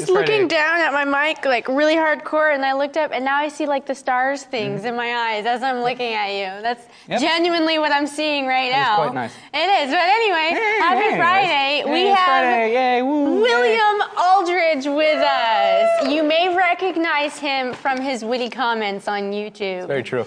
[0.00, 3.24] just It's looking down at my mic like really hardcore, and I looked up, and
[3.24, 6.62] now I see like the stars things in my eyes as I'm looking at you.
[6.62, 7.12] That's Mm-hmm.
[7.12, 7.20] Yep.
[7.20, 8.96] genuinely what I'm seeing right That now.
[8.96, 9.32] quite nice.
[9.54, 9.90] It is.
[9.90, 11.16] But anyway, happy Anyways.
[11.16, 11.82] Friday.
[11.84, 12.72] we Hey, have Friday.
[12.96, 13.40] Yay, woo, yay.
[13.42, 16.08] William Aldridge with us.
[16.12, 20.26] You may recognize him from his witty comments on YouTube Very true.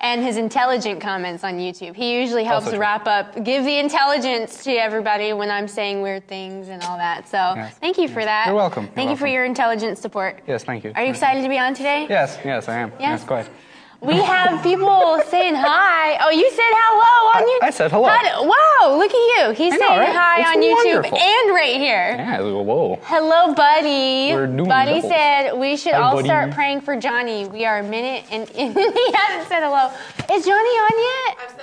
[0.00, 1.94] And his intelligent comments on YouTube.
[1.96, 2.80] He usually helps Also true.
[2.80, 7.28] wrap up, give the intelligence to everybody when I'm saying weird things and all that.
[7.28, 7.74] So Yes.
[7.80, 8.46] thank you for that.
[8.46, 8.84] You're welcome.
[8.84, 10.40] You're Thank you for your intelligent support.
[10.46, 10.92] Yes, thank you.
[10.94, 12.06] Are you excited to be on today?
[12.08, 12.90] Yes, yes, I am.
[12.98, 13.20] Yes?
[13.20, 13.46] Yes, quite.
[14.00, 16.18] We have people saying hi.
[16.24, 17.66] Oh, you said hello on YouTube.
[17.66, 18.06] I said hello.
[18.06, 19.14] wow, look at
[19.48, 19.54] you.
[19.54, 20.14] He's know, saying right?
[20.14, 22.14] hi It's on YouTube and right here.
[22.16, 22.96] Yeah, whoa.
[23.02, 24.32] Hello, Buddy.
[24.32, 25.10] We're doing Buddy doubles.
[25.12, 26.28] said we should Hi, all buddy.
[26.28, 27.48] start praying for Johnny.
[27.48, 29.90] We are a minute and, and he hasn't said hello.
[30.32, 30.94] Is Johnny on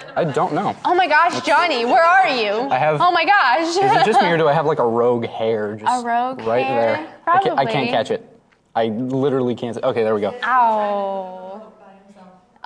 [0.03, 0.13] yet?
[0.17, 0.75] I don't know.
[0.83, 2.67] Oh my gosh, Johnny, where are you?
[2.69, 3.67] I have- Oh my gosh.
[3.67, 6.41] Is it just me or do I have like a rogue hair just A rogue
[6.41, 6.95] right hair?
[6.97, 7.15] there?
[7.27, 8.29] I can't, I can't catch it.
[8.75, 9.77] I literally can't.
[9.81, 10.35] Okay, there we go.
[10.43, 11.43] Ow.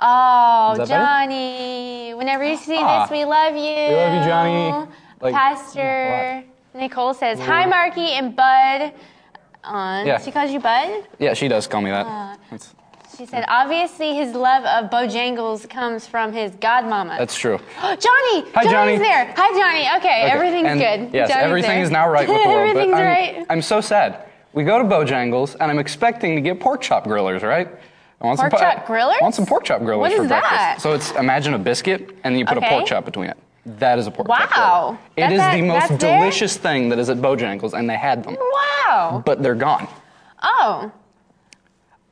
[0.00, 1.04] Oh, that better?
[1.04, 2.14] Johnny.
[2.14, 3.02] Whenever you see Ah.
[3.02, 3.62] this, we love you.
[3.62, 4.88] We love you, Johnny.
[5.20, 6.42] Like, Pastor
[6.74, 8.92] Nicole says, Hi, Marky and Bud.
[9.62, 10.06] On.
[10.06, 10.18] Yeah.
[10.18, 11.04] She calls you Bud?
[11.18, 12.06] Yeah, she does call me that.
[12.06, 12.56] Uh,
[13.18, 17.18] She said, obviously his love of Bojangles comes from his godmama.
[17.18, 17.58] that's true.
[17.82, 17.98] Johnny!
[18.54, 18.96] Hi, Johnny's Johnny.
[18.98, 19.34] there.
[19.36, 19.98] Hi, Johnny.
[19.98, 21.14] Okay, Okay, everything's and good.
[21.14, 21.82] Yes, Johnny's everything there.
[21.82, 22.70] is now right with the world.
[22.70, 23.46] everything's I'm, right.
[23.50, 24.24] I'm so sad.
[24.54, 27.68] We go to Bojangles, and I'm expecting to get pork chop grillers, right?
[28.20, 29.16] I want Pork po- chop grillers?
[29.18, 30.50] I want some pork chop grillers What for is breakfast.
[30.52, 30.80] that?
[30.80, 32.66] So it's imagine a biscuit, and then you put Okay.
[32.66, 33.36] a pork chop between it.
[33.64, 34.98] That is a pork chop Wow.
[35.16, 36.18] It is It That's is at- the most that's there?
[36.18, 38.36] delicious thing that is at Bojangles, and they had them,
[38.88, 39.22] Wow.
[39.24, 39.88] but they're gone.
[40.42, 40.90] Oh.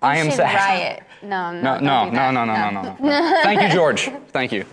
[0.00, 0.54] I am should sad.
[0.54, 1.02] riot.
[1.20, 3.40] No, no, No, no, no, no, no, no, no, no.
[3.42, 4.08] Thank you, George.
[4.28, 4.64] Thank you.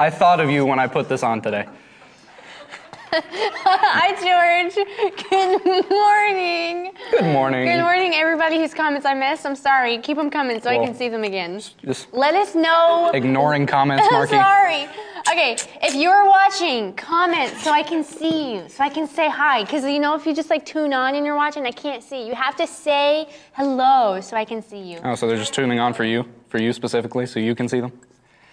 [0.00, 1.66] I thought of you when I put this on today.
[3.12, 4.74] Hi, George.
[5.30, 6.92] Good morning.
[7.10, 7.66] Good morning.
[7.66, 9.44] Good morning, everybody whose comments I missed.
[9.44, 9.98] I'm sorry.
[9.98, 11.60] Keep them coming so I can see them again.
[11.84, 13.10] Just Let us know.
[13.12, 14.34] ignoring comments, Marky.
[14.36, 14.88] sorry.
[15.30, 19.64] Okay, if you're watching, comment so I can see you, so I can say hi.
[19.64, 22.26] Because you know, if you just like tune on and you're watching, I can't see.
[22.26, 24.98] You have to say hello so I can see you.
[25.04, 27.80] Oh, so they're just tuning on for you, for you specifically, so you can see
[27.80, 27.92] them.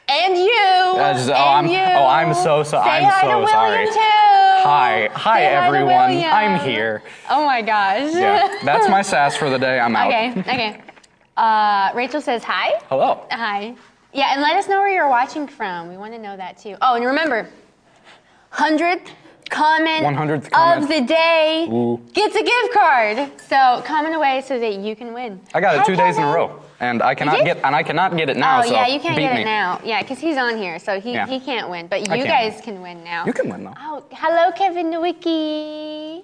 [0.09, 0.47] And you.
[0.47, 1.79] Just- oh, and I'm- you.
[1.79, 3.85] oh, I'm so so- Say I'm hi so to William sorry.
[3.87, 3.99] Too.
[3.99, 6.09] Hi, hi Say hi everyone.
[6.11, 6.33] William.
[6.33, 7.03] I'm here.
[7.29, 8.13] Oh my gosh.
[8.13, 9.79] Yeah, that's my sass for the day.
[9.79, 10.07] I'm out.
[10.07, 10.81] Okay, okay.
[11.35, 12.79] Uh, Rachel says hi.
[12.89, 13.21] Hello.
[13.31, 13.75] Hi.
[14.13, 15.89] Yeah, and let us know where you're watching from.
[15.89, 16.75] We want to know that too.
[16.81, 17.47] Oh, and remember,
[18.53, 19.09] 100th
[19.49, 20.83] comment 100th comment.
[20.83, 22.01] of the day Ooh.
[22.13, 23.31] gets a gift card.
[23.47, 25.39] So comment away so that you can win.
[25.53, 27.83] I got it Hi, two days in a row, and I cannot get and I
[27.83, 28.59] cannot get it now.
[28.59, 29.41] Oh so yeah, you can't beat get me.
[29.41, 29.81] it now.
[29.83, 31.25] Yeah, because he's on here, so he, Yeah.
[31.27, 31.87] he can't win.
[31.87, 33.25] But you can't guys can win now.
[33.25, 33.73] You can win though.
[33.79, 36.23] Oh, hello, Kevin Nowicki.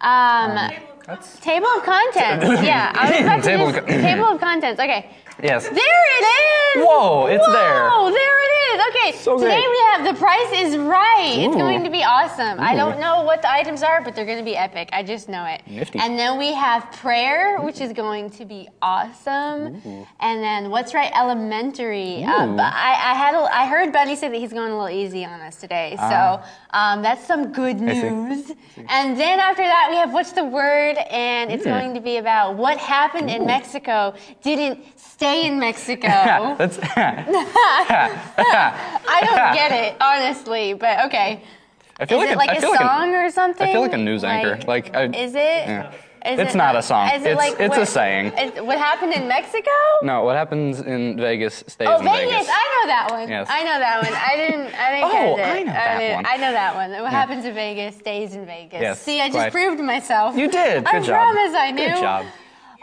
[0.00, 0.70] Um,
[1.06, 2.62] That's table of contents.
[2.62, 4.80] yeah, I was about to Table of just- table of contents.
[4.80, 5.10] Okay.
[5.42, 5.64] Yes.
[5.68, 6.24] There it
[6.78, 6.84] is!
[6.84, 7.88] Whoa, it's there.
[7.90, 8.54] Whoa, there it is.
[8.88, 9.68] Okay, So today great.
[9.70, 11.34] we have the price is right.
[11.38, 12.60] It's going to be awesome.
[12.60, 14.88] I don't know what the items are, but they're going to be epic.
[14.92, 15.62] I just know it.
[15.66, 15.98] Nifty.
[15.98, 19.82] And then we have prayer, which is going to be awesome.
[20.20, 22.22] And then what's right elementary.
[22.24, 22.56] Uh, Ooh.
[22.56, 25.24] but I, I had a, I heard Buddy say that he's going a little easy
[25.24, 26.40] on us today, so
[26.70, 27.76] um, that's some good.
[27.82, 28.10] I see.
[28.10, 28.52] news.
[28.88, 31.70] And then after that we have what's the word, and it's Hmm.
[31.70, 36.08] going to be about what happened in Mexico didn't stay in Mexico.
[36.58, 37.24] That's I
[39.24, 41.42] don't get it, honestly, but okay.
[42.00, 43.68] I feel Is like it like I a feel like song or something?
[43.68, 44.58] I feel like a news anchor.
[44.66, 45.38] Like, I- is it?
[45.38, 45.92] yeah.
[46.26, 47.08] Is It's it not a song.
[47.08, 48.32] It It's- like it's a saying.
[48.36, 49.70] is- what happened in Mexico?
[50.02, 50.24] no.
[50.24, 52.30] What happens in Vegas stays Oh, in Vegas.
[52.32, 52.48] Vegas.
[52.50, 53.28] I know that one.
[53.28, 53.46] Yes.
[53.48, 54.12] I know that one.
[54.14, 54.74] I didn't.
[54.74, 55.46] I didn't Oh, catch it.
[55.46, 56.26] I know that didn't- one.
[56.26, 56.90] I know that one.
[57.02, 58.80] What happens in Vegas stays in Vegas.
[58.80, 59.52] Yes, See, I just quite.
[59.52, 60.36] proved myself.
[60.36, 60.84] You did.
[60.84, 61.06] Good I job.
[61.34, 61.86] promise I knew.
[61.86, 62.26] Good job.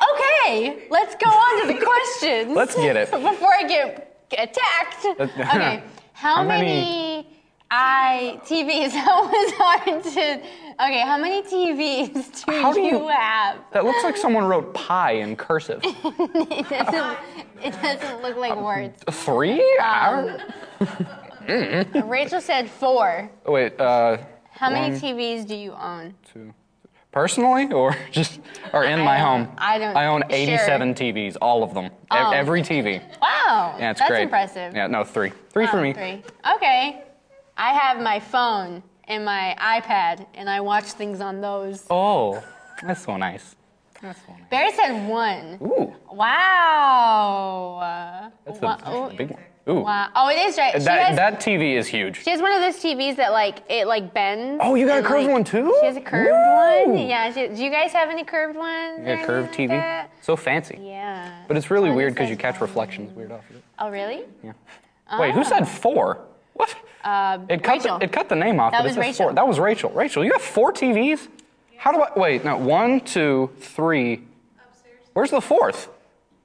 [0.01, 2.55] Okay, let's go on to the questions.
[2.55, 3.11] Let's get it.
[3.31, 5.05] Before I get attacked.
[5.19, 5.83] Okay,
[6.13, 7.27] how, How many, many-
[7.71, 8.91] I TVs?
[8.93, 10.41] That was hard to.
[10.83, 13.57] Okay, how many TVs do, How do you, you- have?
[13.71, 15.81] That looks like someone wrote pie in cursive.
[15.83, 17.17] It doesn't.
[17.63, 19.01] It doesn't look like words.
[19.11, 19.61] Three?
[19.79, 20.37] Um,
[22.05, 23.29] Rachel said four.
[23.45, 23.79] Wait.
[23.79, 24.17] Uh,
[24.51, 24.95] How many.
[24.99, 26.13] TVs do you own?
[26.33, 26.53] two.
[27.25, 28.39] Personally, or just,
[28.73, 29.47] or in my home?
[29.57, 30.31] I don't- I own sure.
[30.37, 32.31] 87 TVs, all of them, E- Oh.
[32.31, 33.01] every TV.
[33.21, 34.23] Wow, Yeah, it's that's great.
[34.23, 34.75] impressive.
[34.75, 35.31] Yeah, no, three.
[35.49, 35.93] Three for Oh, me.
[35.93, 36.21] Three.
[36.55, 37.01] Okay.
[37.55, 41.85] I have my phone and my iPad, and I watch things on those.
[41.89, 42.43] Oh,
[42.83, 43.55] that's so nice.
[44.01, 44.41] That's so nice.
[44.49, 45.57] Barry said one.
[45.61, 47.79] Ooh, Wow.
[48.43, 49.35] That's a, that's a big oh.
[49.35, 49.43] one.
[49.67, 49.79] Ooh.
[49.81, 50.09] Wow.
[50.15, 50.73] Oh, it is right.
[50.73, 52.23] She That, has, that TV is huge.
[52.23, 54.59] she has one of those TVs that like it like bends.
[54.63, 55.75] Oh, you got a and, curved like- one too?
[55.81, 56.93] She has a curved Woo!
[56.93, 57.07] one.
[57.07, 57.31] Yeah.
[57.33, 58.99] She, do you guys have any curved ones?
[58.99, 59.71] You or got a curved anything TV.
[59.71, 60.11] like that?
[60.21, 60.77] So fancy.
[60.81, 61.43] Yeah.
[61.47, 63.63] But it's really What weird is because that you catch reflections weird off of it.
[63.79, 64.23] Oh, really?
[64.43, 64.53] Yeah.
[65.19, 66.19] Wait, who said four?
[66.53, 66.75] What?
[67.03, 67.97] Uh, It cut, Rachel.
[67.99, 69.25] The, it cut the name off, That but it was says Rachel.
[69.27, 69.33] four.
[69.33, 69.89] That was Rachel.
[69.91, 71.27] Rachel, you have four TVs?
[71.77, 72.09] How do I.
[72.15, 72.57] Wait, no.
[72.57, 74.23] One, two, three.
[74.67, 75.89] Upstairs Where's the fourth?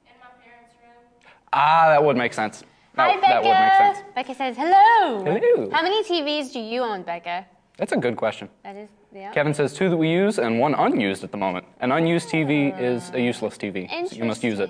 [0.05, 1.31] in my parents' room.
[1.53, 2.63] Ah, that would make sense.
[2.95, 3.21] Hi, Becca.
[3.21, 4.13] that would make sense.
[4.15, 5.23] Becca says hello.
[5.23, 5.69] Hello.
[5.71, 7.45] How many TVs do you own, Becca?
[7.77, 8.49] That's a good question.
[8.63, 9.31] That is yeah.
[9.31, 11.65] Kevin says two that we use and one unused at the moment.
[11.79, 12.79] An unused TV ah.
[12.79, 13.89] is a useless TV.
[14.09, 14.69] So you must use it.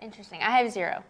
[0.00, 0.40] Interesting.
[0.42, 1.02] I have zero.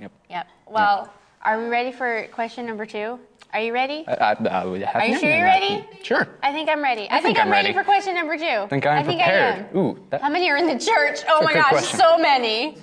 [0.00, 0.12] Yep.
[0.30, 0.46] Yep.
[0.68, 1.12] Well,
[1.42, 3.18] are we ready for question number two?
[3.52, 4.04] Are you ready?
[4.06, 5.84] I, I, I Are you sure you're ready?
[6.02, 6.28] Sure.
[6.42, 7.06] I think I'm ready.
[7.10, 7.68] I, think think, I'm, ready.
[7.68, 7.78] ready.
[7.78, 8.44] for question number two.
[8.44, 9.54] I think I'm think prepared.
[9.54, 9.76] I am.
[9.76, 11.20] Ooh, that- How many are in the church?
[11.28, 11.98] Oh my gosh, question.
[11.98, 12.76] so many.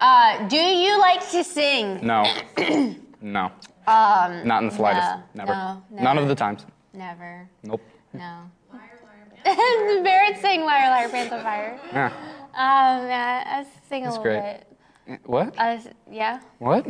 [0.00, 2.00] Uh, do you like to sing?
[2.04, 2.24] No.
[3.20, 3.50] no.
[3.86, 5.08] Um, Not in the slightest.
[5.34, 5.52] no, never.
[5.54, 6.20] no, None never.
[6.20, 6.66] of the times.
[6.92, 7.48] never.
[7.64, 7.80] Nope.
[8.12, 8.20] No.
[8.72, 8.98] Liar,
[9.46, 11.80] liar, Barrett sing Liar Liar Pants on Fire.
[11.92, 12.06] Yeah.
[12.54, 14.60] Um, yeah, I sing a That's little great.
[15.06, 15.20] bit.
[15.24, 15.58] What?
[15.58, 16.86] I s- yeah, What?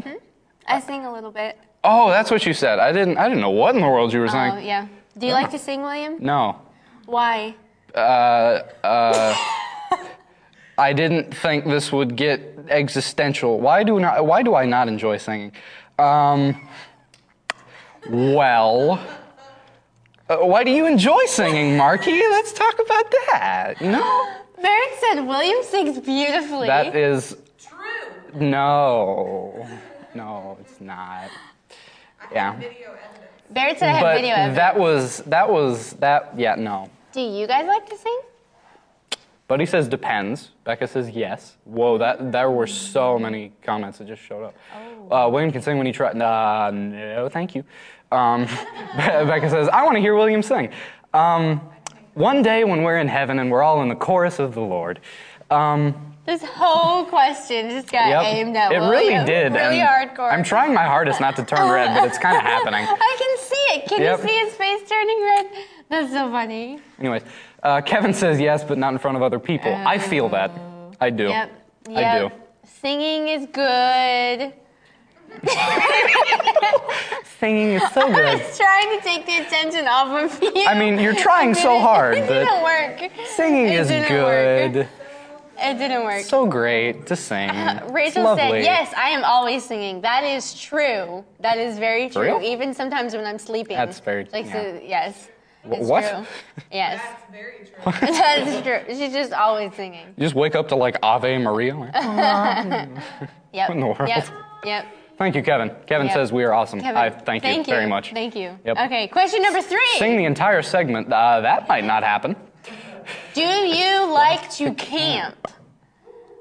[0.66, 1.56] I sing a little bit.
[1.84, 2.78] Oh, that's what you said.
[2.80, 3.16] I didn't.
[3.16, 4.52] I didn't know what in the world you were saying.
[4.56, 4.88] Oh, yeah.
[5.16, 6.16] Do you like to sing, William?
[6.18, 6.60] No.
[7.06, 7.54] Why?
[7.94, 7.98] Uh,
[8.82, 9.36] uh,
[10.78, 13.58] I didn't think this would get existential.
[13.58, 14.24] Why do not?
[14.24, 15.52] Why do I not enjoy singing?
[15.98, 16.68] Um,
[18.08, 19.00] well,
[20.28, 22.12] uh, why do you enjoy singing, Marky?
[22.12, 23.74] Let's talk about that.
[23.80, 26.68] You know, Barrett said William sings beautifully.
[26.68, 28.40] that is True.
[28.40, 29.66] no,
[30.14, 31.28] no, it's not.
[32.32, 32.60] Yeah,
[33.50, 34.56] Barrett said I have but video evidence.
[34.56, 36.34] that was that was that.
[36.36, 36.88] Yeah, no.
[37.12, 38.20] Do you guys like to sing?
[39.48, 40.50] Buddy says depends.
[40.68, 41.56] Becca says yes.
[41.64, 44.54] Whoa, that there were so many comments that just showed up.
[45.10, 45.26] Oh.
[45.26, 46.14] Uh, William can sing when he tries.
[46.14, 47.64] Nah, no, thank you.
[48.12, 48.44] Um,
[48.98, 50.68] Becca says I want to hear William sing.
[51.14, 51.62] Um,
[52.12, 55.00] one day when we're in heaven and we're all in the chorus of the Lord.
[55.50, 58.90] Um, This whole question just got yep, aimed at it William.
[58.90, 59.54] really did.
[59.54, 60.30] Really hardcore.
[60.30, 62.84] I'm trying my hardest not to turn red, but it's kind of happening.
[62.86, 63.88] I can see it.
[63.88, 64.20] Can Yep.
[64.22, 65.46] you see his face turning red?
[65.88, 66.80] That's so funny.
[66.98, 67.22] Anyways,
[67.68, 69.72] uh, Kevin says yes, but not in front of other people.
[69.74, 70.50] I feel that.
[71.00, 71.24] I do.
[71.28, 71.52] Yep.
[71.94, 72.30] I do.
[72.64, 74.52] Singing is good.
[77.38, 78.24] Singing is so good.
[78.24, 78.42] I good.
[78.46, 80.64] was trying to take the attention off of you.
[80.66, 83.10] I mean, you're trying so didn't- hard, It didn't work.
[83.36, 84.74] Singing It is didn't good.
[84.76, 84.88] Work.
[85.60, 86.22] It didn't work.
[86.22, 87.50] So great to sing.
[87.50, 90.00] It's Rachel said, "Yes, I am always singing.
[90.02, 91.24] That is true.
[91.40, 92.40] That is very true.
[92.40, 93.76] Even sometimes when I'm sleeping.
[93.76, 94.52] That's very- like yeah.
[94.52, 95.28] so, yes.
[95.68, 96.08] Wh- It's what?
[96.08, 96.24] True.
[96.72, 98.08] Yes, That's very true.
[98.12, 98.80] that is true.
[98.94, 100.06] She's just always singing.
[100.16, 101.74] You just wake up to like Ave Maria.
[103.52, 103.70] Yep.
[103.70, 104.06] in the world?
[104.08, 104.26] Yep.
[104.64, 104.86] Yep.
[105.16, 105.70] Thank you, Kevin.
[105.86, 106.14] Kevin Yep.
[106.14, 106.80] says we are awesome.
[106.80, 108.12] Kevin, I thank you very much.
[108.12, 108.56] Thank you.
[108.64, 108.76] Yep.
[108.76, 109.08] Okay.
[109.08, 109.78] Question number three.
[109.98, 111.12] Sing the entire segment.
[111.12, 112.36] Uh, that might not happen.
[113.34, 115.48] Do you like to camp?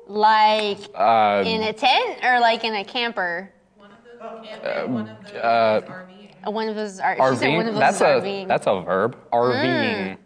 [0.08, 3.52] Like Uh, in a tent or like in a camper?
[3.78, 6.27] One of those camping, one of those uh, is RVing.
[6.27, 7.16] Uh, One of those are.
[7.32, 8.48] She said one of those That's is a RVing.
[8.48, 9.18] that's a verb.
[9.32, 10.18] RVing.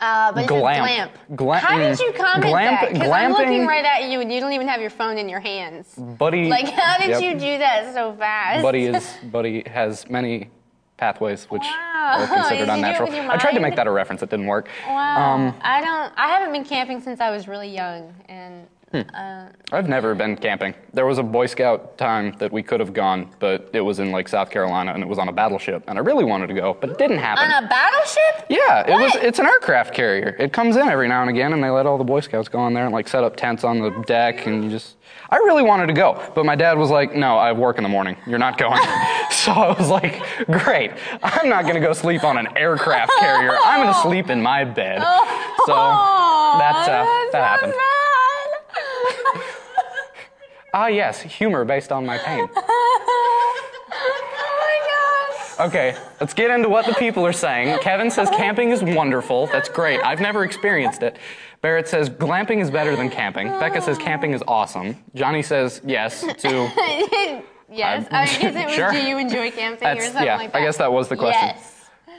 [0.00, 1.12] Uh, but says Glamp.
[1.34, 1.64] glamp.
[1.64, 2.92] How did you comment glamp- that?
[2.92, 5.40] Because I'm looking right at you and you don't even have your phone in your
[5.40, 5.92] hands.
[5.96, 6.48] Buddy.
[6.48, 7.22] Like, how did Yep.
[7.22, 8.62] you do that so fast?
[8.62, 10.50] Buddy is Buddy has many
[10.98, 12.16] pathways which Wow.
[12.20, 13.08] are considered Did you do it unnatural.
[13.08, 13.62] with your I tried to mind?
[13.62, 14.22] make that a reference.
[14.22, 14.68] It didn't work.
[14.86, 15.34] Wow.
[15.34, 16.12] Um, I don't.
[16.16, 19.00] I haven't been camping since I was really young, and Hmm.
[19.14, 20.74] uh, I've never been camping.
[20.94, 24.10] There was a Boy Scout time that we could have gone, but it was in
[24.10, 26.74] like South Carolina and it was on a battleship, and I really wanted to go,
[26.80, 27.50] but it didn't happen.
[27.50, 28.46] on a battleship.
[28.48, 29.14] yeah, it was.
[29.16, 30.34] It's an aircraft carrier.
[30.38, 32.58] It comes in every now and again, and they let all the Boy Scouts go
[32.60, 34.96] on there and like set up tents on the deck, and you just.
[35.30, 37.82] I really wanted to go, but my dad was like, "No, I have work in
[37.82, 38.16] the morning.
[38.26, 38.80] You're not going."
[39.30, 40.92] so I was like, "Great,
[41.22, 43.54] I'm not gonna go sleep on an aircraft carrier.
[43.62, 45.00] I'm gonna sleep in my bed."
[45.66, 47.74] So that uh, Oh, that that's happened.
[50.80, 52.48] Ah, yes, humor based on my pain.
[52.56, 53.64] oh
[54.60, 55.66] my gosh.
[55.68, 57.76] Okay, let's get into what the people are saying.
[57.80, 59.48] Kevin says camping is wonderful.
[59.48, 59.98] That's great.
[60.04, 61.18] I've never experienced it.
[61.62, 63.48] Barrett says glamping is better than camping.
[63.58, 64.96] Becca says camping is awesome.
[65.16, 66.48] Johnny says yes to.
[67.68, 68.72] yes, I'm- I guess it was.
[68.72, 68.92] Sure.
[68.92, 70.58] Do you enjoy camping or something yeah, like that?
[70.60, 71.56] I guess that was the question.
[71.56, 71.77] Yes.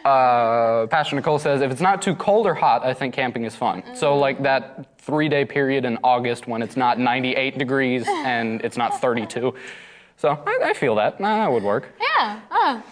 [0.10, 3.56] Uh, Pastor Nicole says if it's not too cold or hot, I think camping is
[3.56, 3.84] fun.
[3.94, 9.00] So like that three-day period in August when it's not 98 degrees and it's not
[9.00, 9.54] 32.
[10.18, 11.20] So I, I feel that.
[11.20, 11.94] Nah, that would work.
[12.02, 12.40] Yeah.
[12.50, 12.84] Oh.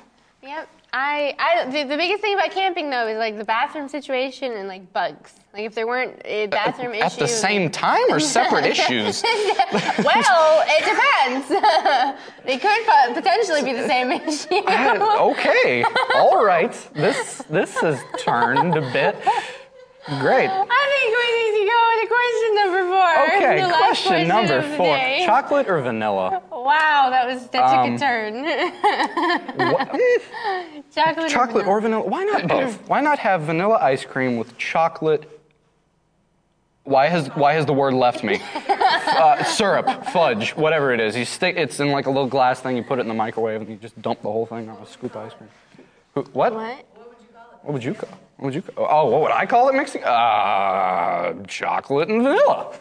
[0.43, 0.69] Yep.
[0.94, 4.67] I, I the, the biggest thing about camping though is like the bathroom situation and
[4.67, 5.34] like bugs.
[5.53, 7.22] Like if there weren't eh, a bathroom issue At issue.
[7.22, 9.22] the same time or separate issues?
[9.24, 11.50] well, it depends.
[12.46, 14.48] they could potentially be the same issue.
[14.56, 15.84] okay,
[16.15, 16.74] all right.
[16.94, 19.17] This this has turned a bit.
[20.07, 20.47] Great.
[20.49, 23.11] I think we need to go with question number four.
[23.35, 25.23] Okay, last question number four: day.
[25.25, 26.41] chocolate or vanilla?
[26.49, 28.43] Wow, that was that took Um, a turn.
[29.57, 30.01] What-
[30.93, 32.03] chocolate, chocolate or or vanilla?
[32.07, 32.75] Why not both?
[32.87, 35.29] Why not have vanilla ice cream with chocolate?
[36.83, 38.39] Why has why has the word left me?
[38.69, 41.17] uh, syrup, fudge, whatever it is.
[41.17, 41.57] You stick.
[41.57, 42.77] It's in like a little glass thing.
[42.77, 44.85] You put it in the microwave and you just dump the whole thing on a
[44.85, 45.49] scoop of ice cream.
[46.13, 46.31] What?
[46.33, 46.53] What?
[46.53, 46.63] What
[47.09, 47.43] would you call?
[47.43, 47.59] It?
[47.63, 48.09] What would you call?
[48.39, 50.03] Oh, what would I call it mixing?
[50.03, 52.77] Uh, chocolate and vanilla.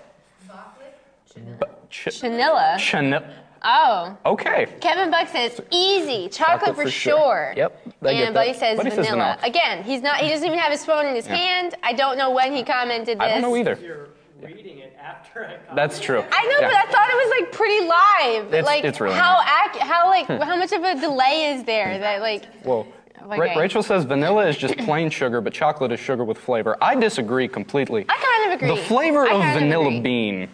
[0.46, 1.60] Chocolate.
[1.90, 2.76] Ch- Vanilla.
[2.78, 3.24] Chanel.
[3.62, 4.16] Oh.
[4.26, 4.66] Okay.
[4.80, 7.54] Kevin Buck says easy, chocolate, for, sure.
[7.56, 8.58] Yep, I get and Buddy that.
[8.60, 9.04] says Buddy vanilla.
[9.04, 9.38] says vanilla.
[9.42, 10.18] Again, he's not.
[10.18, 11.36] He doesn't even have his phone in his Yeah.
[11.36, 11.74] hand.
[11.82, 13.24] I don't know when he commented this.
[13.26, 13.78] I don't know either.
[13.82, 14.08] You're
[14.42, 15.76] reading it after I commented.
[15.76, 16.22] That's true.
[16.30, 16.68] I know, Yeah.
[16.68, 18.46] but I thought it was like pretty live.
[18.54, 19.74] It's- like it's really how not.
[19.74, 22.86] ac- how like how much of a delay is there that like Whoa.
[23.26, 23.58] Ra- Okay.
[23.58, 26.76] Rachel says vanilla is just plain sugar, but chocolate is sugar with flavor.
[26.80, 28.06] I disagree completely.
[28.08, 28.68] I kind of agree.
[28.80, 30.00] The flavor I of vanilla agree.
[30.00, 30.48] bean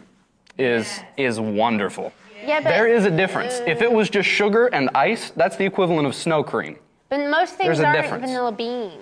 [0.59, 2.13] is is wonderful.
[2.45, 3.61] Yeah, but There is a difference.
[3.67, 6.77] If it was just sugar and ice, that's the equivalent of snow cream.
[7.09, 8.99] but most things There's aren't vanilla bean.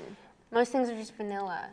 [0.53, 1.69] Most things are just vanilla.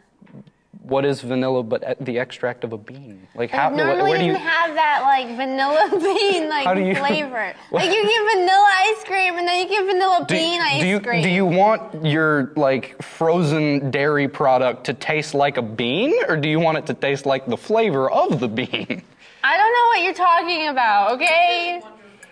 [0.88, 3.28] What is vanilla but e- the extract of a bean?
[3.36, 3.70] Like how?
[3.70, 4.36] Normally where do you?
[4.36, 7.54] have that like vanilla bean like you- flavor.
[7.72, 10.88] like you get vanilla ice cream and then you get vanilla Do, bean ice do
[10.88, 11.24] you cream.
[11.24, 16.48] do you want your like frozen dairy product to taste like a bean, or do
[16.48, 19.02] you want it to taste like the flavor of the bean?
[19.44, 21.14] I don't know what you're talking about.
[21.14, 21.82] Okay.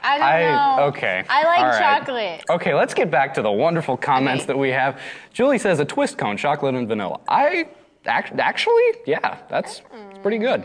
[0.01, 0.41] I don't I
[0.77, 0.83] know.
[0.85, 1.23] okay.
[1.29, 1.79] I like right.
[1.79, 2.43] chocolate.
[2.49, 4.53] Okay, let's get back to the wonderful comments Okay.
[4.53, 4.99] that we have.
[5.33, 7.19] Julie says a twist cone, chocolate and vanilla.
[7.27, 7.67] I
[8.07, 10.63] actually, yeah, that's it's pretty good.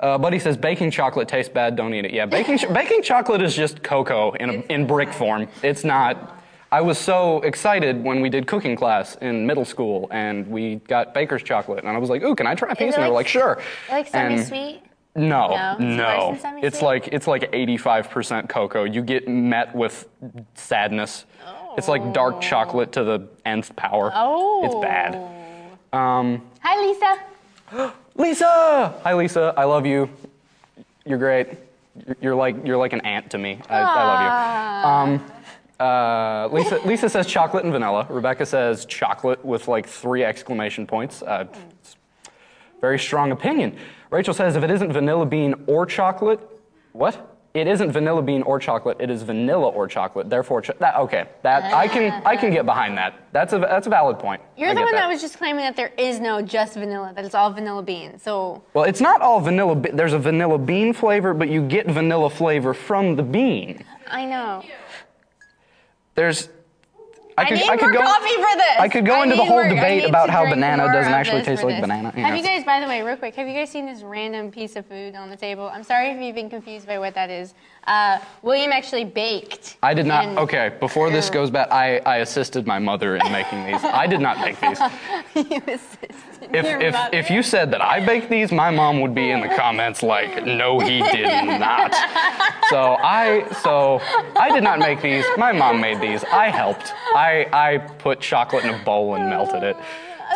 [0.00, 1.74] Uh, Buddy says baking chocolate tastes bad.
[1.76, 2.12] Don't eat it.
[2.12, 5.48] Yeah, baking baking chocolate is just cocoa in a, in brick form.
[5.62, 6.36] It's not.
[6.70, 11.14] I was so excited when we did cooking class in middle school and we got
[11.14, 13.08] baker's chocolate and I was like, "Ooh, can I try a piece?" it And they
[13.08, 14.82] were like like, "Sure." Like semi-sweet.
[15.16, 16.32] no, No?
[16.34, 16.50] It's no.
[16.50, 16.64] than?
[16.64, 18.84] It's like it's like 85% cocoa.
[18.84, 20.08] You get met with
[20.54, 21.24] sadness.
[21.78, 24.10] It's like dark chocolate to the nth power.
[24.14, 24.64] Oh.
[24.64, 25.37] It's bad.
[25.92, 27.94] Um, Hi, Lisa.
[28.16, 29.54] Lisa, hi Lisa.
[29.56, 30.10] I love you.
[31.06, 31.48] You're great.
[32.20, 33.60] You're, like you're like an aunt to me.
[33.68, 35.22] I, I love you.
[35.22, 35.32] Um,
[35.78, 38.06] uh, Lisa Lisa says chocolate and vanilla.
[38.10, 41.22] Rebecca says chocolate with like three exclamation points.
[41.22, 41.46] Uh,
[41.80, 41.96] it's
[42.80, 43.76] very strong opinion.
[44.10, 46.40] Rachel says if it isn't vanilla bean or chocolate,
[46.92, 47.37] what?
[47.58, 48.96] It isn't vanilla bean or chocolate.
[49.00, 50.30] It is vanilla or chocolate.
[50.30, 51.28] Therefore, cho- that okay.
[51.42, 53.14] That I can I can get behind that.
[53.32, 54.40] That's a that's a valid point.
[54.56, 55.08] You're I the get one that.
[55.08, 58.18] was just claiming that there is no just vanilla, that it's all vanilla bean.
[58.18, 59.74] So Well, it's not all vanilla.
[59.74, 63.84] Be- There's a vanilla bean flavor, but you get vanilla flavor from the bean.
[64.06, 64.62] I know.
[66.14, 66.48] There's.
[67.38, 68.00] I could, need I could more go.
[68.00, 68.76] coffee for this.
[68.78, 71.62] I could go I into the whole more- debate about how banana doesn't actually taste
[71.62, 71.80] like this.
[71.80, 72.10] banana.
[72.10, 74.76] Have you guys, by the way, real quick, have you guys seen this random piece
[74.76, 75.70] of food on the table?
[75.72, 77.54] I'm sorry if you've been confused by what that is.
[77.86, 79.76] Uh, William actually baked.
[79.82, 80.24] I did not.
[80.26, 83.82] and- Okay, before this goes back, I, I assisted my mother in making these.
[83.84, 84.78] I did not make these.
[85.50, 86.14] you assisted
[86.52, 89.48] If, if, if you said that I baked these, my mom would be in the
[89.48, 91.26] comments like, no, he did
[91.58, 91.94] not.
[92.68, 93.98] So I so
[94.36, 95.24] I did not make these.
[95.38, 96.22] My mom made these.
[96.24, 96.92] I helped.
[97.14, 99.74] I I put chocolate in a bowl and melted it.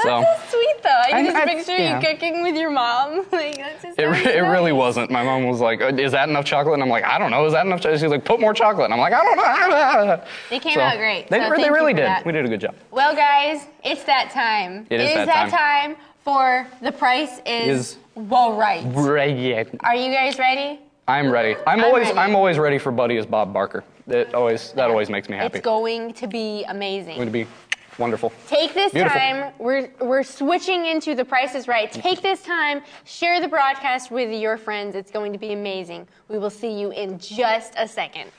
[0.03, 0.89] So That's so sweet though.
[1.05, 2.01] I can just I- picture yeah.
[2.01, 3.19] you cooking with your mom.
[3.33, 5.11] like that's just it, re- it really wasn't.
[5.11, 7.45] My mom was like, oh, "Is that enough chocolate?" And I'm like, "I don't know.
[7.47, 8.01] Is that enough?" chocolate?
[8.01, 10.97] She's like, "Put more chocolate." And I'm like, "I don't know." They came So, out
[10.99, 11.29] great.
[11.29, 12.05] They, so re- thank they really did.
[12.07, 12.25] that.
[12.27, 12.75] We did a good job.
[12.91, 14.87] Well, guys, it's that time.
[14.91, 15.95] It is that that time.
[15.95, 18.83] time for the price is, Is- well right.
[18.87, 19.69] Right.
[19.81, 20.81] Are you guys ready?
[21.09, 21.57] I'm ready.
[21.67, 22.19] I'm, I'm always ready.
[22.19, 23.83] I'm always ready for Buddy as Bob Barker.
[24.07, 25.59] It always that always makes me happy.
[25.59, 27.17] It's going to be amazing.
[27.17, 27.47] going to be
[28.03, 28.33] wonderful.
[28.49, 29.19] Take this Beautiful.
[29.19, 29.53] time.
[29.59, 31.91] We're we're switching into the Price is Right.
[31.91, 32.01] Mm-hmm.
[32.01, 32.83] Take this time.
[33.05, 34.97] Share the broadcast with your friends.
[34.97, 36.09] It's going to be amazing.
[36.29, 38.31] We will see you in just a second.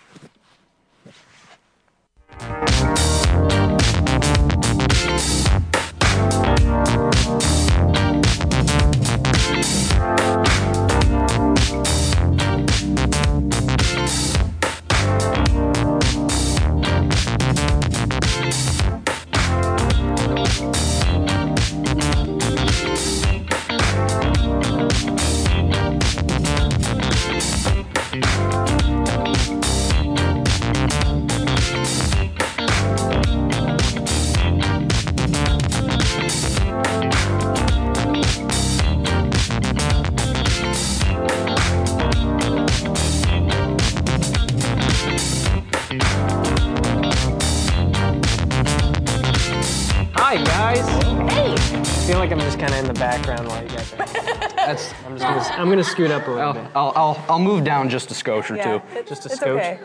[52.05, 53.97] Feel like I'm just kind of in the background while you guys are.
[54.55, 54.93] That's.
[55.05, 56.63] I'm just gonna, I'm gonna scoot up a little I'll, bit.
[56.75, 58.97] I'll, I'll, I'll move down just a skosh or yeah, two.
[58.97, 59.47] it- Just a it's scotch?
[59.49, 59.79] okay.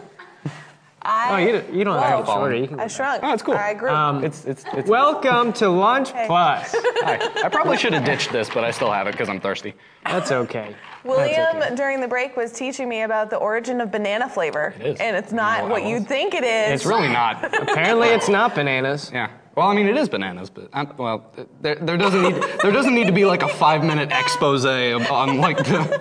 [1.02, 2.34] I, Oh, you don't, you don't have to Whoa.
[2.38, 2.56] shorter.
[2.56, 3.22] You can I shrunk.
[3.22, 3.54] Oh, it's cool.
[3.54, 3.88] I grew.
[3.90, 4.88] Um, It's, it's, it's.
[4.88, 6.74] Welcome to Lunch Plus.
[6.74, 7.18] Hi.
[7.44, 9.74] I probably should have ditched this, but I still have it because I'm thirsty.
[10.04, 10.74] That's okay.
[11.04, 11.74] William, That's okay.
[11.76, 14.74] during the break, was teaching me about the origin of banana flavor.
[14.80, 15.00] It is.
[15.00, 15.90] And it's not No, I what was.
[15.90, 16.80] you'd think it is.
[16.80, 17.44] It's really not.
[17.62, 19.10] Apparently, it's not bananas.
[19.14, 19.30] Yeah.
[19.58, 22.94] Well, I mean, it is bananas, but i well, there, there doesn't need there doesn't
[22.94, 26.00] need to be like a five minute expose on like the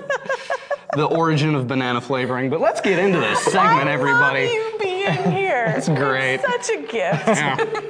[0.96, 2.52] the origin of banana flavoring.
[2.52, 4.46] But let's get into this segment, I everybody.
[4.46, 5.74] love you being here.
[5.76, 6.40] It's great.
[6.42, 7.28] Such a gift.
[7.28, 7.82] Yeah.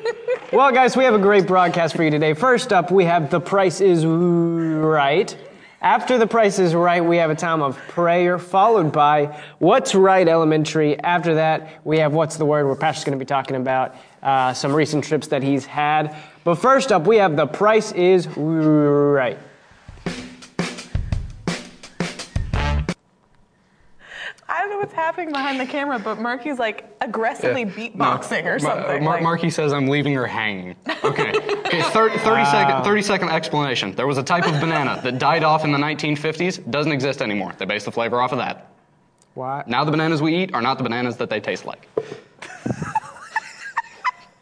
[0.54, 2.34] Well, guys, we have a great broadcast for you today.
[2.34, 5.38] First up, we have The Price is Right.
[5.82, 10.28] After The Price is Right, we have a time of prayer, followed by What's Right
[10.28, 10.98] Elementary.
[11.00, 13.96] After that, we have What's the Word, where Pastor's going to be talking about
[14.28, 16.14] uh, some recent trips that he's had.
[16.44, 19.40] But first up, we have The Price is Right.
[24.50, 28.76] I don't know what's happening behind the camera, but Murky's like aggressively beatboxing or Ma-
[28.76, 29.04] something.
[29.04, 30.76] Mar- like- Marky says I'm leaving her hanging.
[31.04, 31.34] Okay.
[31.68, 31.82] Okay.
[31.82, 33.92] Thir- 30, second, 30 second explanation.
[33.94, 36.72] There was a type of banana that died off in the 1950s.
[36.72, 37.52] Doesn't exist anymore.
[37.58, 38.68] They based the flavor off of that.
[39.34, 39.64] Why?
[39.68, 41.90] Now the bananas we eat are not the bananas that they taste like.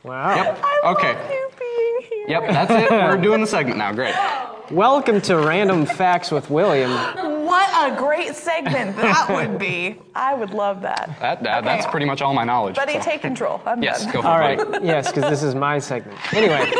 [0.05, 0.35] Wow.
[0.35, 0.59] Yep.
[0.63, 1.33] I love Okay.
[1.33, 2.39] you being here.
[2.39, 2.51] Yep.
[2.51, 2.91] That's it.
[2.91, 3.91] We're doing the segment now.
[3.91, 4.13] Great.
[4.69, 6.91] Welcome to Random Facts with William.
[7.45, 9.97] What a great segment that would be.
[10.13, 11.15] I would love that.
[11.21, 12.75] That, that That's pretty much all my knowledge.
[12.75, 13.61] Buddy, so- take control.
[13.65, 14.03] I'm Yes.
[14.03, 14.13] done.
[14.13, 14.39] Go for it.
[14.39, 14.85] right, buddy.
[14.85, 16.19] yes, because this is my segment.
[16.33, 16.71] Anyway,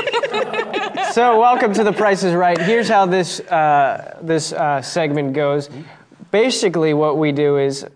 [1.11, 2.59] so welcome to The Price is Right.
[2.59, 5.71] Here's how this, uh, this uh, segment goes.
[6.29, 7.87] Basically, what we do is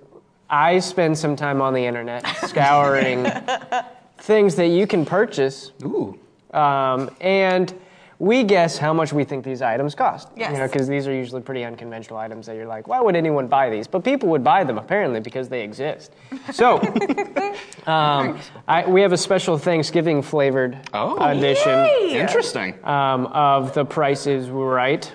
[0.50, 3.24] I spend some time on the internet scouring
[4.30, 6.16] things that you can purchase, Ooh.
[6.54, 7.74] um, and
[8.20, 10.28] we guess how much we think these items cost.
[10.38, 10.52] Yes.
[10.52, 13.48] You know, because these are usually pretty unconventional items that you're like, why would anyone
[13.48, 13.88] buy these?
[13.88, 16.12] But people would buy them apparently because they exist.
[16.54, 16.78] So,
[17.88, 21.18] um, I, we have a special Thanksgiving flavored Oh.
[21.28, 22.20] edition Yay!
[22.20, 22.76] Interesting.
[22.86, 25.12] um, of The Price is Right.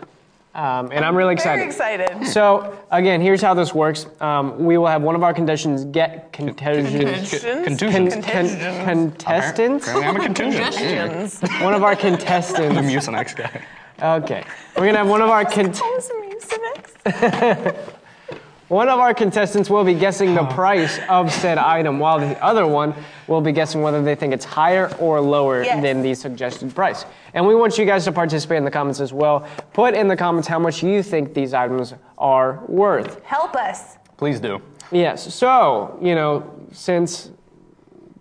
[0.55, 1.73] Um, and I'm really excited.
[1.75, 2.27] Very excited.
[2.29, 4.07] So again, here's how this works.
[4.21, 7.31] Um, we will have one of our contestants get contestants.
[7.31, 7.65] Contusions?
[7.67, 8.15] Contusions.
[8.15, 9.89] Con- con- contestants.
[9.89, 10.63] Apparently I'm a contusion.
[10.63, 11.41] Congestions.
[11.61, 12.77] One of our The contestants.
[12.81, 13.63] Mucinex guy.
[14.19, 14.45] Okay,
[14.77, 17.75] we're gonna have one of our con- Call some Mucinex.
[18.69, 22.67] One of our contestants will be guessing the price of said item, while the other
[22.67, 22.95] one
[23.27, 25.83] will be guessing whether they think it's higher or lower Yes.
[25.83, 27.05] than the suggested price.
[27.35, 29.47] And we want you guys to participate in the comments as well.
[29.73, 33.23] Put in the comments how much you think these items are worth.
[33.25, 33.99] Help us.
[34.17, 34.61] Please do.
[34.91, 35.35] Yes.
[35.35, 37.31] So, you know, since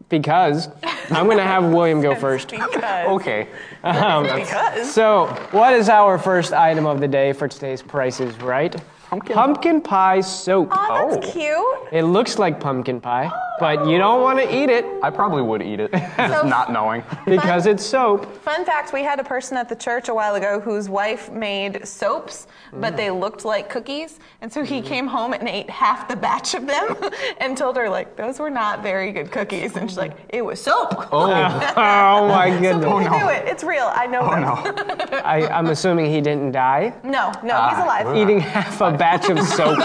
[0.09, 0.69] because
[1.09, 2.49] I'm going to have William go first.
[2.49, 3.05] Because.
[3.07, 3.47] Okay.
[3.83, 4.91] Um, because.
[4.93, 8.75] So, what is our first item of the day for today's prices, right?
[9.13, 9.35] Pumpkin.
[9.35, 10.69] Pumpkin pie soap.
[10.71, 11.31] Oh, that's oh.
[11.31, 11.93] cute.
[11.93, 15.61] It looks like pumpkin pie, but you don't want to eat it I probably would
[15.61, 17.03] eat it, just not knowing.
[17.25, 18.25] because it's soap.
[18.37, 21.85] Fun fact we had a person at the church a while ago whose wife made
[21.87, 24.19] soaps, but they looked like cookies.
[24.41, 26.95] And so he came home and ate half the batch of them
[27.37, 29.75] and told her, like, those were not very good cookies.
[29.75, 31.09] And she's like, it was soap.
[31.11, 31.29] Oh,
[31.77, 32.85] Oh my So goodness.
[32.85, 33.19] people no.
[33.19, 33.47] do it.
[33.47, 33.91] It's real.
[33.93, 34.87] I know oh them.
[35.11, 35.17] no.
[35.19, 38.17] I, I'm assuming he didn't die No, no, he's ah, alive.
[38.17, 39.77] eating half a batch of soap.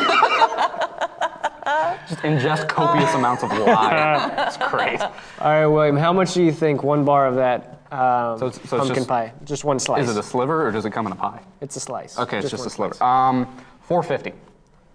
[2.09, 4.33] Just ingest copious amounts of lye.
[4.46, 5.00] It's great.
[5.00, 8.54] All right, William, how much do you think one bar of that um, So it's-
[8.54, 9.33] so it's pumpkin just- pie?
[9.44, 10.09] Just one slice.
[10.09, 11.40] Is it a sliver or does it come in a pie?
[11.61, 12.18] it's a slice.
[12.18, 12.94] Okay, it's just, a one sliver.
[12.94, 13.00] slice.
[13.02, 14.33] Um, four fifty.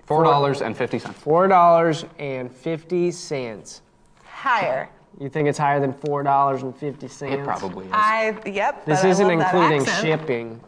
[0.06, 1.18] Four dollars and fifty cents.
[1.20, 3.82] Four dollars and fifty cents.
[4.26, 4.90] Higher.
[5.20, 7.34] You think it's higher than four dollars and fifty cents?
[7.36, 7.92] It probably is.
[7.94, 8.86] I, yep.
[8.86, 10.02] This but I isn't love that including accent.
[10.06, 10.62] shipping.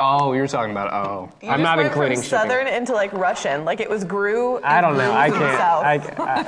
[0.00, 1.28] Oh, you're talking about oh.
[1.42, 2.38] You I'm just not went including from shipping.
[2.50, 4.60] Southern into like Russian, like it was grew.
[4.62, 5.12] I don't know.
[5.12, 5.58] I can't.
[5.58, 5.84] South.
[5.84, 5.94] I,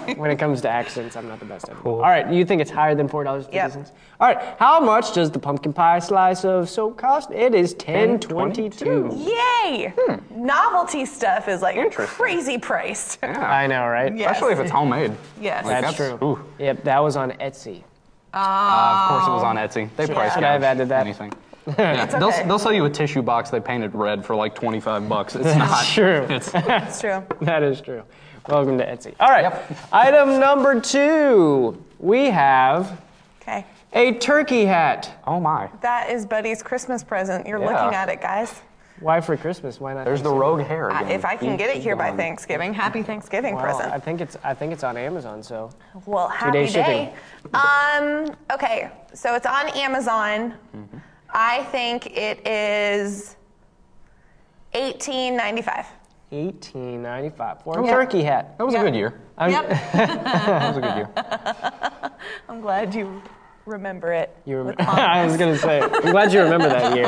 [0.10, 1.84] I, when it comes to accents, I'm not the best at it.
[1.86, 3.72] All right, you think it's higher than four dollars fifty Yep.
[3.72, 3.92] cents?
[4.20, 7.30] All right, how much does the pumpkin pie slice of soap cost?
[7.30, 9.10] It is ten twenty-two.
[9.16, 9.92] Yay!
[10.30, 13.18] Novelty stuff is like crazy priced.
[13.30, 13.38] Yeah.
[13.50, 14.14] I know, right?
[14.16, 14.30] Yeah.
[14.30, 15.12] Especially if it's homemade.
[15.40, 15.64] Yes.
[15.64, 16.18] Like, That's, true.
[16.22, 16.44] ooh.
[16.58, 17.82] Yep, that was on Etsy.
[18.32, 18.38] Uh,
[19.02, 19.88] of course, it was on Etsy.
[19.96, 21.00] They price Should I have added that?
[21.06, 21.32] Anything.
[21.78, 22.06] Yeah.
[22.06, 22.44] They'll, okay.
[22.46, 25.34] they'll sell you a tissue box they painted red for like 25 bucks.
[25.36, 25.84] It's not.
[25.94, 26.26] True.
[26.30, 27.22] It's, That's true.
[27.42, 28.02] That is true.
[28.48, 29.14] Welcome to Etsy.
[29.20, 29.52] All right,
[29.92, 31.82] item number two.
[31.98, 33.00] We have
[33.42, 33.66] Okay.
[33.92, 35.10] a turkey hat.
[35.26, 35.68] oh my.
[35.82, 37.46] That is Buddy's Christmas present.
[37.46, 37.66] You're Yeah.
[37.82, 38.62] looking at it, guys.
[39.00, 39.80] Why for Christmas?
[39.80, 40.04] Why not?
[40.04, 41.08] There's the rogue hair again.
[41.10, 42.18] if I can get it here by Gone.
[42.18, 43.92] Thanksgiving, happy Thanksgiving Well, present.
[43.92, 45.42] I think it's I think it's on Amazon.
[45.42, 45.70] So
[46.06, 47.06] Well, happy day shipping.
[47.06, 47.14] day.
[47.54, 50.54] Um, okay, so it's on Amazon.
[51.32, 53.36] I think it is
[54.72, 55.86] 1895.
[56.30, 58.56] 1895 for a was- turkey hat.
[58.58, 58.80] That was Yeah.
[58.80, 59.20] a good year.
[59.38, 59.68] I'm- Yep.
[59.92, 61.08] That was a good year.
[62.48, 63.20] I'm glad you
[63.66, 64.36] remember it.
[64.44, 65.80] You rem- I was gonna say.
[65.80, 67.06] I'm glad you remember that year.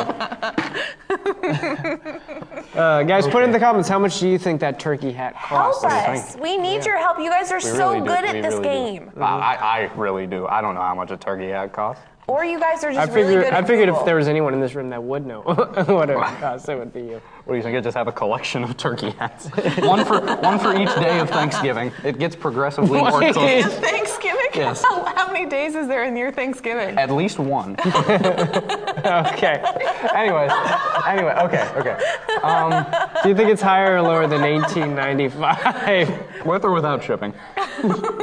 [2.75, 5.85] Uh, guys, put in the comments how much do you think that turkey hat cost?
[5.85, 6.37] Help us.
[6.37, 7.19] We need your help.
[7.19, 8.07] You guys are so really do.
[8.07, 9.05] good at We this really do.
[9.05, 9.13] game.
[9.21, 10.47] I, I I really do.
[10.47, 12.03] I don't know how much a turkey hat costs.
[12.29, 13.45] Or you guys are I just really figured.
[13.47, 16.09] good I at figured if there was anyone in this room that would know what
[16.09, 17.21] it would cost, it would be you.
[17.45, 17.77] What do you think?
[17.77, 19.47] I just have a collection of turkey hats.
[19.81, 21.91] one for one for each day of Thanksgiving.
[22.05, 23.35] It gets progressively more Wait.
[23.35, 23.73] cooked.
[23.75, 24.39] Thanksgiving?
[24.55, 24.83] Yes.
[24.83, 26.97] How, how many days is there in your Thanksgiving?
[26.97, 27.75] At least one.
[27.83, 29.61] Okay.
[30.15, 30.53] Anyways,
[31.07, 31.97] anyway, okay, okay.
[33.23, 37.35] Do you think it's higher or lower than 1895 With or without shipping?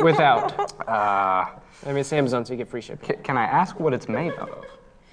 [0.01, 0.87] without?
[0.87, 1.45] Uh,
[1.85, 3.07] I mean, it's Amazon, so you get free shipping.
[3.15, 4.49] ca- can I ask what it's made of?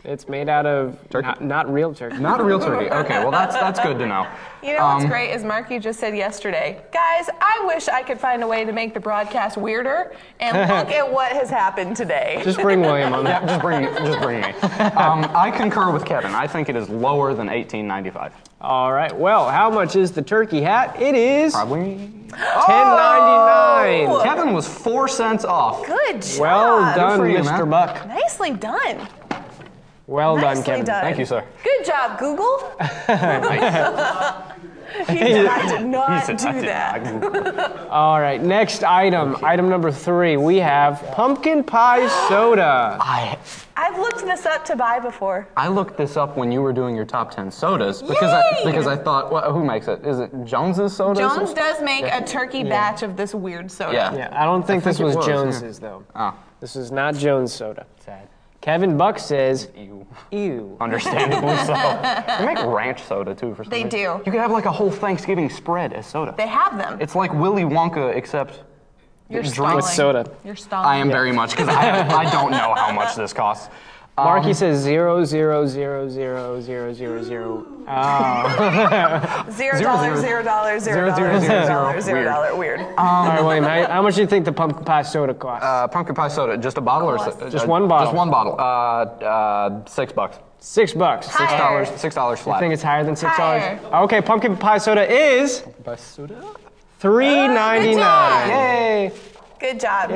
[0.06, 1.26] It's made out of Turkey.
[1.26, 2.18] Not, not real turkey.
[2.18, 2.88] Not real turkey.
[2.88, 4.24] Okay, well that's that's good to know.
[4.62, 8.18] You know what's Um, great is Marky just said yesterday, guys, I wish I could
[8.20, 12.40] find a way to make the broadcast weirder, and look at what has happened today.
[12.44, 13.48] Just bring William on Yeah, that.
[13.48, 14.52] just bring just bring me.
[14.94, 16.32] Um, I concur with Kevin.
[16.32, 18.32] I think it is lower than 1895.
[18.60, 19.14] All right.
[19.16, 21.00] Well, how much is the turkey hat?
[21.02, 22.12] It is Probably.
[22.28, 24.22] 10.99.
[24.24, 25.84] Kevin was four cents off.
[25.86, 26.40] Good job.
[26.40, 27.44] Well done, Mr.
[27.44, 27.70] man.
[27.70, 28.06] Buck.
[28.08, 29.06] Nicely done.
[30.06, 30.86] Well done, Nicely Kevin.
[30.86, 31.02] done.
[31.02, 31.44] Thank you, sir.
[31.64, 32.58] Good job, Google.
[35.08, 37.02] he I did not He said, do that.
[37.54, 38.40] not All right.
[38.40, 39.36] Next item.
[39.44, 40.36] Item number three.
[40.36, 42.96] We have pumpkin pie soda.
[43.00, 43.36] I
[43.78, 45.48] I've looked this up to buy before.
[45.56, 48.86] I looked this up when you were doing your top 10 sodas because I because
[48.86, 50.04] I thought, well, who makes it?
[50.06, 51.20] Is it Jones's soda?
[51.20, 53.92] Jones does make a turkey batch of this weird soda.
[53.92, 54.14] Yeah.
[54.16, 55.34] Yeah, I don't think, this think it was, was, yeah.
[55.34, 56.04] Jones's though.
[56.14, 57.86] Oh, This is not Jones soda.
[57.98, 58.28] Sad.
[58.66, 60.04] Kevin Buck says, you.
[60.32, 61.72] "Ew." Understandably so.
[61.72, 63.90] They make ranch soda too for some They reason.
[63.90, 64.22] do.
[64.26, 66.34] You could have like a whole Thanksgiving spread as soda.
[66.36, 66.98] They have them.
[67.00, 68.64] It's like Willy Wonka except
[69.30, 69.82] You're drink stalling.
[69.82, 70.30] soda.
[70.44, 70.88] You're stalling.
[70.88, 73.68] I am very much because I, I don't know how much this costs.
[74.18, 77.66] Marky says zero zero zero zero zero zero zero.
[77.88, 79.46] Oh.
[79.50, 82.26] Zero dollars, zero dollars, zero dollars, zero dollars, zero Weird.
[82.26, 82.56] dollar.
[82.56, 82.80] Weird.
[82.98, 83.62] All right, William.
[83.62, 85.64] How, how much do you think the pumpkin pie soda costs?
[85.64, 87.40] Uh, pumpkin pie soda, just a bottle or Cost.
[87.42, 88.06] s- Just uh, one bottle.
[88.06, 88.54] Just one bottle.
[88.58, 88.62] Uh,
[89.24, 90.38] uh, six bucks.
[90.58, 91.26] Six bucks.
[91.26, 91.58] Six Higher.
[91.58, 91.88] dollars.
[92.00, 92.60] Six dollars I flat.
[92.60, 93.62] think it's higher than six dollars.
[93.62, 94.02] Higher.
[94.04, 96.42] Okay, pumpkin pie soda is Pie soda.
[96.98, 98.48] three ninety nine.
[98.48, 99.12] Yay!
[99.60, 100.10] Good job.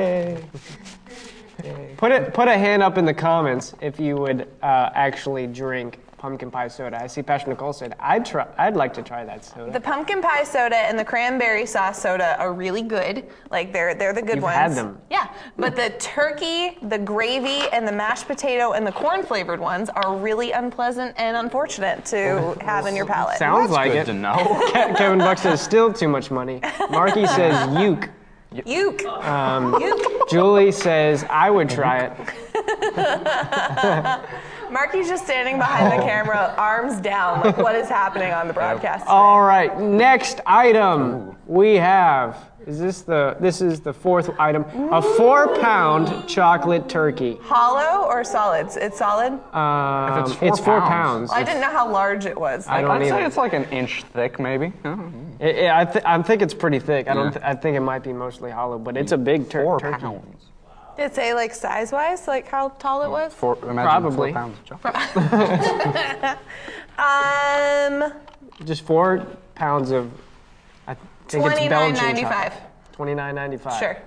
[1.97, 2.33] Put it.
[2.33, 6.67] Put a hand up in the comments if you would uh, actually drink pumpkin pie
[6.67, 7.01] soda.
[7.01, 8.45] I see Pastor Nicole said I'd try.
[8.59, 9.71] I'd like to try that soda.
[9.71, 13.25] The pumpkin pie soda and the cranberry sauce soda are really good.
[13.49, 14.55] Like they're they're the good You've ones.
[14.55, 14.99] had them.
[15.09, 19.89] Yeah, but the turkey, the gravy, and the mashed potato and the corn flavored ones
[19.89, 23.39] are really unpleasant and unfortunate to have in your palate.
[23.39, 24.05] Sounds like Good it.
[24.05, 24.35] to know.
[24.69, 26.61] Ke- Kevin Buck says still too much money.
[26.91, 28.09] Marky says uke.
[28.65, 29.05] Uke.
[29.05, 30.29] Um, Uke.
[30.29, 32.11] Julie says I would try it.
[34.71, 39.03] Marky's just standing behind the camera, arms down, like what is happening on the broadcast.
[39.03, 39.11] today?
[39.11, 42.50] All right, next item we have.
[42.67, 43.35] Is this the?
[43.39, 44.63] This is the fourth item.
[44.91, 47.37] A four-pound chocolate turkey.
[47.41, 48.77] Hollow or solids?
[48.77, 49.33] It's solid.
[49.55, 51.29] Um, it's four four pounds.
[51.29, 51.31] pounds.
[51.31, 52.67] I didn't know how large it was.
[52.67, 53.09] I don't I'd either.
[53.11, 54.71] say it's like an inch thick, maybe.
[55.39, 57.07] It- it- I, th- I think it's pretty thick.
[57.07, 57.31] I don't.
[57.31, 59.99] Th- I think it might be mostly hollow, but it's a big tur- Four turkey.
[60.01, 60.45] pounds.
[60.97, 63.33] Did it say like size wise, like how tall it was?
[63.33, 64.33] Four, imagine Probably.
[64.33, 66.37] Four pounds of chocolate.
[67.01, 68.13] Um,
[68.65, 70.11] Just four pounds of.
[71.35, 72.53] I think it's twenty nine Belgian ninety five.
[72.53, 72.93] chocolate.
[72.93, 73.79] Twenty-nine ninety-five.
[73.79, 73.97] Sure.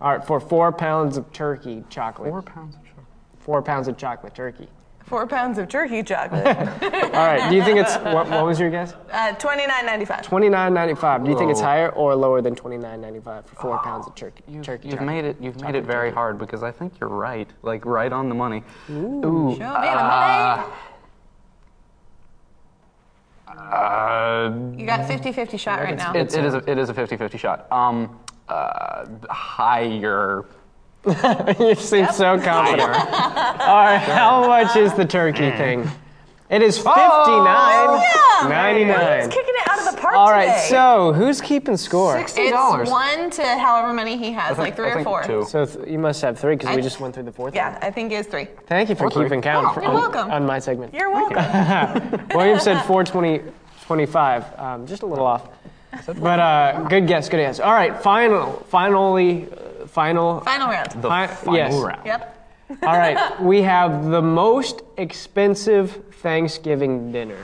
[0.00, 2.30] All right, for four pounds of turkey chocolate.
[2.30, 3.06] Four pounds of chocolate.
[3.40, 4.68] Four pounds of chocolate turkey.
[5.06, 6.44] Four pounds of turkey chocolate.
[6.46, 7.48] All right.
[7.48, 8.28] Do you think it's what?
[8.28, 8.92] What was your guess?
[9.12, 10.22] uh, twenty nine ninety five.
[10.22, 11.24] Twenty-nine ninety-five.
[11.24, 14.42] Do you think it's higher or lower than twenty-nine ninety-five for four pounds of turkey?
[14.62, 14.88] turkey.
[14.88, 15.06] You've chocolate?
[15.06, 15.36] made it.
[15.40, 17.48] You've made it very hard because I think you're right.
[17.62, 18.62] Like right on the money.
[18.90, 19.54] Ooh.
[19.54, 20.72] Show me the uh, money.
[25.00, 26.12] Uh, got 50-50 shot right now.
[26.14, 27.70] it, it is a, it is a 50-50 shot.
[27.72, 30.44] Um, uh, higher.
[31.60, 32.80] you seem so confident.
[32.90, 33.98] All right.
[33.98, 35.88] How much is the turkey thing?
[36.48, 38.48] It is fifty-nine yeah.
[38.48, 39.18] ninety-nine.
[39.24, 40.46] He's kicking it out of the park All right.
[40.46, 40.66] today.
[40.68, 42.16] So who's keeping score?
[42.18, 42.82] it's $60.
[42.82, 45.22] It's one to however many he has, like three I or think four.
[45.24, 45.44] Two.
[45.44, 47.52] So th- you must have three because we just went through the fourth.
[47.52, 47.82] Yeah, one.
[47.82, 48.46] I think it's three.
[48.68, 49.24] Thank you for Or three.
[49.24, 50.30] keeping count Oh, for, you're on, welcome.
[50.30, 50.94] on my segment.
[50.94, 52.28] You're welcome.
[52.36, 53.42] William said 420,
[53.86, 55.48] 25, um, just a little off.
[56.18, 57.60] But uh, good guess, good guess.
[57.60, 60.40] All right, final, finally, uh, final.
[60.40, 60.90] Final round.
[60.90, 61.74] The Fi- final yes.
[61.74, 62.04] round.
[62.04, 62.32] Yep.
[62.82, 67.38] All right, we have the most expensive Thanksgiving dinner.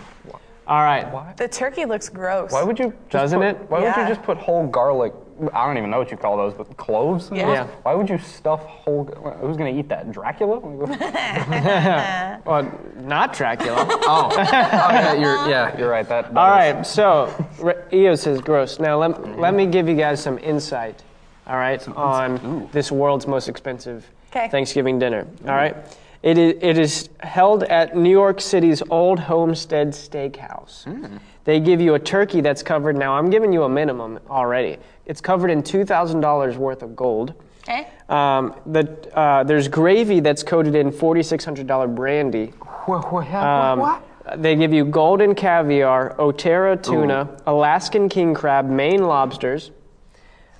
[0.66, 2.50] All right, The turkey looks gross.
[2.52, 2.90] Why would you?
[3.08, 3.70] Just Doesn't put- it?
[3.70, 4.02] Why would Yeah.
[4.02, 5.12] you just put whole garlic?
[5.52, 7.30] I don't even know what you call those, but cloves.
[7.32, 7.52] Yeah.
[7.52, 7.66] Yeah.
[7.82, 9.04] Why would you stuff whole?
[9.40, 10.12] Who's gonna eat that?
[10.12, 10.58] Dracula?
[12.44, 13.86] well, not Dracula.
[13.88, 16.08] oh, oh yeah, you're yeah, you're right.
[16.08, 16.32] That.
[16.34, 18.78] that All is- right, so Re- Eo says gross.
[18.78, 19.40] Now let, mm-hmm.
[19.40, 21.02] let me give you guys some insight,
[21.46, 24.48] all right, on this world's most expensive 'Kay.
[24.48, 25.20] Thanksgiving dinner.
[25.20, 25.48] All mm-hmm.
[25.48, 25.76] right,
[26.22, 30.84] it is, it is held at New York City's Old Homestead Steakhouse.
[30.84, 31.18] Mm.
[31.44, 32.96] They give you a turkey that's covered.
[32.96, 34.78] Now I'm giving you a minimum already.
[35.12, 37.34] It's covered in two thousand dollars worth of gold.
[37.64, 37.86] Okay.
[38.08, 42.46] Um, the, uh, there's gravy that's coated in $4,600 brandy.
[42.86, 43.12] What?
[43.12, 43.26] What?
[43.34, 44.02] Um, what?
[44.38, 49.70] They give you golden caviar, Otoro tuna, Alaskan king crab, Maine lobsters,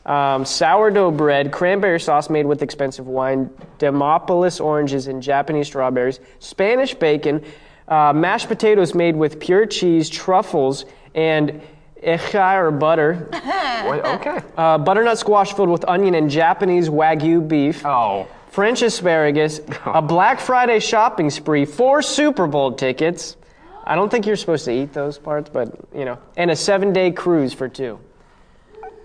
[0.04, 6.92] um, sourdough bread, cranberry sauce made with expensive wine, Demopolis oranges and Japanese strawberries, Spanish
[6.94, 7.42] bacon,
[7.88, 10.84] uh, mashed potatoes made with pure cheese, truffles,
[11.14, 11.62] and
[12.02, 13.28] Echiré butter,
[13.88, 14.40] Wait, okay.
[14.56, 17.84] uh, butternut squash filled with onion and Japanese wagyu beef.
[17.86, 18.26] Oh.
[18.50, 23.36] French asparagus, a Black Friday shopping spree, four Super Bowl tickets.
[23.84, 27.12] I don't think you're supposed to eat those parts, but you know, and a seven-day
[27.12, 27.98] cruise for two.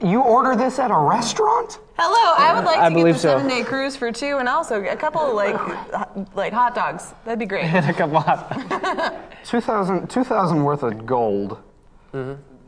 [0.03, 1.79] You order this at a restaurant?
[1.97, 3.29] Hello, I would like I to get believe the so.
[3.29, 7.13] seven day cruise for two and also a couple of like h- like hot dogs.
[7.25, 7.63] That'd be great.
[7.65, 9.33] And a couple hot.
[9.45, 11.57] 2000, 2000 worth of gold.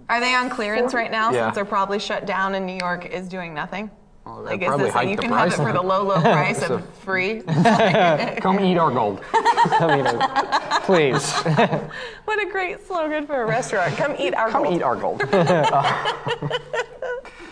[0.10, 1.46] Are they on clearance right now Yeah.
[1.46, 3.92] since they're probably shut down and New York is doing nothing?
[4.26, 6.62] Oh, like is this like you the can have it for the low, low price
[6.64, 7.42] of free?
[8.42, 9.22] Come eat our gold.
[9.34, 10.06] I mean,
[10.84, 11.32] Please.
[12.26, 13.96] what a great slogan for a restaurant.
[13.98, 14.76] Come eat our Come gold.
[14.76, 15.22] eat our gold.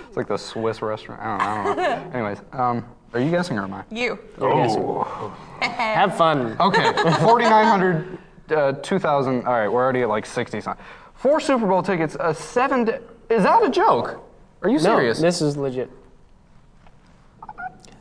[0.08, 1.22] it's like the Swiss restaurant.
[1.22, 1.78] I don't, I don't
[2.14, 2.20] know.
[2.20, 3.84] Anyways, um, are you guessing or am I?
[3.90, 4.20] You.
[4.40, 5.36] Oh.
[5.62, 6.56] Have fun.
[6.60, 6.92] Okay,
[7.22, 8.18] 4,900,
[8.52, 9.46] uh, 2,000.
[9.46, 10.84] All right, we're already at like 60 something.
[11.18, 12.86] Four Super Bowl tickets, a seven.
[12.86, 13.00] Day,
[13.30, 14.24] is that a joke?
[14.62, 14.84] Are you serious?
[14.84, 15.20] No, serious?
[15.20, 15.90] this is legit.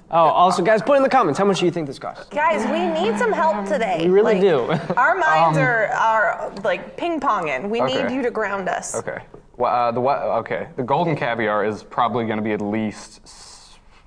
[0.09, 2.27] Oh, also, guys, put in the comments how much do you think this costs?
[2.29, 4.03] Guys, we need some help today.
[4.05, 4.95] We really Like, do.
[4.97, 7.69] Our minds are, are like ping ponging.
[7.69, 8.15] We need Okay.
[8.15, 8.95] you to ground us.
[8.95, 9.19] Okay.
[9.57, 10.19] Well, uh, the what?
[10.19, 13.21] Okay, the golden caviar is probably going to be at least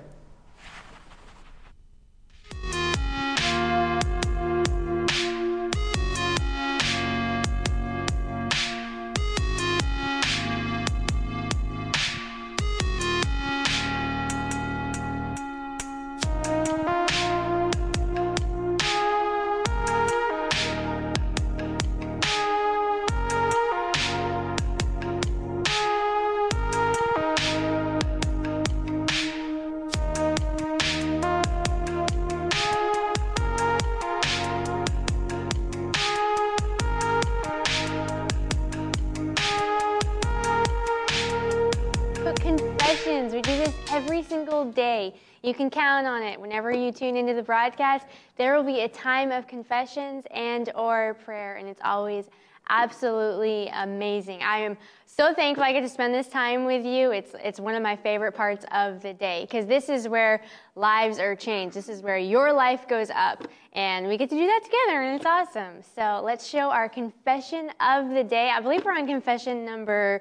[45.56, 46.40] Can count on it.
[46.40, 51.16] Whenever you tune into the broadcast, there will be a time of confessions and or
[51.24, 52.26] prayer, and it's always
[52.68, 54.42] absolutely amazing.
[54.42, 57.12] I am so thankful I get to spend this time with you.
[57.12, 60.42] It's it's one of my favorite parts of the day because this is where
[60.74, 61.76] lives are changed.
[61.76, 65.16] This is where your life goes up, and we get to do that together, and
[65.16, 65.82] it's awesome.
[65.94, 68.50] So let's show our confession of the day.
[68.50, 70.20] I believe we're on confession number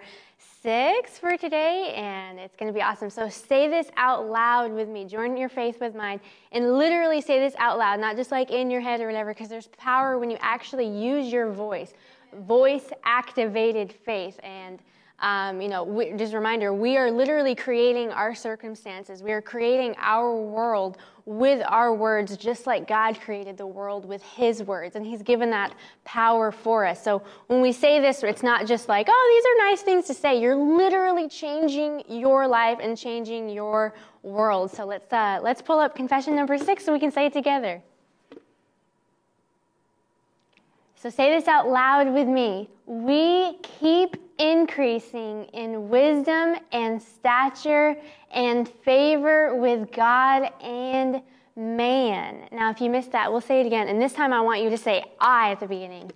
[0.65, 3.07] six for today, and it's going to be awesome.
[3.11, 5.05] So say this out loud with me.
[5.05, 6.19] Join your faith with mine,
[6.51, 9.47] and literally say this out loud, not just like in your head or whatever, because
[9.47, 11.93] there's power when you actually use your voice.
[12.47, 14.39] Voice activated faith.
[14.41, 14.79] And
[15.19, 19.23] um, you know, we, just a reminder, we are literally creating our circumstances.
[19.23, 24.21] We are creating our world with our words, just like God created the world with
[24.21, 24.95] His words.
[24.95, 25.73] And He's given that
[26.03, 27.01] power for us.
[27.01, 30.13] So when we say this, it's not just like, oh, these are nice things to
[30.13, 30.39] say.
[30.39, 34.69] You're literally changing your life and changing your world.
[34.71, 37.81] So let's, uh, let's pull up confession number six so we can say it together.
[40.97, 42.69] So say this out loud with me.
[42.85, 47.95] We keep increasing in wisdom and stature
[48.31, 51.21] and favor with God and
[51.55, 52.47] man.
[52.51, 53.87] Now, if you missed that, we'll say it again.
[53.87, 56.11] And this time I want you to say I at the beginning.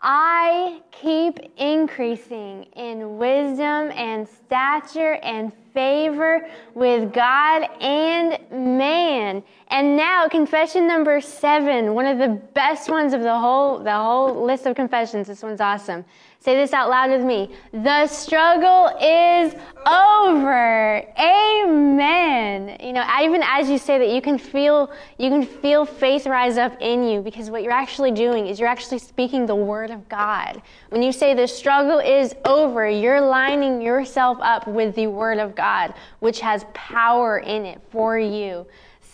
[0.00, 9.42] I keep increasing in wisdom and stature and favor with God and man.
[9.68, 14.44] And now confession number 7, one of the best ones of the whole the whole
[14.44, 15.26] list of confessions.
[15.26, 16.04] This one's awesome.
[16.46, 17.50] Say this out loud with me.
[17.72, 19.52] The struggle is
[19.84, 21.02] over.
[21.18, 22.76] Amen.
[22.78, 26.56] You know, even as you say that, you can feel you can feel faith rise
[26.56, 30.08] up in you because what you're actually doing is you're actually speaking the word of
[30.08, 30.62] God.
[30.90, 35.56] When you say the struggle is over, you're lining yourself up with the word of
[35.56, 38.64] God, which has power in it for you.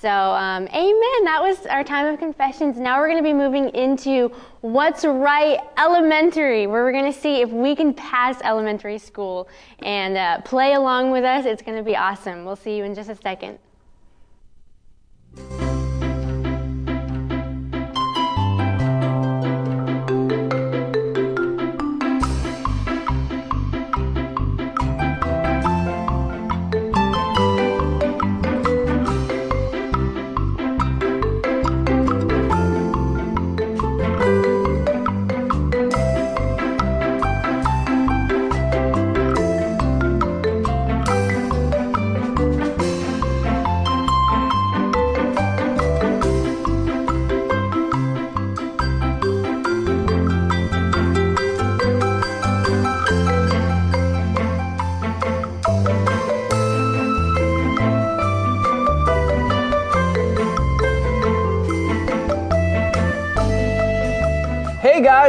[0.02, 1.24] So, um, amen.
[1.26, 2.76] That was our time of confessions.
[2.76, 7.40] Now we're going to be moving into what's right elementary, where we're going to see
[7.40, 11.46] if we can pass elementary school and uh, play along with us.
[11.46, 12.44] It's going to be awesome.
[12.44, 13.60] We'll see you in just a second.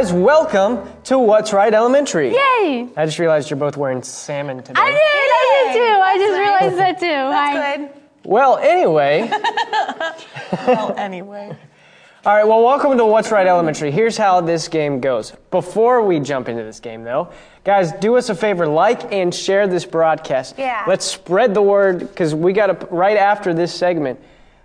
[0.04, 2.28] Guys, welcome to What's Right Elementary.
[2.28, 2.88] Yay!
[2.94, 4.78] I just realized you're both wearing salmon today.
[4.78, 4.98] I did!
[5.00, 6.00] I did too!
[6.02, 7.32] I just realized that too.
[7.32, 7.76] Hi.
[7.78, 7.90] Good.
[8.24, 9.30] Well, anyway,
[10.66, 11.56] Well, anyway.
[12.26, 13.90] all right, well, welcome to What's Right Elementary.
[13.90, 15.32] Here's how this game goes.
[15.50, 17.32] Before we jump into this game, though,
[17.64, 20.56] guys, do us a favor like and share this broadcast.
[20.58, 20.84] Yeah.
[20.86, 24.20] Let's spread the word because we got to, right after this segment,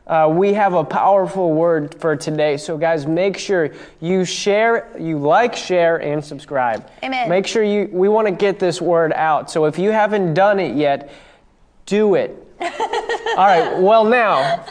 [0.10, 2.58] uh, we have a powerful word for today.
[2.58, 3.70] So, guys, make sure
[4.02, 6.90] you share, you like, share, and subscribe.
[7.04, 7.30] Amen.
[7.30, 9.52] Make sure you, we want to get this word out.
[9.52, 11.12] So, if you haven't done it yet,
[11.86, 12.32] do it.
[12.62, 14.66] All right, well, now,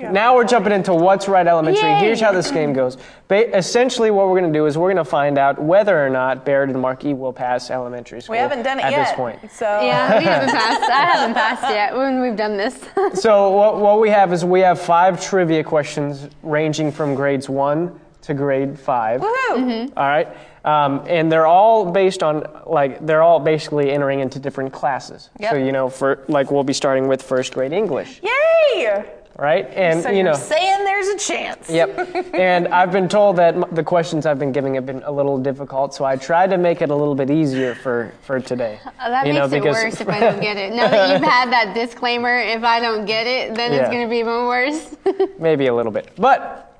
[0.00, 1.88] now we're jumping into What's Right Elementary.
[1.88, 1.98] Yay.
[2.00, 2.96] Here's how this game goes.
[3.28, 6.10] Ba- essentially, what we're going to do is we're going to find out whether or
[6.10, 9.06] not Barrett and Marky will pass elementary school We haven't done it at yet.
[9.06, 9.38] this point.
[9.52, 10.82] So Yeah, we haven't passed.
[10.90, 12.78] I haven't passed yet when we've done this.
[13.14, 18.00] So what, what we have is we have five trivia questions ranging from grades one
[18.22, 19.92] to grade 5 Woohoo!
[19.96, 20.28] All right,
[20.64, 25.28] um, and they're all based on like they're all basically entering into different classes.
[25.38, 25.50] Yep.
[25.52, 29.04] So you know, for like we'll be starting with first grade English, Yay!
[29.38, 29.66] Right?
[29.74, 30.34] And So you you're know.
[30.34, 31.68] saying there's a chance.
[31.70, 32.34] Yep.
[32.34, 35.94] and I've been told that the questions I've been giving have been a little difficult,
[35.94, 38.78] so I tried to make it a little bit easier for, for today.
[38.86, 40.72] Oh, that You makes know, it because- worse if I don't get it.
[40.72, 44.08] Now that you've had that disclaimer, if I don't get it, then it's going to
[44.10, 44.94] be even worse.
[45.38, 46.10] Maybe a little bit.
[46.16, 46.70] But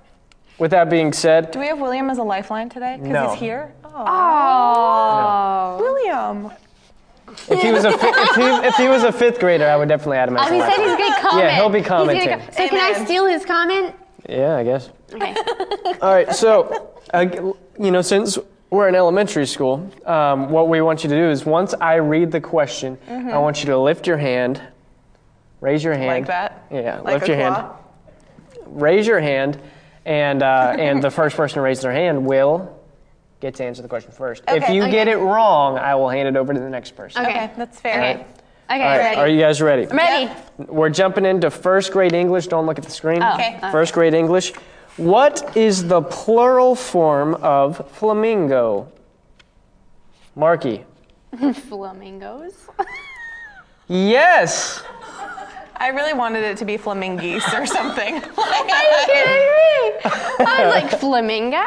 [0.58, 2.96] with that being said, Do we have William as a lifeline today?
[2.98, 3.30] Because No.
[3.30, 3.72] he's here.
[3.84, 5.76] Oh, oh.
[5.80, 6.50] William.
[7.48, 9.88] If he was a fi- if, he, if he was a fifth grader, I would
[9.88, 11.44] definitely add him as Oh, a he said he's going to comment.
[11.44, 12.38] Yeah, he'll be He's gonna commenting.
[12.40, 13.06] co- so can I Amen.
[13.06, 13.94] steal his comment?
[14.28, 14.90] Yeah, I guess.
[15.12, 15.34] Okay.
[16.02, 17.26] All right, so uh,
[17.78, 18.38] you know, since
[18.70, 22.30] we're in elementary school, um, what we want you to do is once I read
[22.32, 24.60] the question, I want you to lift your hand,
[25.60, 26.64] raise your hand, Like that?
[26.72, 27.76] Yeah, Like lift a your hand, claw?
[28.66, 29.60] raise your hand,
[30.04, 32.80] and uh, and the first person to raise their hand will
[33.44, 34.42] get to answer the question first.
[34.48, 34.90] Okay, If you Okay.
[34.90, 37.22] get it wrong, I will hand it over to the next person.
[37.24, 37.30] Okay.
[37.44, 37.92] Okay, that's fair.
[38.00, 38.12] Okay.
[38.70, 39.20] Okay, All right, ready.
[39.20, 39.86] are you guys ready?
[39.86, 40.30] I'm ready.
[40.56, 42.46] We're jumping into first grade English.
[42.46, 43.22] Don't look at the screen.
[43.22, 43.58] Oh, Okay.
[43.70, 44.54] First grade English.
[44.96, 48.88] What is the plural form of flamingo?
[50.34, 50.84] Marky.
[51.68, 52.54] Flamingos.
[53.88, 54.82] Yes.
[55.76, 58.14] I really wanted it to be flamingos or something.
[58.14, 60.00] Are you kidding me?
[60.46, 61.58] I was like flamingo.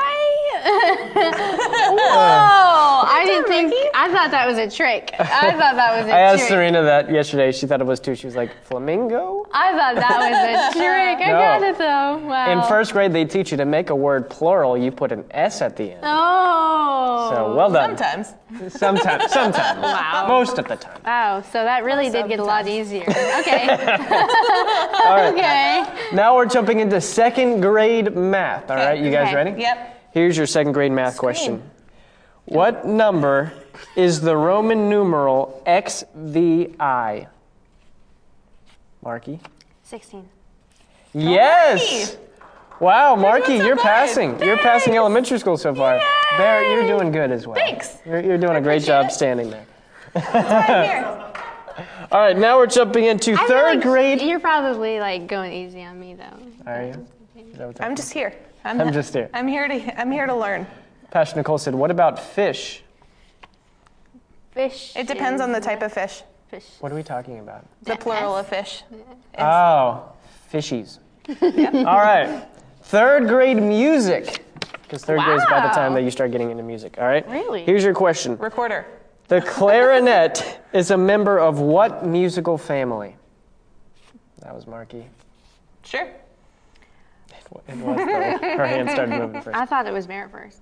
[1.97, 3.03] Whoa!
[3.09, 3.74] I didn't think.
[3.95, 5.11] I thought that was a trick.
[5.20, 6.49] I thought that was a I asked trick.
[6.49, 7.51] Serena that yesterday.
[7.51, 8.15] She thought it was too.
[8.15, 9.47] She was like, flamingo?
[9.53, 11.20] I thought that was a trick.
[11.28, 11.38] I No.
[11.39, 12.18] got it though.
[12.28, 12.51] Wow.
[12.51, 15.61] In first grade, they teach you to make a word plural, you put an S
[15.61, 16.01] at the end.
[16.03, 17.32] Oh.
[17.34, 17.97] So well done.
[17.97, 18.34] Sometimes.
[18.74, 19.32] Sometimes.
[19.32, 19.82] Sometimes.
[19.88, 20.26] Wow.
[20.28, 21.01] Most of the time.
[21.05, 21.41] Wow.
[21.41, 23.05] So that really did get a lot easier.
[23.38, 23.68] Okay.
[23.70, 25.34] All right.
[25.34, 26.15] okay.
[26.15, 28.70] Now we're jumping into second grade math.
[28.70, 29.36] All right, you guys Okay.
[29.36, 29.61] ready?
[29.61, 29.93] Yep.
[30.18, 31.61] Here's your second grade math question.
[32.45, 33.53] What number
[33.95, 37.28] is the Roman numeral XVI?
[39.03, 39.39] Marky?
[39.84, 40.28] Sixteen.
[41.13, 42.18] Yes!
[42.80, 43.84] Wow, Marky, so you're good.
[43.84, 44.41] passing.
[44.41, 46.01] You're passing elementary school so far.
[46.36, 47.55] Bear, you're doing good as well.
[47.55, 47.99] Thanks.
[48.03, 49.11] You're, you're doing a great job it.
[49.11, 49.68] standing there.
[50.13, 51.05] Here.
[52.11, 54.22] All right, now we're jumping into I third like grade.
[54.24, 56.39] You're probably like going easy on me though.
[56.65, 57.07] Are you?
[57.51, 58.34] Is that what's I'm just here.
[58.68, 59.30] I'm, I'm just here.
[59.34, 59.99] I'm here to.
[59.99, 60.68] I'm here to learn.
[61.09, 62.84] Pastor Nicole said, What about fish?
[64.51, 64.93] Fish.
[64.95, 66.22] It depends on the type of fish.
[66.49, 66.65] fish.
[66.82, 67.65] What are we talking about?
[67.84, 68.84] The plural of fish.
[69.38, 70.11] Oh,
[70.51, 70.99] fishies.
[71.30, 72.45] All right.
[72.84, 74.43] Third grade music.
[74.84, 76.97] Because third grade is about the time that you start getting into music.
[76.97, 77.28] All right?
[77.30, 77.63] Really?
[77.63, 78.86] Here's your question Recorder.
[79.28, 83.15] The clarinet is a member of what musical family?
[84.41, 85.05] That was Marky.
[85.84, 86.09] Sure.
[87.68, 88.04] It was, though.
[88.58, 89.58] Her hand started moving first.
[89.58, 90.62] I thought it was Merritt first.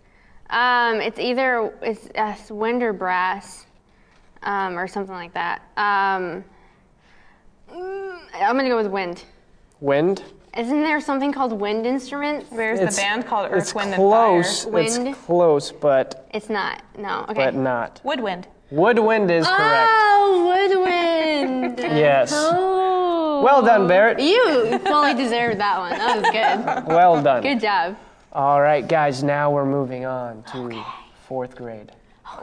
[0.50, 3.66] Um, it's either it's uh, wind or brass,
[4.44, 5.62] um, or something like that.
[5.78, 6.44] Um,
[7.74, 9.24] mm, I'm gonna go with wind.
[9.82, 10.24] Wind?
[10.58, 12.50] Isn't there something called wind instruments?
[12.50, 14.64] There's It's- the band called Earth, It's Wind, close.
[14.66, 14.82] and Fire.
[14.84, 15.16] It's Wind.
[15.16, 16.82] close, but It's not.
[16.98, 17.26] No.
[17.30, 17.46] Okay.
[17.46, 18.00] but not.
[18.04, 18.48] Woodwind.
[18.72, 19.90] Woodwind is correct.
[19.92, 21.80] Oh, woodwind.
[21.80, 22.32] Yes.
[22.34, 23.05] oh.
[23.44, 23.88] Well done, oh.
[23.88, 24.20] Barrett.
[24.20, 25.92] You fully deserved that one.
[25.92, 26.88] That was good.
[26.94, 27.42] Well done.
[27.42, 27.98] Good job.
[28.32, 30.84] All right, guys, now we're moving on to
[31.28, 31.92] fourth grade.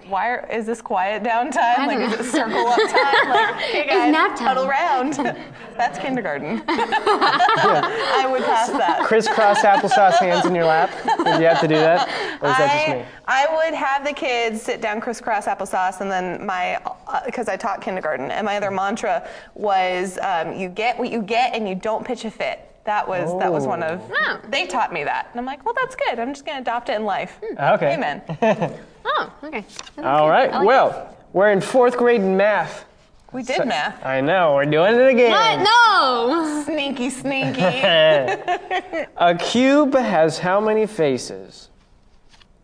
[0.07, 1.81] Why are, is this quiet down time?
[1.81, 3.29] I Like, don't is it circle up time?
[3.29, 4.47] Like, hey guys, nap time.
[4.47, 5.15] huddle round.
[5.77, 6.63] That's kindergarten.
[6.69, 9.01] I would pass that.
[9.05, 10.91] Crisscross applesauce hands in your lap.
[11.25, 12.09] Did you have to do that?
[12.41, 13.05] Or is that just me?
[13.27, 16.81] I, I would have the kids sit down crisscross applesauce, and then my,
[17.27, 21.55] because I taught kindergarten, and my other mantra was, um, "You get what you get,
[21.55, 24.03] and you don't pitch a fit." That was that was one of.
[24.13, 24.41] Oh.
[24.49, 26.19] They taught me that, and I'm like, well, that's good.
[26.19, 27.39] I'm just gonna adopt it in life.
[27.43, 27.57] Hmm.
[27.57, 27.75] Hmm.
[27.75, 27.95] Okay.
[27.95, 28.79] Amen.
[29.05, 29.65] Oh, okay.
[29.99, 30.65] All right.
[30.65, 32.85] Well, we're in fourth grade in math.
[33.33, 34.05] We did math.
[34.05, 35.31] I know, we're doing it again.
[35.33, 35.65] What?
[35.65, 36.63] No.
[36.67, 37.63] Sneaky, sneaky.
[37.63, 41.71] A cube has how many faces?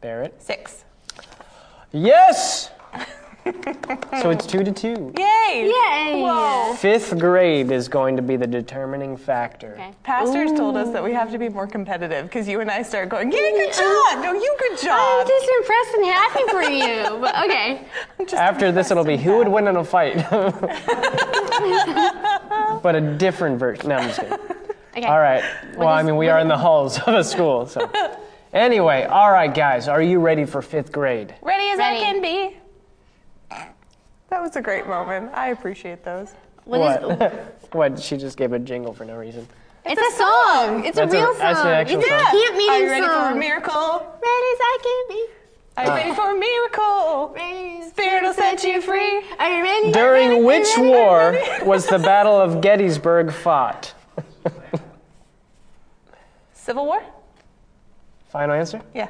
[0.01, 0.41] Barrett?
[0.41, 0.85] Six.
[1.91, 2.71] Yes!
[4.21, 5.13] So it's two to two.
[5.19, 5.67] Yay!
[5.67, 6.23] Yay.
[6.23, 6.75] Whoa.
[6.75, 9.73] Fifth grade is going to be the determining factor.
[9.73, 9.93] Okay.
[10.03, 13.09] Pastors told us that we have to be more competitive because you and I start
[13.09, 14.23] going, yeah, good job.
[14.23, 17.19] No, you good job!" I'm just impressed and happy for you.
[17.21, 17.87] But okay.
[18.37, 20.17] After this, it'll be who would win in a fight?
[22.83, 23.89] but a different version.
[23.89, 24.39] No, I'm just kidding.
[24.97, 25.07] Okay.
[25.07, 25.43] All right.
[25.77, 27.91] Well, I is- mean, we are in the halls of a school, so.
[28.53, 31.35] Anyway, all right, guys, are you ready for fifth grade?
[31.43, 31.99] Ready as Ready.
[31.99, 32.57] I can be.
[34.31, 35.31] That was a great moment.
[35.35, 36.35] I appreciate those.
[36.65, 37.19] What is?
[37.19, 37.69] What?
[37.73, 38.01] what?
[38.01, 39.47] She just gave a jingle for no reason.
[39.87, 40.85] It's a song.
[40.85, 41.39] It's a That's a- real song.
[41.39, 42.21] that's an actual it's song.
[42.21, 43.31] a camp meeting Are you ready song.
[43.31, 43.99] for a miracle?
[43.99, 45.27] Ready as I can be.
[45.79, 45.85] Are ah.
[45.85, 47.33] you ready for a miracle?
[47.35, 47.89] Ready.
[47.89, 49.23] Spirit will set you free.
[49.39, 49.93] Are you ready?
[49.93, 51.39] During which Are you ready?
[51.63, 53.95] war was the Battle of Gettysburg fought?
[56.53, 57.01] Civil War?
[58.29, 58.83] Final answer?
[58.95, 59.09] Yeah.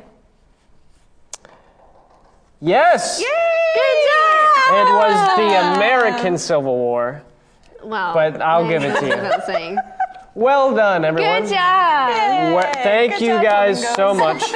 [2.61, 3.21] Yes!
[3.21, 3.27] Yay!
[3.75, 4.89] Good job.
[4.89, 7.23] It was the American Civil War.
[7.83, 9.11] Well, But I'll give it to you.
[9.15, 9.79] That's what I'm saying.
[10.35, 11.43] Well done, everyone.
[11.43, 12.09] Good job.
[12.55, 14.43] Well, thank Good you job, guys so much.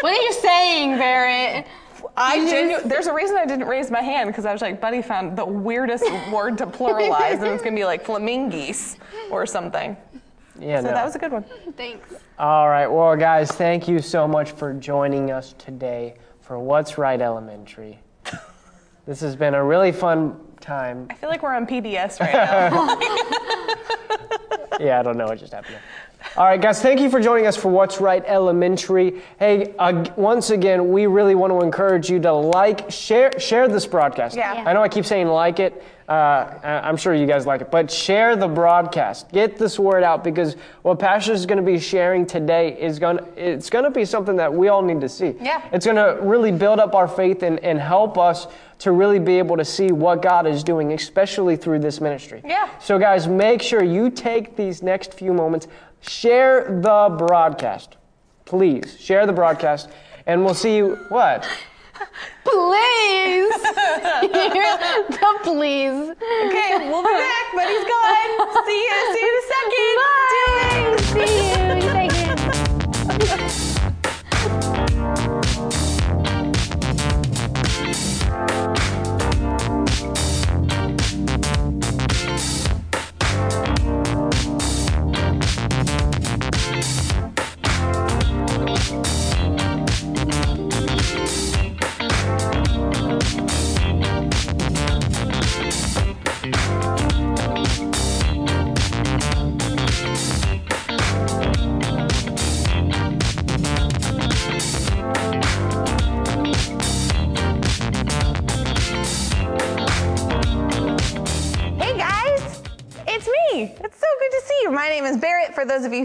[0.00, 1.66] what are you saying, Barrett?
[2.16, 5.02] I genu- there's a reason I didn't raise my hand because I was like, Buddy
[5.02, 8.96] found the weirdest word to pluralize, and it's gonna be like flamingos
[9.30, 9.96] or something.
[10.58, 10.94] Yeah, So no.
[10.94, 11.44] that was a good one.
[11.76, 12.14] Thanks.
[12.38, 16.14] All right, well, guys, thank you so much for joining us today
[16.46, 17.98] for What's Right Elementary.
[19.04, 21.06] This has been a really fun time.
[21.10, 22.98] I feel like we're on PBS right now.
[24.78, 25.78] Yeah, I don't know what just happened.
[26.36, 29.22] All right, guys, thank you for joining us for What's Right Elementary.
[29.38, 33.86] Hey, uh, once again, we really want to encourage you to like, share, share this
[33.86, 34.36] broadcast.
[34.36, 34.54] Yeah.
[34.54, 34.68] Yeah.
[34.68, 35.82] I know I keep saying like it.
[36.08, 37.70] Uh, I'm sure you guys like it.
[37.70, 39.32] But share the broadcast.
[39.32, 43.18] Get this word out because what Pastor is going to be sharing today is going
[43.18, 45.34] to, it's going to be something that we all need to see.
[45.40, 45.66] Yeah.
[45.72, 48.46] It's going to really build up our faith and, and help us
[48.78, 52.42] to really be able to see what God is doing, especially through this ministry.
[52.44, 52.68] Yeah.
[52.78, 55.66] So, guys, make sure you take these next few moments,
[56.00, 57.96] share the broadcast.
[58.44, 59.88] Please share the broadcast,
[60.26, 60.96] and we'll see you.
[61.08, 61.48] What?
[62.44, 63.52] Please.
[63.62, 66.10] the please.
[66.46, 68.30] Okay, we'll be back, but he's gone.
[68.66, 68.96] See you.
[69.12, 69.96] See you in a second.
[69.98, 70.96] Bye.
[71.26, 73.42] See you in a second.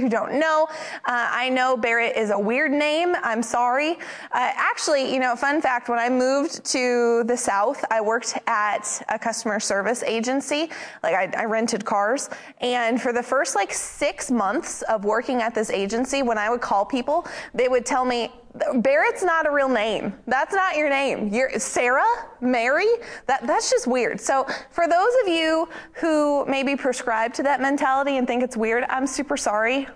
[0.02, 0.68] who don't know,
[1.06, 3.16] uh, I know Barrett is a weird name.
[3.24, 3.92] I'm sorry.
[3.92, 3.98] Uh,
[4.34, 9.18] actually, you know, fun fact when I moved to the South, I worked at a
[9.18, 10.70] customer service agency.
[11.04, 12.30] Like, I, I rented cars.
[12.60, 16.62] And for the first like six months of working at this agency, when I would
[16.62, 18.32] call people, they would tell me,
[18.76, 20.14] Barrett's not a real name.
[20.28, 21.34] That's not your name.
[21.34, 22.88] You're Sarah, Mary.
[23.28, 24.20] That that's just weird.
[24.20, 28.84] So for those of you who maybe prescribe to that mentality and think it's weird,
[28.90, 29.88] I'm super sorry.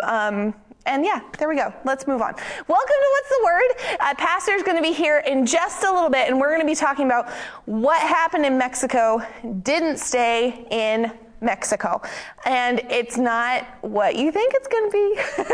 [0.00, 0.54] Um,
[0.86, 1.72] and yeah, there we go.
[1.84, 2.34] Let's move on.
[2.66, 3.98] Welcome to What's the Word?
[4.00, 6.66] Uh, Pastor's going to be here in just a little bit, and we're going to
[6.66, 7.28] be talking about
[7.66, 9.20] what happened in Mexico
[9.62, 12.02] didn't stay in Mexico.
[12.44, 15.46] And it's not what you think it's going to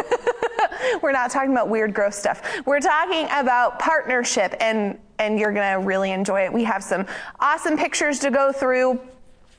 [0.92, 0.98] be.
[1.02, 2.42] We're not talking about weird, gross stuff.
[2.66, 6.52] We're talking about partnership, and, and you're going to really enjoy it.
[6.52, 7.06] We have some
[7.40, 9.00] awesome pictures to go through.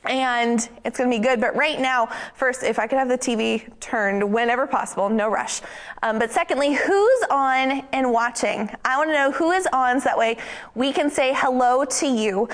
[0.07, 1.41] And it's going to be good.
[1.41, 5.61] But right now, first, if I could have the TV turned whenever possible, no rush.
[6.03, 8.69] Um, but secondly, who's on and watching?
[8.85, 10.37] I want to know who is on so that way
[10.75, 12.47] we can say hello to you.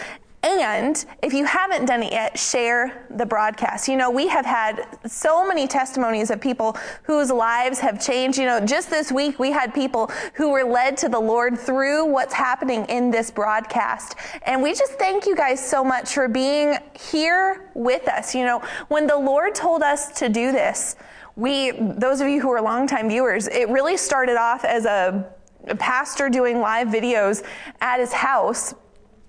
[0.44, 3.88] And if you haven't done it yet, share the broadcast.
[3.88, 8.40] You know, we have had so many testimonies of people whose lives have changed.
[8.40, 12.06] You know, just this week we had people who were led to the Lord through
[12.06, 14.16] what's happening in this broadcast.
[14.44, 18.34] And we just thank you guys so much for being here with us.
[18.34, 20.96] You know, when the Lord told us to do this,
[21.36, 25.32] we, those of you who are longtime viewers, it really started off as a,
[25.68, 27.46] a pastor doing live videos
[27.80, 28.74] at his house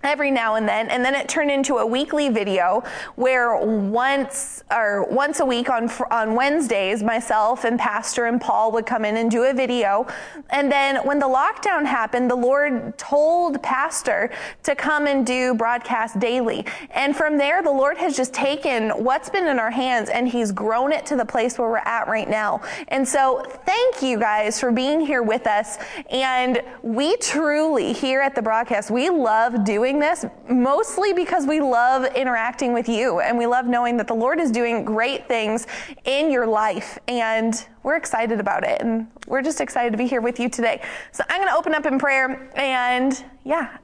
[0.03, 2.83] every now and then and then it turned into a weekly video
[3.17, 8.87] where once or once a week on on Wednesdays myself and pastor and Paul would
[8.87, 10.07] come in and do a video.
[10.51, 14.31] And then when the lockdown happened the Lord told pastor
[14.65, 16.67] to come and do broadcast daily.
[16.91, 20.53] And from there the Lord has just taken what's been in our hands and he's
[20.53, 22.63] grown it to the place where we're at right now.
[22.89, 25.79] And so thank you guys for being here with us.
[26.11, 32.05] And we truly here at the broadcast we love doing this mostly because we love
[32.15, 35.67] interacting with you and we love knowing that the Lord is doing great things
[36.05, 40.21] in your life and we're excited about it and we're just excited to be here
[40.21, 40.83] with you today.
[41.13, 43.79] So I'm going to open up in prayer and yeah,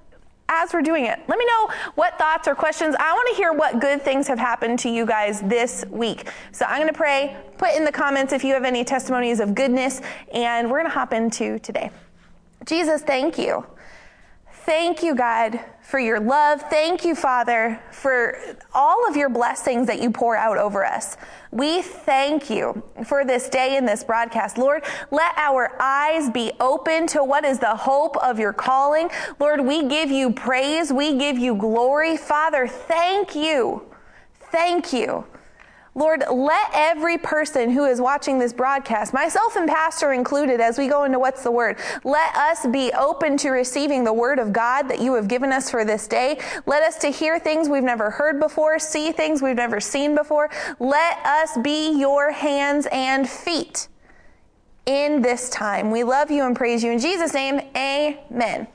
[0.49, 2.97] as we're doing it, let me know what thoughts or questions.
[2.99, 6.31] I want to hear what good things have happened to you guys this week.
[6.53, 9.55] So I'm going to pray, put in the comments if you have any testimonies of
[9.55, 10.01] goodness,
[10.33, 11.91] and we're going to hop into today.
[12.65, 13.67] Jesus, thank you.
[14.65, 16.61] Thank you, God, for your love.
[16.69, 18.39] Thank you, Father, for
[18.75, 21.17] all of your blessings that you pour out over us.
[21.51, 24.59] We thank you for this day and this broadcast.
[24.59, 29.09] Lord, let our eyes be open to what is the hope of your calling.
[29.41, 30.93] Lord, we give you praise.
[30.93, 32.19] We give you glory.
[32.19, 33.83] Father, thank you.
[34.53, 35.25] Thank you.
[35.99, 40.87] Lord, let every person who is watching this broadcast, myself and Pastor included, as we
[40.87, 44.89] go into what's the word, let us be open to receiving the word of God
[44.89, 46.39] that you have given us for this day.
[46.67, 50.51] Let us to hear things we've never heard before, see things we've never seen before.
[50.79, 53.89] Let us be your hands and feet
[54.87, 55.91] in this time.
[55.91, 56.93] We love you and praise you.
[56.93, 58.69] In Jesus' name, amen.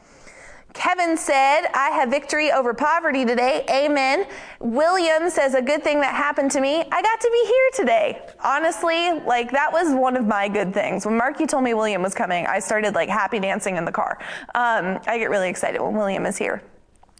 [0.73, 3.63] Kevin said, I have victory over poverty today.
[3.69, 4.25] Amen.
[4.59, 6.81] William says, a good thing that happened to me.
[6.91, 8.21] I got to be here today.
[8.43, 11.05] Honestly, like that was one of my good things.
[11.05, 14.17] When Marky told me William was coming, I started like happy dancing in the car.
[14.55, 16.63] Um, I get really excited when William is here.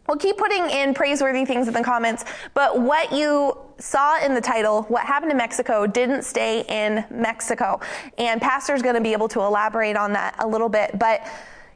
[0.08, 4.42] We'll keep putting in praiseworthy things in the comments, but what you saw in the
[4.42, 7.80] title, what happened in Mexico, didn't stay in Mexico.
[8.18, 11.00] And Pastor's going to be able to elaborate on that a little bit.
[11.00, 11.26] But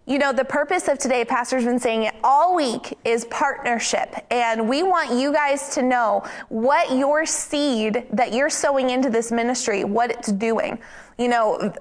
[0.08, 4.16] you know, the purpose of today, Pastor's been saying it all week, is partnership.
[4.32, 9.34] And we want you guys to know what your seed that you're sowing into this
[9.34, 10.80] ministry, what it's doing.
[11.18, 11.74] You know,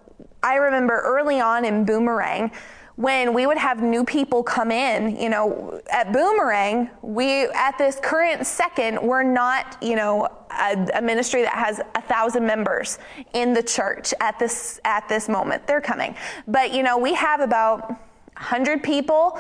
[0.42, 2.50] I remember early on in Boomerang,
[2.96, 8.00] when we would have new people come in, you know, at Boomerang, we, at this
[8.02, 12.98] current second, we're not, you know, a, a, ministry that has a thousand members
[13.34, 15.66] in the church at this, at this moment.
[15.66, 16.16] They're coming.
[16.48, 18.00] But, you know, we have about
[18.36, 19.38] 100 people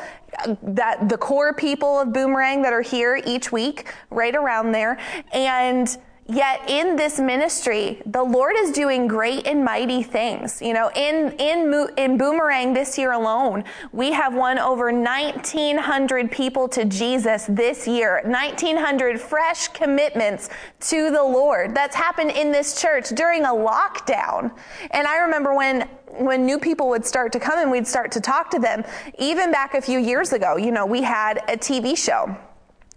[0.62, 4.98] that the core people of Boomerang that are here each week, right around there.
[5.32, 5.96] And
[6.28, 10.60] Yet in this ministry, the Lord is doing great and mighty things.
[10.60, 13.62] You know, in in in Boomerang this year alone,
[13.92, 18.22] we have won over 1900 people to Jesus this year.
[18.24, 20.50] 1900 fresh commitments
[20.80, 21.76] to the Lord.
[21.76, 24.50] That's happened in this church during a lockdown.
[24.90, 28.20] And I remember when when new people would start to come and we'd start to
[28.20, 28.82] talk to them,
[29.18, 32.36] even back a few years ago, you know, we had a TV show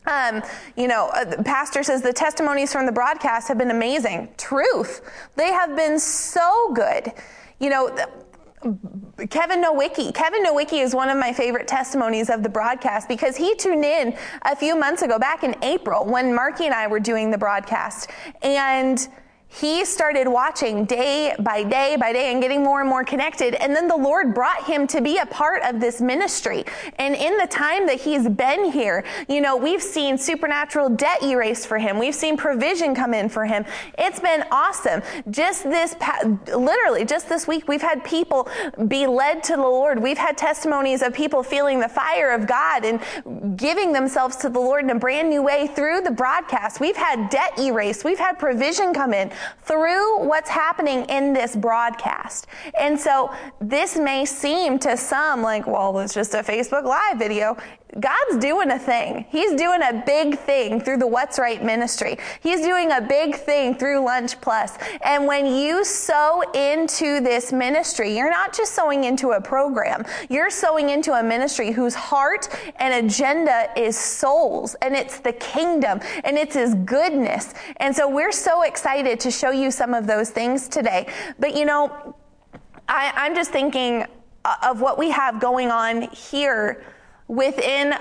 [0.10, 0.44] um,
[0.76, 4.30] you know, uh, pastor says the testimonies from the broadcast have been amazing.
[4.38, 5.02] Truth.
[5.36, 7.14] They have been so good.
[7.60, 7.96] You know,
[9.30, 10.14] Kevin Nowicki.
[10.14, 14.18] Kevin Nowicki is one of my favorite testimonies of the broadcast because he tuned in
[14.44, 18.10] a few months ago, back in April, when Marky and I were doing the broadcast.
[18.42, 19.08] And
[19.52, 23.56] he started watching day by day by day and getting more and more connected.
[23.56, 26.64] And then the Lord brought him to be a part of this ministry.
[26.98, 31.68] And in the time that he's been here, you know, we've seen supernatural debt erased
[31.68, 31.98] for him.
[31.98, 33.66] We've seen provision come in for him.
[33.98, 35.02] It's been awesome.
[35.32, 35.96] Just this,
[36.48, 38.48] literally, just this week, we've had people
[38.88, 40.02] be led to the Lord.
[40.02, 44.60] We've had testimonies of people feeling the fire of God and giving themselves to the
[44.60, 46.80] Lord in a brand new way through the broadcast.
[46.80, 48.06] We've had debt erased.
[48.06, 49.32] We've had provision come in
[49.64, 52.48] through what's happening in this broadcast.
[52.80, 57.58] And so this may seem to some like, well, it's just a Facebook Live video.
[58.00, 59.26] God's doing a thing.
[59.30, 62.18] He's doing a big thing through the What's Right ministry.
[62.42, 64.78] He's doing a big thing through Lunch Plus.
[65.02, 70.06] And when you sow into this ministry, you're not just sowing into a program.
[70.30, 76.00] You're sowing into a ministry whose heart and agenda is souls and it's the kingdom
[76.24, 77.56] and it's his goodness.
[77.78, 81.08] And so we're so excited to show you some of those things today.
[81.40, 82.16] But you know,
[82.88, 84.06] I, I'm just thinking
[84.64, 86.84] of what we have going on here
[87.30, 87.94] within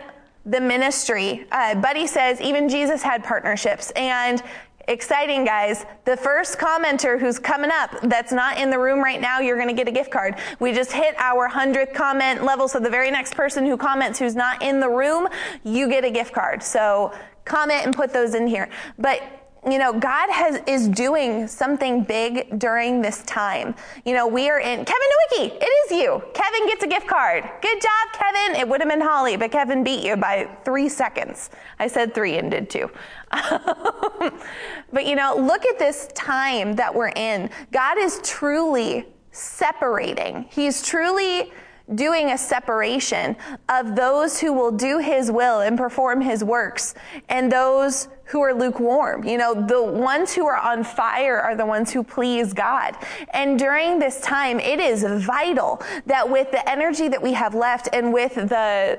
[0.44, 1.46] the ministry.
[1.52, 3.92] Uh, Buddy says even Jesus had partnerships.
[3.92, 4.42] And
[4.88, 5.84] exciting, guys.
[6.06, 9.68] The first commenter who's coming up that's not in the room right now, you're going
[9.68, 10.36] to get a gift card.
[10.58, 12.66] We just hit our 100th comment level.
[12.66, 15.28] So the very next person who comments who's not in the room,
[15.62, 16.62] you get a gift card.
[16.62, 17.12] So
[17.44, 18.70] comment and put those in here.
[18.98, 19.22] But
[19.66, 23.74] you know, God has is doing something big during this time.
[24.04, 25.56] You know, we are in Kevin Nowicki.
[25.60, 26.22] It is you.
[26.34, 27.48] Kevin gets a gift card.
[27.60, 28.56] Good job, Kevin.
[28.56, 31.50] It would have been Holly, but Kevin beat you by three seconds.
[31.78, 32.90] I said three and did two.
[33.30, 37.50] but you know, look at this time that we're in.
[37.72, 40.46] God is truly separating.
[40.50, 41.52] He's truly
[41.94, 43.36] doing a separation
[43.68, 46.94] of those who will do his will and perform his works
[47.28, 49.24] and those who are lukewarm.
[49.24, 52.94] You know, the ones who are on fire are the ones who please God.
[53.30, 57.88] And during this time, it is vital that with the energy that we have left
[57.92, 58.98] and with the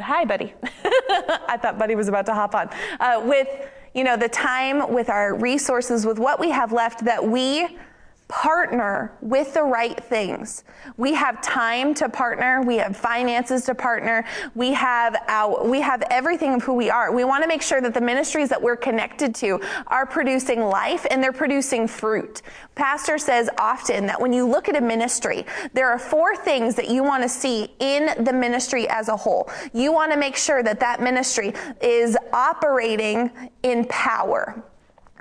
[0.00, 0.52] hi buddy
[1.48, 2.68] i thought buddy was about to hop on
[2.98, 3.48] uh, with
[3.94, 7.78] you know the time with our resources with what we have left that we
[8.28, 10.64] partner with the right things.
[10.96, 16.02] We have time to partner, we have finances to partner, we have our, we have
[16.10, 17.12] everything of who we are.
[17.12, 21.06] We want to make sure that the ministries that we're connected to are producing life
[21.10, 22.40] and they're producing fruit.
[22.74, 25.44] Pastor says often that when you look at a ministry,
[25.74, 29.50] there are four things that you want to see in the ministry as a whole.
[29.74, 31.52] You want to make sure that that ministry
[31.82, 33.30] is operating
[33.62, 34.64] in power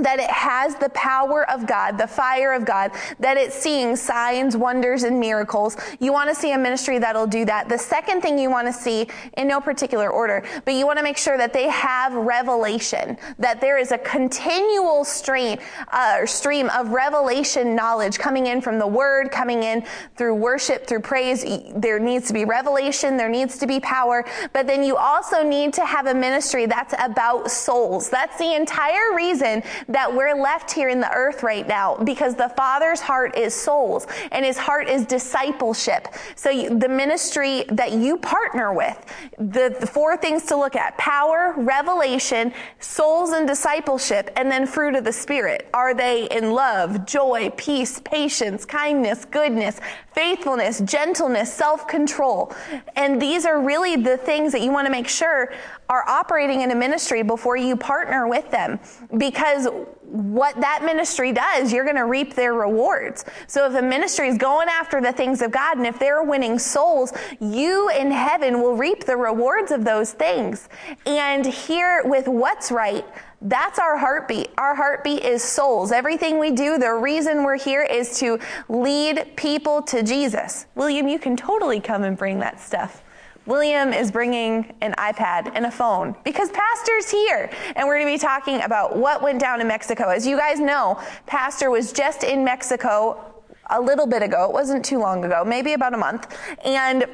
[0.03, 4.55] that it has the power of God, the fire of God, that it's seeing signs,
[4.55, 5.77] wonders, and miracles.
[5.99, 7.69] You want to see a ministry that'll do that.
[7.69, 11.03] The second thing you want to see, in no particular order, but you want to
[11.03, 15.57] make sure that they have revelation, that there is a continual stream,
[15.91, 19.85] uh, stream of revelation knowledge coming in from the word, coming in
[20.15, 21.43] through worship, through praise.
[21.75, 25.73] There needs to be revelation, there needs to be power, but then you also need
[25.73, 28.09] to have a ministry that's about souls.
[28.09, 32.49] That's the entire reason that we're left here in the earth right now because the
[32.49, 36.07] Father's heart is souls and his heart is discipleship.
[36.35, 39.05] So you, the ministry that you partner with,
[39.37, 44.95] the, the four things to look at power, revelation, souls and discipleship, and then fruit
[44.95, 45.69] of the Spirit.
[45.75, 49.79] Are they in love, joy, peace, patience, kindness, goodness,
[50.13, 52.51] faithfulness, gentleness, self control?
[52.95, 55.53] And these are really the things that you want to make sure
[55.93, 58.79] are operating in a ministry before you partner with them.
[59.17, 59.67] Because
[60.01, 63.25] what that ministry does, you're going to reap their rewards.
[63.45, 66.57] So if a ministry is going after the things of God and if they're winning
[66.57, 70.67] souls, you in heaven will reap the rewards of those things.
[71.05, 73.05] And here with what's right,
[73.41, 74.49] that's our heartbeat.
[74.57, 75.91] Our heartbeat is souls.
[75.91, 78.39] Everything we do, the reason we're here is to
[78.69, 80.65] lead people to Jesus.
[80.75, 83.02] William, you can totally come and bring that stuff.
[83.45, 87.49] William is bringing an iPad and a phone because Pastor's here.
[87.75, 90.09] And we're going to be talking about what went down in Mexico.
[90.09, 93.33] As you guys know, Pastor was just in Mexico
[93.69, 94.45] a little bit ago.
[94.45, 96.37] It wasn't too long ago, maybe about a month.
[96.63, 97.05] And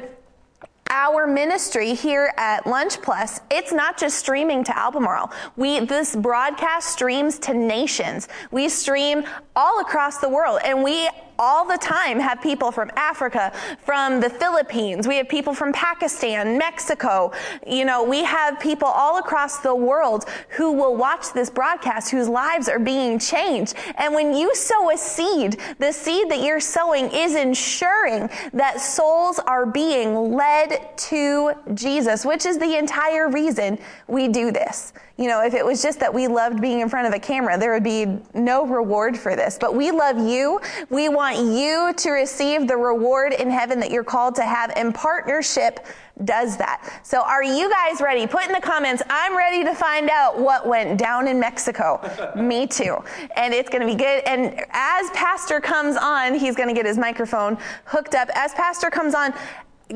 [0.92, 5.32] our ministry here at Lunch Plus, it's not just streaming to Albemarle.
[5.56, 8.28] We, this broadcast streams to nations.
[8.52, 9.24] We stream
[9.56, 11.10] all across the world and we
[11.40, 15.08] all the time have people from Africa, from the Philippines.
[15.08, 17.32] We have people from Pakistan, Mexico.
[17.66, 22.28] You know, we have people all across the world who will watch this broadcast whose
[22.28, 23.76] lives are being changed.
[23.98, 29.40] And when you sow a seed, the seed that you're sowing is ensuring that souls
[29.40, 34.94] are being led to Jesus, which is the entire reason we do this.
[35.20, 37.58] You know, if it was just that we loved being in front of a camera,
[37.58, 39.58] there would be no reward for this.
[39.60, 40.62] But we love you.
[40.90, 44.96] We want you to receive the reward in heaven that you're called to have, and
[44.96, 45.86] partnership
[46.24, 47.02] does that.
[47.04, 48.28] So are you guys ready?
[48.28, 52.00] Put in the comments, I'm ready to find out what went down in Mexico.
[52.36, 52.98] Me too.
[53.36, 54.24] And it's going to be good.
[54.26, 58.30] And as Pastor comes on, he's going to get his microphone hooked up.
[58.36, 59.34] As Pastor comes on,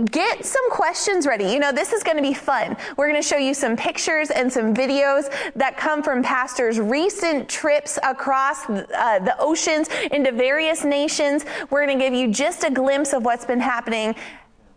[0.05, 1.45] get some questions ready.
[1.45, 2.75] You know, this is going to be fun.
[2.97, 7.47] We're going to show you some pictures and some videos that come from pastors' recent
[7.47, 11.45] trips across uh, the oceans into various nations.
[11.69, 14.15] We're going to give you just a glimpse of what's been happening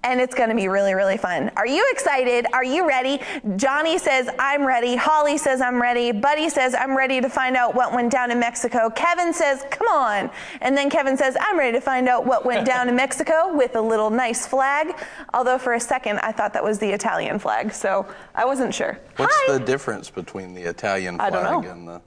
[0.06, 1.50] and it's going to be really, really fun.
[1.56, 2.46] Are you excited?
[2.52, 3.20] Are you ready?
[3.56, 4.94] Johnny says, I'm ready.
[4.94, 6.12] Holly says, I'm ready.
[6.12, 8.88] Buddy says, I'm ready to find out what went down in Mexico.
[8.88, 10.30] Kevin says, come on.
[10.60, 13.74] And then Kevin says, I'm ready to find out what went down in Mexico with
[13.74, 14.96] a little nice flag.
[15.34, 17.72] Although for a second, I thought that was the Italian flag.
[17.72, 18.98] So I wasn't sure.
[19.16, 19.58] What's Hi.
[19.58, 22.00] the difference between the Italian flag and the.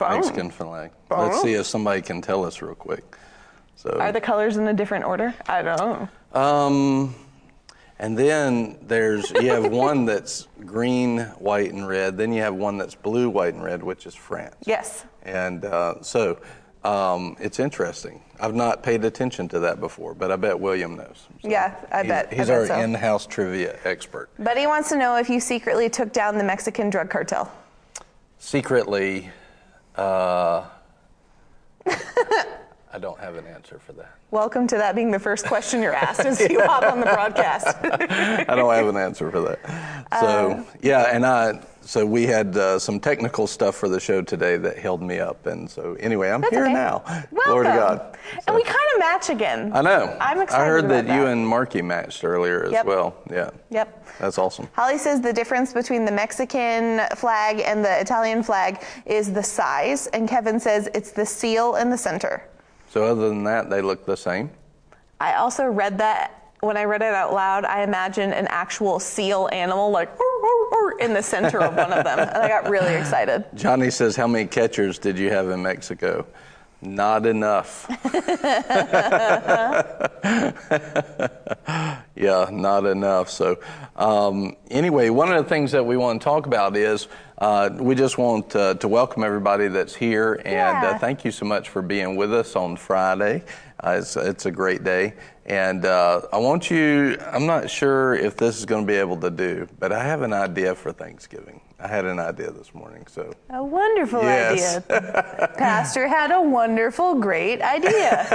[0.00, 0.90] Mexican flag?
[1.10, 3.16] Let's see if somebody can tell us real quick.
[3.74, 5.34] So, Are the colors in a different order?
[5.48, 6.40] I don't know.
[6.40, 7.14] um,
[7.98, 12.16] and then there's you have one that's green, white, and red.
[12.16, 14.56] Then you have one that's blue, white, and red, which is France.
[14.64, 15.04] Yes.
[15.22, 16.38] And uh, so
[16.84, 18.22] um, it's interesting.
[18.40, 21.26] I've not paid attention to that before, but I bet William knows.
[21.42, 22.78] So Yeah, I he's, bet- I He's bet our so.
[22.80, 24.30] in-house trivia expert.
[24.38, 27.52] Buddy wants to know if you secretly took down the Mexican drug cartel.
[28.38, 29.28] Secretly,
[29.96, 30.66] uh,
[32.92, 34.14] I don't have an answer for that.
[34.30, 37.66] Welcome to that being the first question you're asked as you hop on the broadcast.
[37.82, 40.08] I don't have an answer for that.
[40.20, 44.56] So yeah, and I so we had uh, some technical stuff for the show today
[44.58, 46.72] that held me up, and so anyway, I'm here okay.
[46.72, 47.02] now.
[47.06, 47.28] Welcome.
[47.44, 48.18] Glory to God.
[48.46, 49.70] And we kind of match again.
[49.74, 50.16] I know.
[50.20, 52.86] I'm excited I heard about that, you and Marky matched earlier as Yep.
[52.86, 53.16] well.
[53.30, 53.50] Yeah.
[53.70, 54.06] Yep.
[54.18, 54.68] That's awesome.
[54.74, 60.08] Holly says the difference between the Mexican flag and the Italian flag is the size,
[60.08, 62.42] and Kevin says it's the seal in the center.
[62.90, 64.50] So other than that, they look the same.
[65.20, 69.48] I also read that when I read it out loud, I imagined an actual seal
[69.52, 70.10] animal like
[71.00, 73.44] in the center of one of them, and I got really excited.
[73.54, 76.26] Johnny says, "How many catchers did you have in Mexico?"
[76.80, 77.86] Not enough.
[82.14, 83.30] yeah, not enough.
[83.30, 83.58] So,
[83.96, 87.08] um, anyway, one of the things that we want to talk about is
[87.38, 90.90] uh, we just want uh, to welcome everybody that's here and Yeah.
[90.90, 93.44] uh, thank you so much for being with us on Friday.
[93.82, 95.14] Uh, it's, it's a great day.
[95.46, 99.16] And uh, I want you, I'm not sure if this is going to be able
[99.18, 101.60] to do, but I have an idea for Thanksgiving.
[101.80, 103.32] I had an idea this morning, so.
[103.50, 104.78] A wonderful Yes.
[104.90, 105.54] idea.
[105.56, 108.26] Pastor had a wonderful, great idea.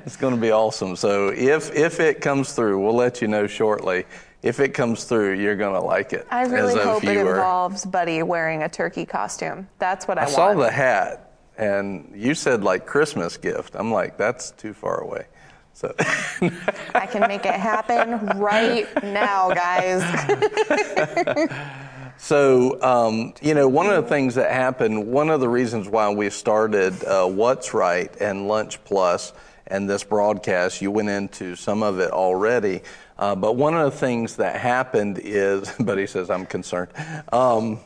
[0.06, 0.96] It's going to be awesome.
[0.96, 4.06] So if if it comes through, we'll let you know shortly.
[4.42, 6.26] If it comes through, you're going to like it.
[6.30, 9.68] I really as a hope it involves Buddy wearing a turkey costume.
[9.78, 13.76] That's what I, I saw the hat, and you said like Christmas gift.
[13.76, 15.26] I'm like, that's too far away.
[15.74, 15.94] So
[16.94, 20.02] I can make it happen right now, guys.
[22.22, 26.08] So, um, you know, one of the things that happened, one of the reasons why
[26.08, 29.32] we started uh, What's Right and Lunch Plus
[29.66, 32.82] and this broadcast, you went into some of it already.
[33.18, 36.90] Uh, but one of the things that happened is, but he says, I'm concerned.
[37.32, 37.78] Um,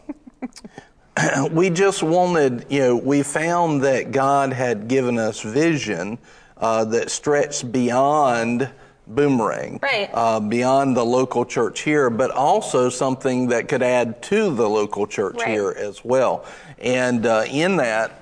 [1.50, 6.18] we just wanted, you know, we found that God had given us vision
[6.58, 8.70] uh, that stretched beyond
[9.06, 10.10] boomerang, Right.
[10.12, 15.06] uh, beyond the local church here, but also something that could add to the local
[15.06, 15.48] church Right.
[15.48, 16.44] here as well.
[16.78, 18.20] And uh, in that,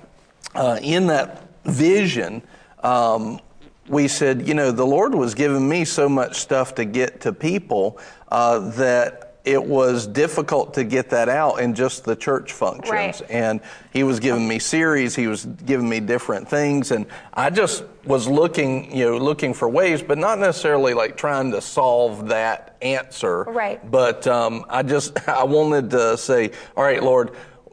[0.55, 2.43] uh, in that vision,
[2.83, 3.41] um,
[3.89, 7.33] we said, you know, the Lord was giving me so much stuff to get to
[7.33, 12.91] people uh, that it was difficult to get that out in just the church functions.
[12.91, 13.23] Right.
[13.31, 13.61] And
[13.93, 17.05] He was giving me series, He was giving me different things, and
[17.35, 21.61] I just was looking, you know, looking for ways, but not necessarily like trying to
[21.61, 23.43] solve that answer.
[23.43, 23.91] Right.
[23.91, 27.33] But um, I just, I wanted to say, all right, Lord,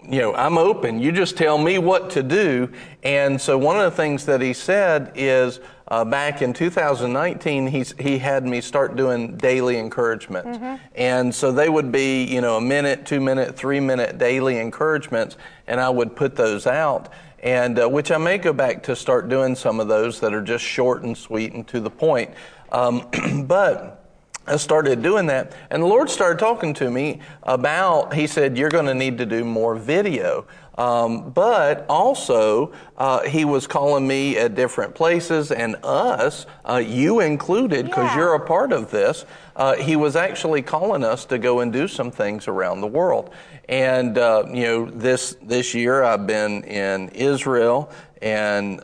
[0.09, 0.99] you know, I'm open.
[0.99, 2.71] You just tell me what to do.
[3.03, 7.93] And so one of the things that he said is uh, back in 2019, he's,
[7.99, 10.57] he had me start doing daily encouragements.
[10.95, 15.37] And so they would be, you know, a minute, two minute, three minute daily encouragements,
[15.67, 17.09] and I would put those out.
[17.43, 20.41] And uh, which I may go back to start doing some of those that are
[20.41, 22.31] just short and sweet and to the point.
[22.71, 23.07] Um,
[23.47, 24.00] but
[24.47, 28.69] I started doing that, and the Lord started talking to me about, He said, You're
[28.69, 30.45] going to need to do more video.
[30.77, 37.19] Um, but also, uh, He was calling me at different places, and us, uh, you
[37.19, 38.17] included, because Yeah.
[38.17, 39.25] you're a part of this.
[39.55, 43.29] Uh, he was actually calling us to go and do some things around the world.
[43.69, 48.81] And, uh, you know, this, this year I've been in Israel and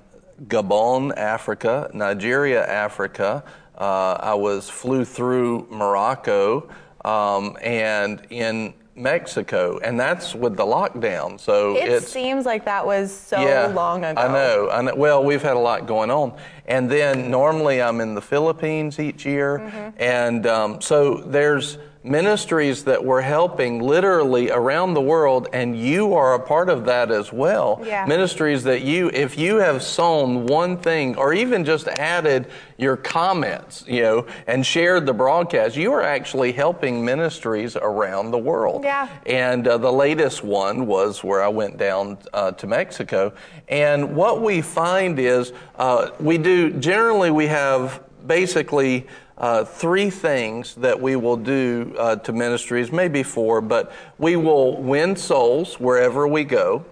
[0.47, 3.43] Gabon, Africa, Nigeria, Africa.
[3.77, 6.67] Uh, I was flew through Morocco
[7.05, 11.39] um, and in Mexico, and that's with the lockdown.
[11.39, 14.19] So It seems like that was so yeah, long ago.
[14.19, 14.95] I know, I know.
[14.95, 16.33] Well, we've had a lot going on,
[16.67, 20.01] and then normally I'm in the Philippines each year, Mm-hmm.
[20.01, 26.35] and um, so there's ministries that we're helping literally around the world, and you are
[26.35, 27.81] a part of that as well.
[27.83, 28.05] Yeah.
[28.05, 32.47] Ministries that you, if you have sown one thing, or even just added
[32.77, 38.37] your comments, you know, and shared the broadcast, you are actually helping ministries around the
[38.37, 38.85] world.
[38.85, 39.09] Yeah.
[39.25, 43.33] And uh, the latest one was where I went down uh, to Mexico.
[43.67, 50.75] And what we find is uh, we do, generally, we have basically uh, three things
[50.75, 56.27] that we will do uh, to ministries, maybe four, but we will win souls wherever
[56.27, 56.83] we go.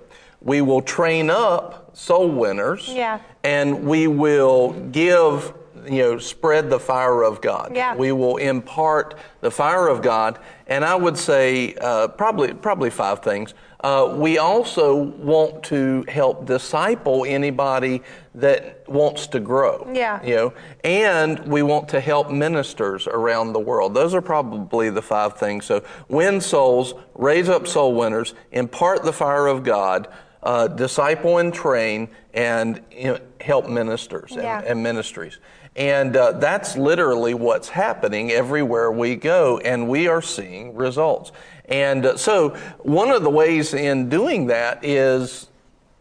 [0.42, 2.88] We will train up soul winners.
[2.88, 3.20] Yeah.
[3.44, 5.54] And we will give,
[5.86, 7.72] you know, spread the fire of God.
[7.74, 7.96] Yeah.
[7.96, 10.38] We will impart the fire of God.
[10.68, 13.54] And I would say uh, probably probably five things.
[13.86, 18.02] Uh, we also want to help disciple anybody
[18.34, 19.88] that wants to grow.
[19.94, 20.24] Yeah.
[20.24, 23.94] You know, and we want to help ministers around the world.
[23.94, 25.66] Those are probably the five things.
[25.66, 30.08] So win souls, raise up soul winners, impart the fire of God,
[30.42, 34.64] uh, disciple and train, and you know, help ministers and, Yeah.
[34.66, 35.38] and ministries.
[35.76, 41.32] And uh, that's literally what's happening everywhere we go, and we are seeing results.
[41.70, 42.50] And uh, so,
[42.80, 45.48] one of the ways in doing that is,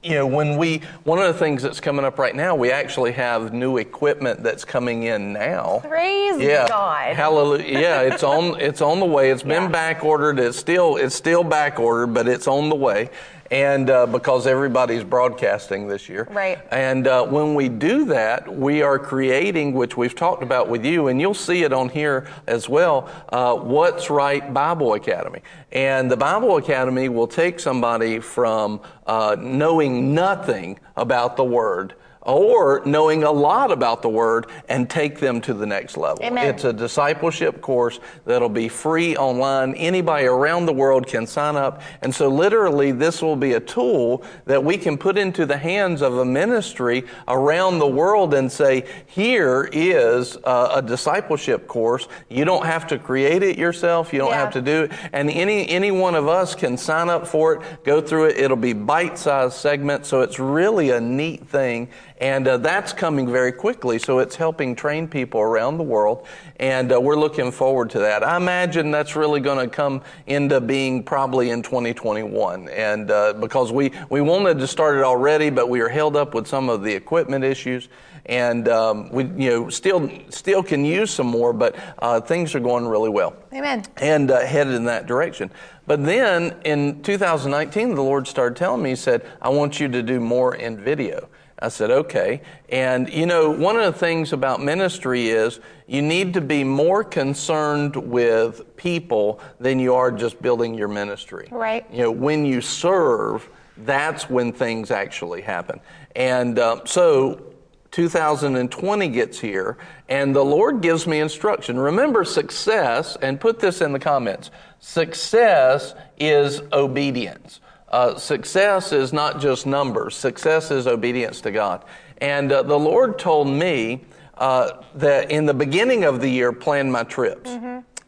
[0.03, 3.13] you know, when we, one of the things that's coming up right now, we actually
[3.13, 5.81] have new equipment that's coming in now.
[5.83, 7.17] Praise Yeah, God.
[7.17, 7.79] hallelujah.
[7.79, 9.31] Yeah, it's on, it's on the way.
[9.31, 9.69] It's been Yeah.
[9.69, 10.39] back ordered.
[10.39, 13.09] It's still, it's still back ordered, but it's on the way.
[13.51, 16.59] And uh, because everybody's broadcasting this year, Right.
[16.71, 21.09] and uh, when we do that, we are creating, which we've talked about with you,
[21.09, 25.41] and you'll see it on here as well, uh, What's Right Bible Academy.
[25.73, 31.95] And the Bible Academy will take somebody from uh, knowing nothing about the Word
[32.25, 36.25] or knowing a lot about the Word and take them to the next level.
[36.25, 36.47] Amen.
[36.47, 39.75] It's a discipleship course that'll be free online.
[39.75, 41.83] Anybody around the world can sign up.
[42.03, 46.03] And so, literally, this will be a tool that we can put into the hands
[46.03, 52.09] of a ministry around the world and say, here is uh, a discipleship course.
[52.29, 54.41] You don't have to create it yourself, you don't Yeah.
[54.41, 54.93] have to do it.
[55.13, 58.39] And any, any one of us can sign up for it, go through it.
[58.39, 60.09] It'll be bite sized segments.
[60.09, 61.89] So, it's really a neat thing.
[62.19, 66.29] And uh, that's coming very quickly, so it's helping train people around the world,
[66.61, 68.23] and uh, we're looking forward to that.
[68.23, 73.73] I imagine that's really going to come into being probably in 2021, and uh, because
[73.73, 76.85] we, we wanted to start it already, but we were held up with some of
[76.85, 77.89] the equipment issues,
[78.27, 82.61] and um, we you know still still can use some more, but uh, things are
[82.61, 83.85] going really well Amen.
[83.99, 85.51] and uh, headed in that direction.
[85.87, 90.03] But then in 2019, the Lord started telling me, He said, I want you to
[90.03, 91.29] do more in video.
[91.65, 92.43] I said, okay.
[92.69, 97.03] And you know, one of the things about ministry is you need to be more
[97.03, 101.49] concerned with people than you are just building your ministry.
[101.51, 101.87] Right.
[101.91, 103.49] You know, when you serve,
[103.79, 105.81] that's when things actually happen.
[106.15, 107.55] And uh, so
[107.93, 109.79] 2020 gets here,
[110.11, 111.79] and the Lord gives me instruction.
[111.79, 114.51] Remember, success, and put this in the comments
[114.81, 117.61] success is obedience.
[117.95, 121.85] Uh, success is not just numbers, success is obedience to God.
[122.19, 124.01] And uh, the Lord told me
[124.37, 127.57] uh, that in the beginning of the year, plan my trips.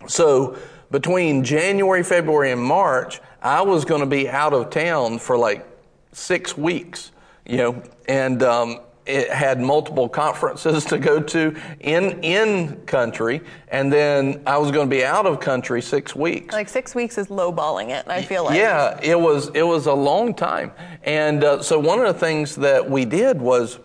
[0.08, 0.58] So
[0.90, 5.64] between January, February, and March, I was going to be out of town for like
[6.10, 7.12] six weeks,
[7.46, 13.92] you know, and um, it had multiple conferences to go to in in country, and
[13.92, 16.52] then I was going to be out of country six weeks.
[16.52, 18.56] Like six weeks is lowballing it, I feel like.
[18.56, 20.72] Yeah, it was it was a long time,
[21.04, 23.78] and uh, so one of the things that we did was.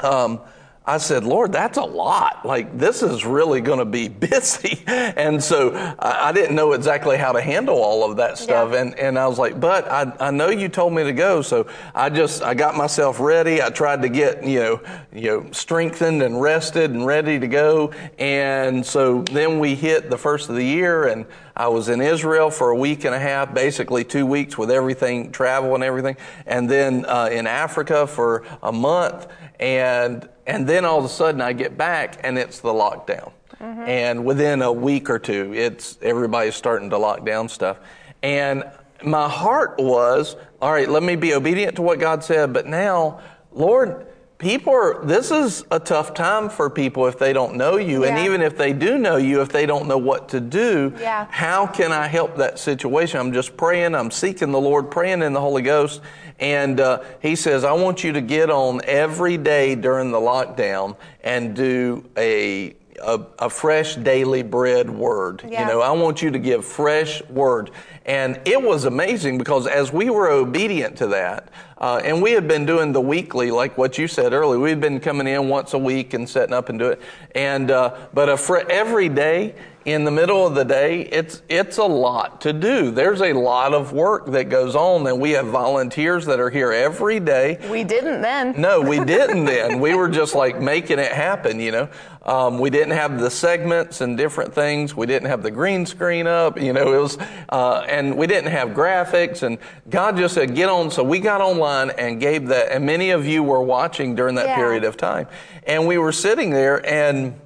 [0.00, 0.40] Um,
[0.86, 2.44] I said, Lord, that's a lot.
[2.44, 4.82] Like, this is really going to be busy.
[4.86, 8.72] And so I, I didn't know exactly how to handle all of that stuff.
[8.72, 8.80] Yeah.
[8.80, 11.42] And, and I was like, but I, I know you told me to go.
[11.42, 13.62] So I just, I got myself ready.
[13.62, 14.80] I tried to get, you know,
[15.12, 17.92] you know, strengthened and rested and ready to go.
[18.18, 22.50] And so then we hit the first of the year and I was in Israel
[22.50, 26.16] for a week and a half, basically two weeks with everything, travel and everything.
[26.46, 29.26] And then uh, in Africa for a month.
[29.60, 33.30] And, and then all of a sudden I get back and it's the lockdown.
[33.60, 33.82] Mm-hmm.
[33.82, 37.78] And within a week or two, it's everybody's starting to lock down stuff.
[38.22, 38.64] And
[39.04, 43.20] my heart was, all right, let me be obedient to what God said, but now,
[43.52, 44.06] Lord,
[44.38, 48.04] people are, this is a tough time for people if they don't know you.
[48.04, 51.26] And even if they do know you, if they don't know what to do, Yeah.
[51.30, 53.20] how can I help that situation?
[53.20, 56.00] I'm just praying, I'm seeking the Lord, praying in the Holy Ghost.
[56.40, 60.96] And uh, He says, I want you to get on every day during the lockdown
[61.22, 65.42] and do a a, a fresh daily bread word.
[65.46, 65.62] Yeah.
[65.62, 67.70] You know, I want you to give fresh word.
[68.04, 71.48] And it was amazing because as we were obedient to that,
[71.80, 75.00] uh, and we had been doing the weekly, like what you said earlier, We've been
[75.00, 77.00] coming in once a week and setting up and do it.
[77.34, 79.54] And uh, but a fr- every day
[79.86, 82.90] in the middle of the day, it's it's a lot to do.
[82.90, 86.70] There's a lot of work that goes on, and we have volunteers that are here
[86.70, 87.58] every day.
[87.70, 88.54] We didn't then.
[88.60, 89.80] No, we didn't then.
[89.80, 91.88] We were just like making it happen, you know.
[92.22, 94.94] Um, we didn't have the segments and different things.
[94.94, 96.92] We didn't have the green screen up, you know.
[96.92, 97.18] It was,
[97.48, 99.42] uh, and we didn't have graphics.
[99.42, 99.56] And
[99.88, 102.72] God just said, "Get on." So we got online and gave that.
[102.72, 104.56] And many of you were watching during that Yeah.
[104.56, 105.28] period of time.
[105.66, 107.40] And we were sitting there, and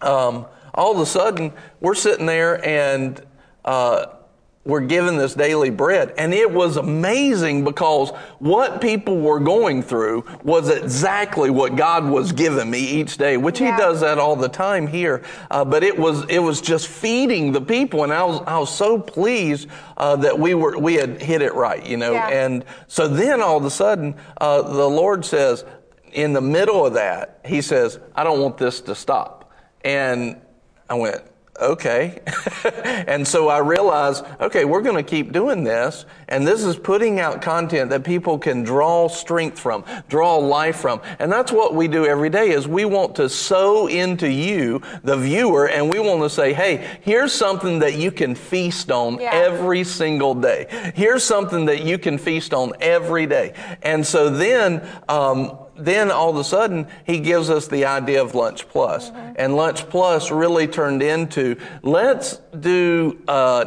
[0.00, 3.20] um, all of a sudden we're sitting there and.
[3.64, 4.06] Uh,
[4.64, 6.14] we're given this daily bread.
[6.16, 12.30] And it was amazing because what people were going through was exactly what God was
[12.30, 13.72] giving me each day, which Yeah.
[13.74, 15.22] He does that all the time here.
[15.50, 18.72] Uh, but it was it was just feeding the people, and I was I was
[18.72, 22.12] so pleased uh, that we were we had hit it right, you know.
[22.12, 22.28] Yeah.
[22.28, 25.64] And so then all of a sudden, uh, the Lord says,
[26.12, 29.50] in the middle of that, He says, "I don't want this to stop,"
[29.84, 30.40] and
[30.88, 31.22] I went
[31.60, 32.20] okay.
[33.06, 36.04] and so I realized, okay, we're going to keep doing this.
[36.28, 41.00] And this is putting out content that people can draw strength from, draw life from.
[41.18, 45.16] And that's what we do every day is we want to sow into you, the
[45.16, 49.30] viewer, and we want to say, hey, here's something that you can feast on Yeah.
[49.32, 50.66] every single day.
[50.94, 53.52] Here's something that you can feast on every day.
[53.82, 58.34] And so then, um, then all of a sudden he gives us the idea of
[58.34, 59.10] lunch plus.
[59.10, 59.32] Mm-hmm.
[59.36, 63.66] And lunch plus really turned into let's do a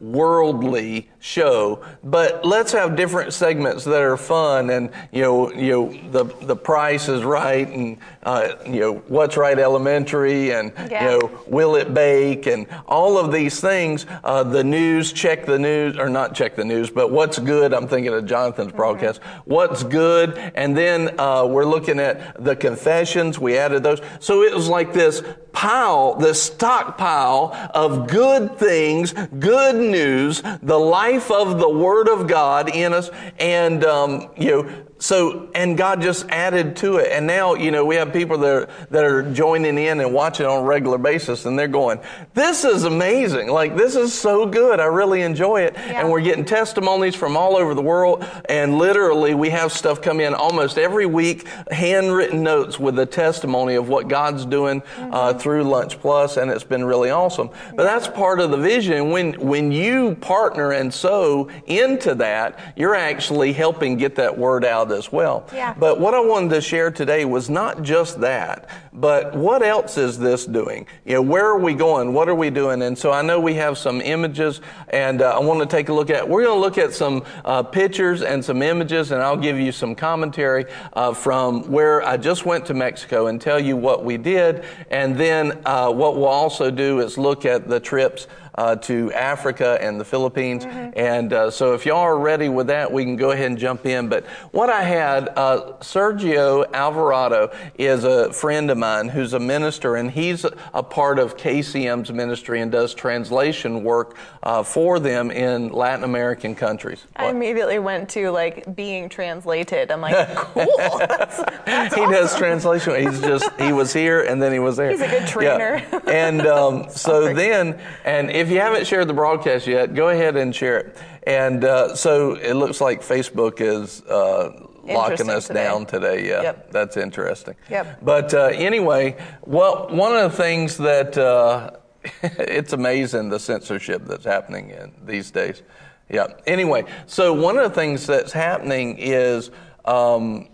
[0.00, 6.10] non-worldly show but let's have different segments that are fun and you know you know
[6.10, 11.04] the the price is right and uh, you know what's right elementary and Yeah.
[11.04, 15.58] you know will it bake and all of these things uh, the news check the
[15.58, 19.82] news or not check the news but what's good i'm thinking of jonathan's broadcast what's
[19.82, 24.68] good and then uh, we're looking at the confessions we added those so it was
[24.68, 25.22] like this
[25.52, 32.74] pile this stockpile of good things good news the life of the word of god
[32.74, 37.12] in us and um, you know So, and God just added to it.
[37.12, 40.46] And now, you know, we have people that are, that are joining in and watching
[40.46, 42.00] on a regular basis and they're going,
[42.32, 43.48] this is amazing.
[43.48, 44.80] Like, this is so good.
[44.80, 45.74] I really enjoy it.
[45.74, 46.00] Yeah.
[46.00, 48.26] And we're getting testimonies from all over the world.
[48.48, 53.74] And literally, we have stuff come in almost every week, handwritten notes with a testimony
[53.74, 57.50] of what God's doing uh, through Lunch Plus, and it's been really awesome.
[57.74, 59.10] But that's part of the vision.
[59.10, 64.93] When when you partner and sow into that, you're actually helping get that word out
[64.94, 65.46] as well.
[65.52, 65.74] Yeah.
[65.78, 70.18] But what I wanted to share today was not just that, but what else is
[70.18, 70.86] this doing?
[71.04, 72.12] You know, where are we going?
[72.12, 72.82] What are we doing?
[72.82, 75.92] And so I know we have some images, and uh, I want to take a
[75.92, 76.28] look at.
[76.28, 79.72] We're going to look at some uh, pictures and some images, and I'll give you
[79.72, 84.16] some commentary uh, from where I just went to Mexico and tell you what we
[84.16, 88.26] did, and then uh, what we'll also do is look at the trips
[88.56, 90.64] uh, to Africa and the Philippines.
[90.96, 93.86] And uh, so, if y'all are ready with that, we can go ahead and jump
[93.86, 94.08] in.
[94.08, 99.96] But what I had, uh, Sergio Alvarado is a friend of mine who's a minister,
[99.96, 105.70] and he's a part of KCM's ministry and does translation work uh, for them in
[105.70, 107.04] Latin American countries.
[107.16, 109.90] I immediately went to like being translated.
[109.90, 110.66] I'm like, cool.
[110.78, 112.12] That's, that's he awesome.
[112.12, 113.10] does translation.
[113.10, 114.90] He's just he was here and then he was there.
[114.90, 115.82] He's a good trainer.
[115.90, 116.00] Yeah.
[116.06, 120.54] And um, so then, and if you haven't shared the broadcast yet, go ahead and
[120.54, 120.96] share it.
[121.26, 124.02] And uh, so it looks like Facebook is.
[124.02, 125.64] Uh, Locking us today.
[125.64, 126.70] down today, yeah, Yep.
[126.70, 127.54] that's interesting.
[127.70, 128.00] Yep.
[128.02, 129.16] But uh, anyway,
[129.46, 131.70] well, one of the things that uh,
[132.22, 135.62] it's amazing the censorship that's happening in these days.
[136.10, 136.26] Yeah.
[136.46, 139.50] Anyway, so one of the things that's happening is
[139.86, 140.48] um,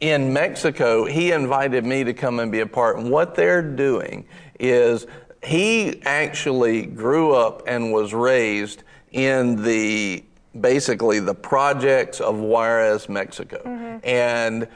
[0.00, 2.96] in Mexico, he invited me to come and be a part.
[2.96, 4.24] And what they're doing
[4.58, 5.06] is
[5.42, 8.82] he actually grew up and was raised
[9.12, 10.24] in the
[10.60, 13.62] basically the projects of Juarez, Mexico.
[13.64, 13.98] Mm-hmm.
[14.04, 14.68] And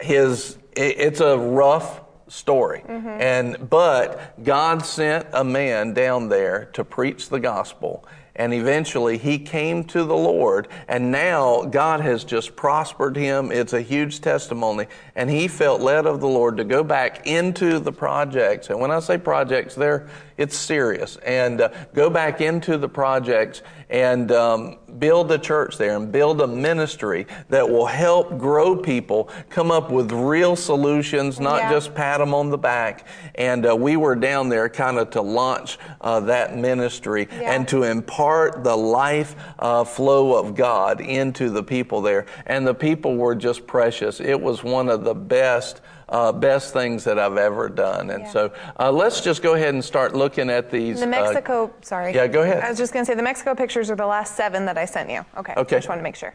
[0.00, 2.82] his it- it's a rough story.
[2.88, 3.08] Mm-hmm.
[3.08, 9.38] And but God sent a man down there to preach the gospel and eventually he
[9.38, 13.52] came to the Lord and now God has just prospered him.
[13.52, 17.78] It's a huge testimony and he felt led of the Lord to go back into
[17.78, 18.70] the projects.
[18.70, 23.62] And when I say projects there it's serious and uh, go back into the projects
[23.90, 29.28] and um, build a church there and build a ministry that will help grow people,
[29.50, 31.70] come up with real solutions, not Yeah.
[31.72, 33.06] just pat them on the back.
[33.34, 37.52] And uh, we were down there kind of to launch uh, that ministry Yeah.
[37.52, 42.24] and to impart the life uh, flow of God into the people there.
[42.46, 44.20] And the people were just precious.
[44.20, 45.82] It was one of the best.
[46.12, 48.30] Uh, best things that I've ever done, and Yeah.
[48.30, 51.00] so uh, let's just go ahead and start looking at these.
[51.00, 52.14] The uh, Mexico, sorry.
[52.14, 52.62] yeah, go ahead.
[52.62, 54.84] I was just going to say the Mexico pictures are the last seven that I
[54.84, 55.24] sent you.
[55.38, 55.54] Okay.
[55.56, 55.76] Okay.
[55.76, 56.34] I just want to make sure.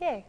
[0.00, 0.24] Yay.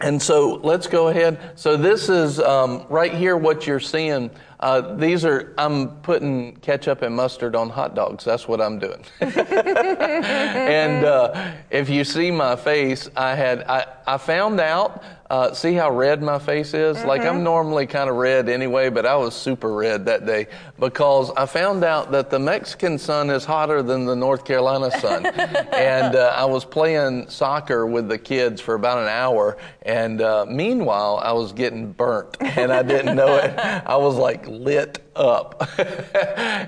[0.00, 1.52] And so let's go ahead.
[1.54, 4.28] So this is um, right here what you're seeing.
[4.60, 8.24] Uh, these are, I'm putting ketchup and mustard on hot dogs.
[8.24, 9.04] That's what I'm doing.
[9.20, 15.74] and uh, if you see my face, I had, I, I found out, uh, see
[15.74, 17.04] how red my face is?
[17.04, 20.46] Like I'm normally kind of red anyway, but I was super red that day
[20.78, 25.26] because I found out that the Mexican sun is hotter than the North Carolina sun.
[25.26, 29.58] and uh, I was playing soccer with the kids for about an hour.
[29.82, 33.58] And uh, meanwhile, I was getting burnt and I didn't know it.
[33.86, 35.68] I was like lit up.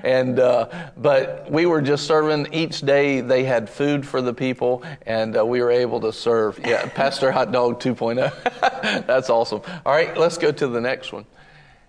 [0.03, 3.21] and, uh, but we were just serving each day.
[3.21, 6.59] They had food for the people and uh, we were able to serve.
[6.65, 9.05] Yeah, Pastor Hot Dog 2.0.
[9.07, 9.61] That's awesome.
[9.85, 11.25] All right, let's go to the next one.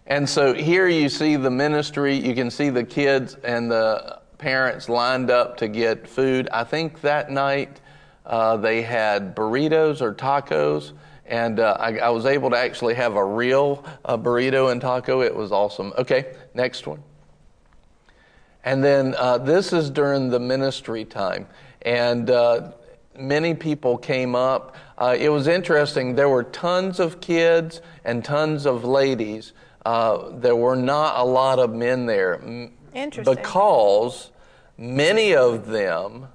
[0.07, 2.17] And so here you see the ministry.
[2.17, 6.49] You can see the kids and the parents lined up to get food.
[6.53, 7.81] I think that night
[8.27, 10.93] uh, they had burritos or tacos.
[11.27, 15.23] And uh, I, I was able to actually have a real uh, burrito and taco.
[15.23, 15.93] It was awesome.
[15.97, 17.03] Okay, next one.
[18.65, 21.47] And then uh, this is during the ministry time.
[21.83, 22.73] And uh,
[23.19, 24.77] many people came up.
[24.99, 26.15] Uh, it was interesting.
[26.15, 29.53] There were tons of kids and tons of ladies.
[29.85, 32.41] Uh, there were not a lot of men there.
[32.95, 33.35] Interesting.
[33.35, 34.31] Because
[34.79, 36.29] many of them,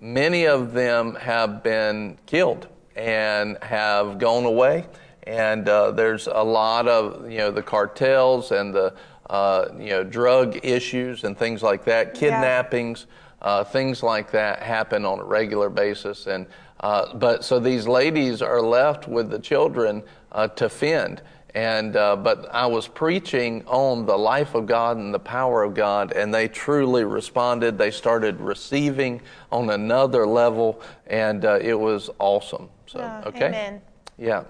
[0.00, 2.66] many of them have been killed
[2.98, 4.84] and have gone away.
[5.22, 8.94] And uh, there's a lot of, you know, the cartels and the,
[9.30, 13.06] uh, you know, drug issues and things like that, kidnappings,
[13.40, 16.26] uh, things like that happen on a regular basis.
[16.26, 16.46] And
[16.80, 20.02] uh, but so these ladies are left with the children
[20.32, 21.22] uh, to fend.
[21.54, 25.74] And uh, but I was preaching on the life of God and the power of
[25.74, 27.78] God, and they truly responded.
[27.78, 32.68] They started receiving on another level, and uh, it was awesome.
[32.88, 33.82] So Yeah, okay, amen.
[34.16, 34.44] yeah.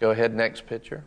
[0.00, 1.04] Go ahead, next picture.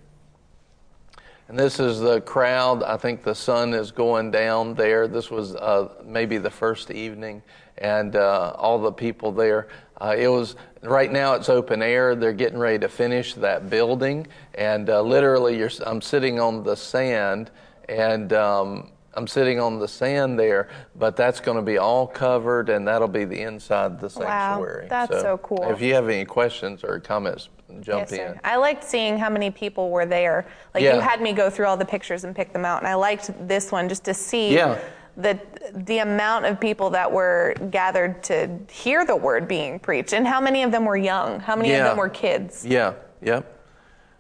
[1.48, 2.82] And this is the crowd.
[2.84, 5.08] I think the sun is going down there.
[5.08, 7.42] This was uh, maybe the first evening,
[7.80, 9.68] and uh, all the people there.
[10.00, 11.34] Uh, it was right now.
[11.34, 12.16] It's open air.
[12.16, 17.52] They're getting ready to finish that building, and uh, literally, I'm sitting on the sand,
[17.90, 20.70] and um, I'm sitting on the sand there.
[20.96, 24.84] But that's going to be all covered, and that'll be the inside of the sanctuary.
[24.84, 25.64] Wow, that's so, cool.
[25.70, 27.50] If you have any questions or comments,
[27.82, 28.18] jump yes, in.
[28.18, 28.40] Sir.
[28.44, 30.46] I liked seeing how many people were there.
[30.74, 30.96] Like Yeah.
[30.96, 33.32] you had me go through all the pictures and pick them out, and I liked
[33.48, 34.78] this one just to see Yeah.
[35.18, 35.40] the
[35.74, 40.40] the amount of people that were gathered to hear the word being preached, and how
[40.40, 41.80] many of them were young, how many Yeah.
[41.80, 42.66] of them were kids.
[42.66, 43.46] Yeah, yep.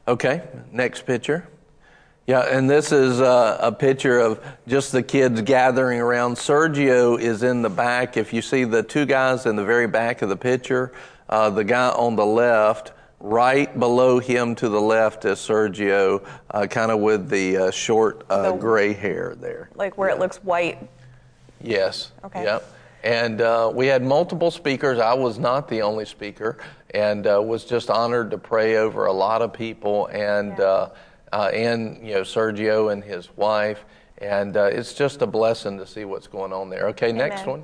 [0.07, 0.41] Okay,
[0.71, 1.47] next picture.
[2.27, 6.35] Yeah, and this is uh, a picture of just the kids gathering around.
[6.37, 8.17] Sergio is in the back.
[8.17, 10.91] If you see the two guys in the very back of the picture,
[11.29, 16.65] uh, the guy on the left, right below him to the left is Sergio, uh,
[16.65, 19.69] kind of with the uh, short uh, The- gray hair there.
[19.75, 20.79] Like where it looks white.
[21.61, 22.11] Yes.
[22.23, 22.43] Okay.
[22.43, 22.71] Yep.
[23.03, 24.97] And uh, we had multiple speakers.
[24.97, 26.57] I was not the only speaker,
[26.95, 30.87] and uh, was just honored to pray over a lot of people, and Yeah.
[31.35, 33.83] Uh, and you know Sergio and his wife,
[34.19, 36.87] and uh, it's just a blessing to see what's going on there.
[36.87, 37.63] Okay, next one.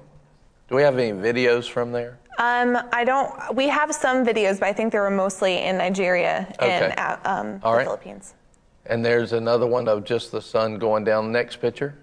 [0.67, 2.19] Do we have any videos from there?
[2.37, 3.55] Um, I don't.
[3.55, 6.95] We have some videos, but I think they were mostly in Nigeria and Okay.
[7.01, 7.85] uh, um, All the right.
[7.85, 8.33] Philippines.
[8.87, 11.31] And there's another one of just the sun going down.
[11.31, 11.95] Next picture.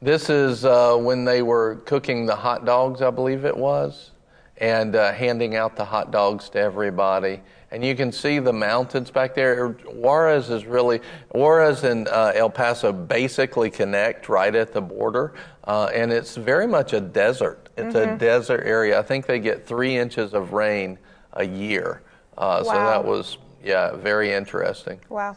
[0.00, 4.12] This is uh, when they were cooking the hot dogs, I believe it was,
[4.58, 7.42] and uh, handing out the hot dogs to everybody.
[7.70, 9.68] And you can see the mountains back there.
[9.68, 11.00] Juarez is really,
[11.32, 15.34] Juarez and uh, El Paso basically connect right at the border,
[15.64, 17.68] uh, and it's very much a desert.
[17.76, 18.98] It's a desert area.
[18.98, 20.98] I think they get three inches of rain
[21.34, 22.02] a year.
[22.38, 25.00] Uh, So that was, yeah, very interesting.
[25.08, 25.36] Wow.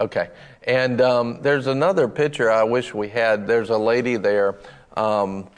[0.00, 0.30] Okay.
[0.64, 3.46] And um, there's another picture I wish we had.
[3.46, 4.56] There's a lady there.
[4.96, 5.48] Um,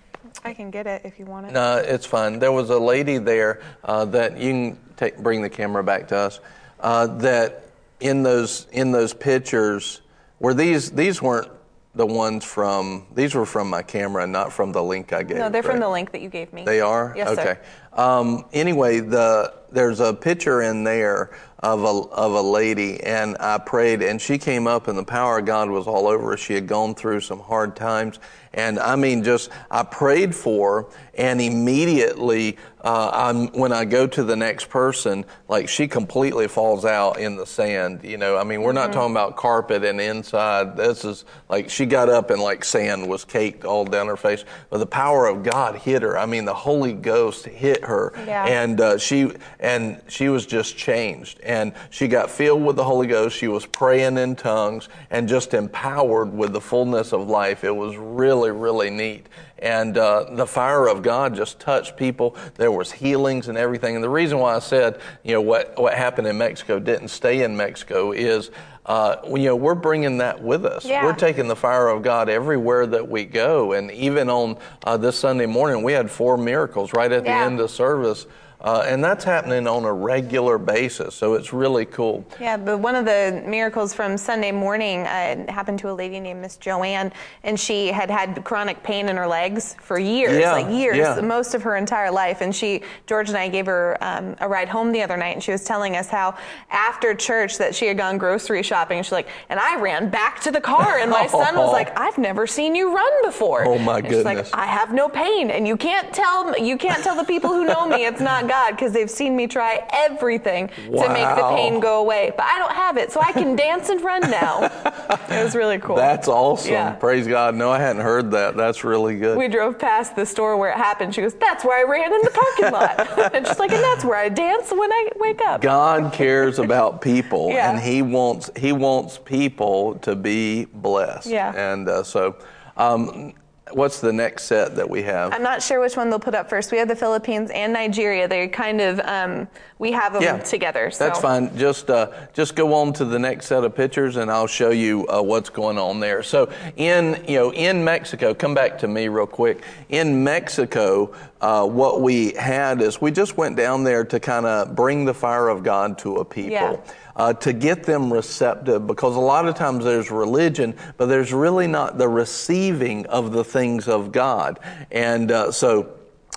[0.45, 1.53] I can get it if you want it.
[1.53, 2.39] no, it's fine.
[2.39, 6.17] There was a lady there uh, that you can take, bring the camera back to
[6.17, 6.41] us.
[6.81, 7.65] Uh, that
[8.01, 10.03] in those in those pictures
[10.39, 11.49] were these these weren't
[11.95, 15.39] the ones from these were from my camera, not from the link I gave.
[15.39, 16.65] No, they're from the link that you gave me.
[16.65, 17.15] They are?
[17.17, 17.45] Yes, okay.
[17.45, 17.61] sir.
[17.97, 23.59] Um, anyway, the there's a picture in there of a of a lady, and I
[23.59, 26.37] prayed, and she came up, and the power of God was all over her.
[26.37, 28.19] She had gone through some hard times,
[28.53, 34.07] and I mean, just I prayed for, her, and immediately, uh, I'm when I go
[34.07, 38.05] to the next person, like she completely falls out in the sand.
[38.05, 40.77] You know, I mean, we're not talking about carpet and inside.
[40.77, 44.45] This is like she got up and like sand was caked all down her face,
[44.69, 46.19] but the power of God hit her.
[46.19, 48.45] I mean, the Holy Ghost hit her, Yeah.
[48.47, 53.07] and uh, she and she was just changed, and she got filled with the Holy
[53.07, 53.37] Ghost.
[53.37, 57.65] She was praying in tongues and just empowered with the fullness of life.
[57.65, 59.27] It was really, really neat,
[59.59, 62.37] and uh, the fire of God just touched people.
[62.57, 63.95] There was healings and everything.
[63.95, 67.43] And the reason why I said, you know, what what happened in Mexico didn't stay
[67.43, 68.51] in Mexico is.
[68.87, 70.85] Uh, you know, we're bringing that with us.
[70.85, 71.05] Yeah.
[71.05, 73.73] We're taking the fire of God everywhere that we go.
[73.73, 77.59] And even on uh, this Sunday morning, we had four miracles right at the end
[77.59, 78.27] of service.
[78.67, 81.15] Uh, and that's happening on a regular basis.
[81.15, 82.25] So it's really cool.
[82.41, 86.41] Yeah, but one of the miracles from Sunday morning uh, happened to a lady named
[86.43, 87.13] Miss Joanne,
[87.45, 91.21] and she had had chronic pain in her legs for years, Yeah, like years, yeah.
[91.21, 92.41] most of her entire life.
[92.41, 95.43] And she, George and I gave her um, a ride home the other night, and
[95.45, 96.37] she was telling us how
[96.69, 98.97] after church that she had gone grocery shopping.
[98.99, 101.97] and She's like, and I ran back to the car, and my son was like,
[102.07, 103.65] I've never seen you run before.
[103.65, 104.53] Oh, my And she's goodness.
[104.53, 107.65] like, I have no pain, and you can't tell you can't tell the people who
[107.65, 111.81] know me it's not God because they've seen me try everything to make the pain
[111.81, 112.33] go away.
[112.37, 114.65] But I don't have it, so I can dance and run now.
[115.31, 115.97] it was really cool.
[115.97, 116.73] That's awesome.
[116.73, 116.93] Yeah.
[116.93, 117.55] Praise God.
[117.55, 118.57] No, I hadn't heard that.
[118.57, 119.37] That's really good.
[119.39, 121.15] we drove past the store where it happened.
[121.15, 124.05] She goes, "That's where I ran in the parking lot." and she's like, "And that's
[124.05, 127.71] where I dance when I wake up." God cares about people, Yeah.
[127.71, 131.27] and He wants He wants people to be blessed.
[131.27, 131.53] Yeah.
[131.55, 132.37] And uh, so,
[132.77, 133.35] um,
[133.73, 135.33] what's the next set that we have?
[135.33, 136.71] I'm not sure which one they'll put up first.
[136.71, 138.29] We have the Philippines and Nigeria.
[138.29, 139.49] They're kind of um,
[139.79, 140.91] we have them together.
[140.91, 141.05] So.
[141.05, 141.57] That's fine.
[141.57, 145.07] Just uh, just go on to the next set of pictures, and I'll show you
[145.09, 146.23] uh, what's going on there.
[146.23, 149.63] So in you know in Mexico, come back to me real quick.
[149.89, 154.77] In Mexico, uh, what we had is we just went down there to kind of
[154.77, 156.53] bring the fire of God to a people.
[156.53, 156.77] Yeah.
[157.17, 161.67] Uh, to get them receptive because a lot of times there's religion, but there's really
[161.67, 164.61] not the receiving of the things of God.
[164.91, 165.95] And uh, so,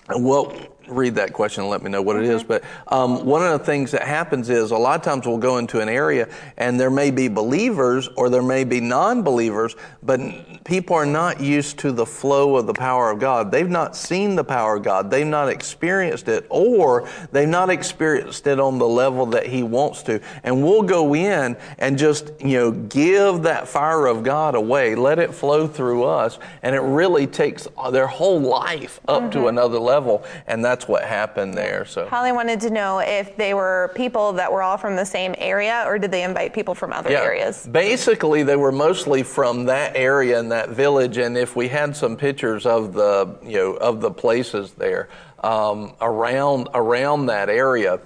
[0.07, 2.44] what read that question and let me know what it is.
[2.44, 5.57] But um, one of the things that happens is a lot of times we'll go
[5.57, 10.20] into an area and there may be believers or there may be non believers, but
[10.64, 13.52] people are not used to the flow of the power of God.
[13.52, 18.48] They've not seen the power of God, they've not experienced it, or they've not experienced
[18.48, 20.22] it on the level that He wants to.
[20.44, 25.20] And we'll go in and just, you know, give that fire of God away, let
[25.20, 30.24] it flow through us, and it really takes their whole life up to another level.
[30.48, 31.85] And that's what happened there.
[31.85, 32.07] So.
[32.07, 35.84] Holly wanted to know if they were people that were all from the same area
[35.85, 37.68] or did they invite people from other areas?
[37.68, 41.18] Basically, they were mostly from that area and that village.
[41.18, 45.10] And if we had some pictures of the, you know, of the places there
[45.43, 47.99] um, around around that area,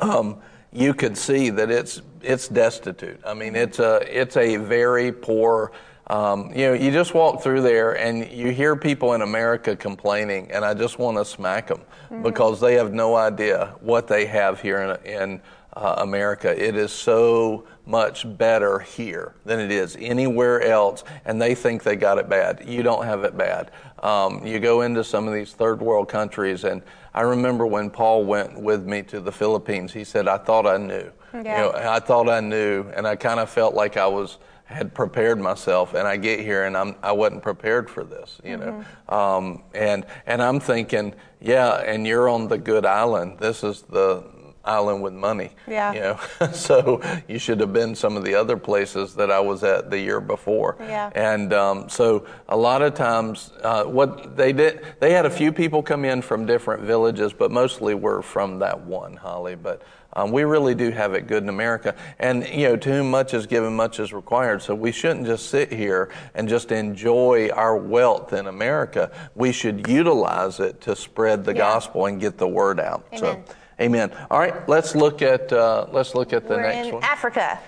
[0.00, 0.38] um,
[0.72, 3.20] you could see that it's it's destitute.
[3.24, 5.72] I mean, it's a it's a very poor.
[6.08, 10.50] Um, you know, you just walk through there and you hear people in America complaining,
[10.50, 11.82] and I just want to smack them
[12.22, 15.42] because they have no idea what they have here in, in
[15.74, 16.50] uh, America.
[16.50, 21.96] It is so much better here than it is anywhere else, and they think they
[21.96, 22.64] got it bad.
[22.66, 23.70] You don't have it bad.
[24.02, 26.82] Um, you go into some of these third world countries, and
[27.12, 30.78] I remember when Paul went with me to the Philippines, he said, I thought I
[30.78, 31.10] knew.
[31.34, 34.38] You know, I thought I knew, and I kind of felt like I was
[34.68, 38.58] had prepared myself, and I get here and I'm I wasn't prepared for this, you
[38.58, 43.38] know, um, and and I'm thinking, yeah, and you're on the good island.
[43.38, 44.22] This is the
[44.64, 45.92] island with money, Yeah.
[45.94, 46.18] you know,
[46.52, 49.98] so you should have been some of the other places that I was at the
[49.98, 51.10] year before, Yeah.
[51.14, 55.50] and um, so a lot of times, uh, what they did, they had a few
[55.52, 59.54] people come in from different villages, but mostly were from that one, Holly.
[59.54, 59.80] But
[60.14, 63.34] um, we really do have it good in America, and you know, to whom much
[63.34, 64.62] is given, much is required.
[64.62, 69.10] So we shouldn't just sit here and just enjoy our wealth in America.
[69.34, 71.58] We should utilize it to spread the Yeah.
[71.58, 73.04] gospel and get the word out.
[73.12, 73.44] Amen.
[73.46, 74.10] So, Amen.
[74.28, 77.04] All right, let's look at uh, let's look at the We're next in one.
[77.04, 77.60] Africa.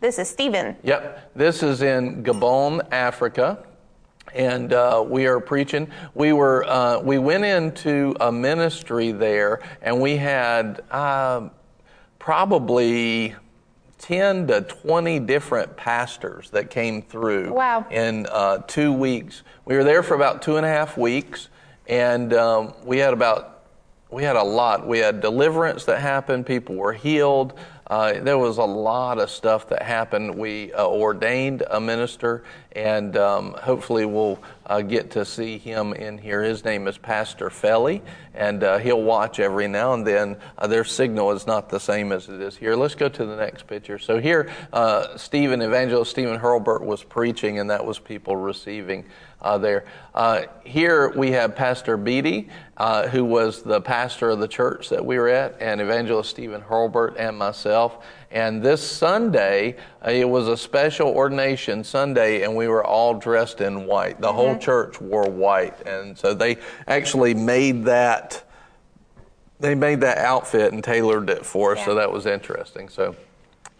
[0.00, 0.76] This is Stephen.
[0.82, 1.30] Yep.
[1.34, 3.64] This is in Gabon, Africa.
[4.34, 5.88] And uh, we are preaching.
[6.14, 11.48] We were uh, we went into a ministry there, and we had uh,
[12.24, 13.36] probably
[13.98, 17.52] ten to twenty different pastors that came through.
[17.52, 17.86] Wow.
[17.90, 21.50] In uh, two weeks, we were there for about two and a half weeks,
[21.86, 23.64] and um, we had about
[24.10, 24.86] we had a lot.
[24.86, 26.46] We had deliverance that happened.
[26.46, 27.58] People were healed.
[27.88, 30.34] Uh, there was a lot of stuff that happened.
[30.34, 32.44] We uh, ordained a minister,
[32.74, 36.42] and um, hopefully we'll uh, get to see him in here.
[36.42, 38.02] His name is Pastor Felly,
[38.34, 40.36] and uh, he'll watch every now and then.
[40.58, 42.74] Uh, their signal is not the same as it is here.
[42.74, 43.98] Let's go to the next picture.
[43.98, 49.04] So here, uh, Stephen, Evangelist Stephen Hurlburt was preaching, and that was people receiving
[49.40, 49.84] uh, there.
[50.14, 52.48] Uh, here we have Pastor Beatty,
[53.10, 57.16] who was the pastor of the church that we were at, and Evangelist Stephen Hurlburt
[57.18, 58.04] and myself.
[58.34, 63.60] And this Sunday, uh, it was a special ordination Sunday, and we were all dressed
[63.60, 64.20] in white.
[64.20, 66.58] The whole church wore white, and so they
[66.88, 68.44] actually made that.
[69.60, 72.88] They made that outfit and tailored it for us, so that was interesting.
[72.88, 73.14] So.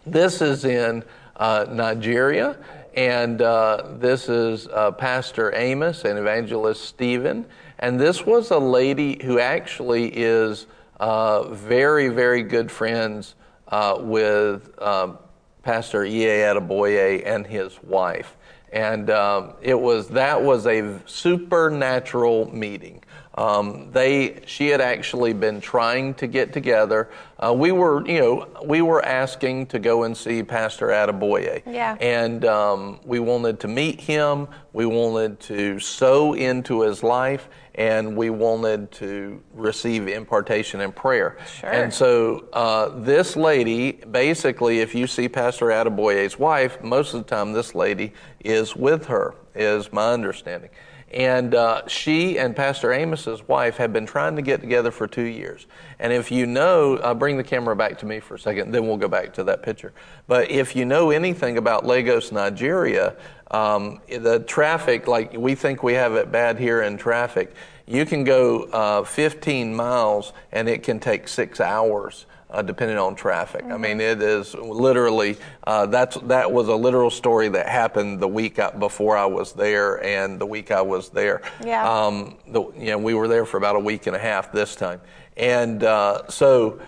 [0.05, 1.03] This is in
[1.35, 2.57] uh, Nigeria,
[2.95, 7.45] and uh, this is uh, Pastor Amos and Evangelist Stephen.
[7.79, 10.67] And this was a lady who actually is
[10.99, 13.35] uh, very, very good friends
[13.67, 15.17] uh, with um,
[15.63, 16.25] Pastor E.
[16.25, 16.53] A.
[16.53, 18.35] Adeboye and his wife.
[18.71, 23.01] And um, it was that was a supernatural meeting.
[23.37, 27.09] Um, they, she had actually been trying to get together.
[27.37, 31.61] Uh, we were, you know, we were asking to go and see Pastor Adeboye.
[31.65, 31.97] Yeah.
[31.99, 34.47] And um, we wanted to meet him.
[34.71, 41.37] We wanted to sow into his life, and we wanted to receive impartation and prayer.
[41.59, 41.69] Sure.
[41.69, 47.35] And so uh, this lady, basically, if you see Pastor Adeboye's wife, most of the
[47.35, 50.69] time this lady is with her, is my understanding.
[51.11, 55.23] And uh, she and Pastor Amos's wife have been trying to get together for two
[55.23, 55.67] years.
[55.99, 58.85] And if you know, uh, bring the camera back to me for a second, then
[58.87, 59.93] we'll go back to that picture.
[60.27, 63.15] But if you know anything about Lagos, Nigeria,
[63.51, 67.53] um, the traffic, like we think we have it bad here in traffic,
[67.85, 73.15] you can go uh, 15 miles and it can take six hours uh, depending on
[73.15, 73.65] traffic.
[73.65, 78.27] I mean, it is literally uh, that's that was a literal story that happened the
[78.27, 81.41] week I- before I was there and the week I was there.
[81.63, 81.87] Yeah.
[81.87, 84.75] Um, the, you know, we were there for about a week and a half this
[84.75, 85.01] time,
[85.37, 86.79] and uh, so.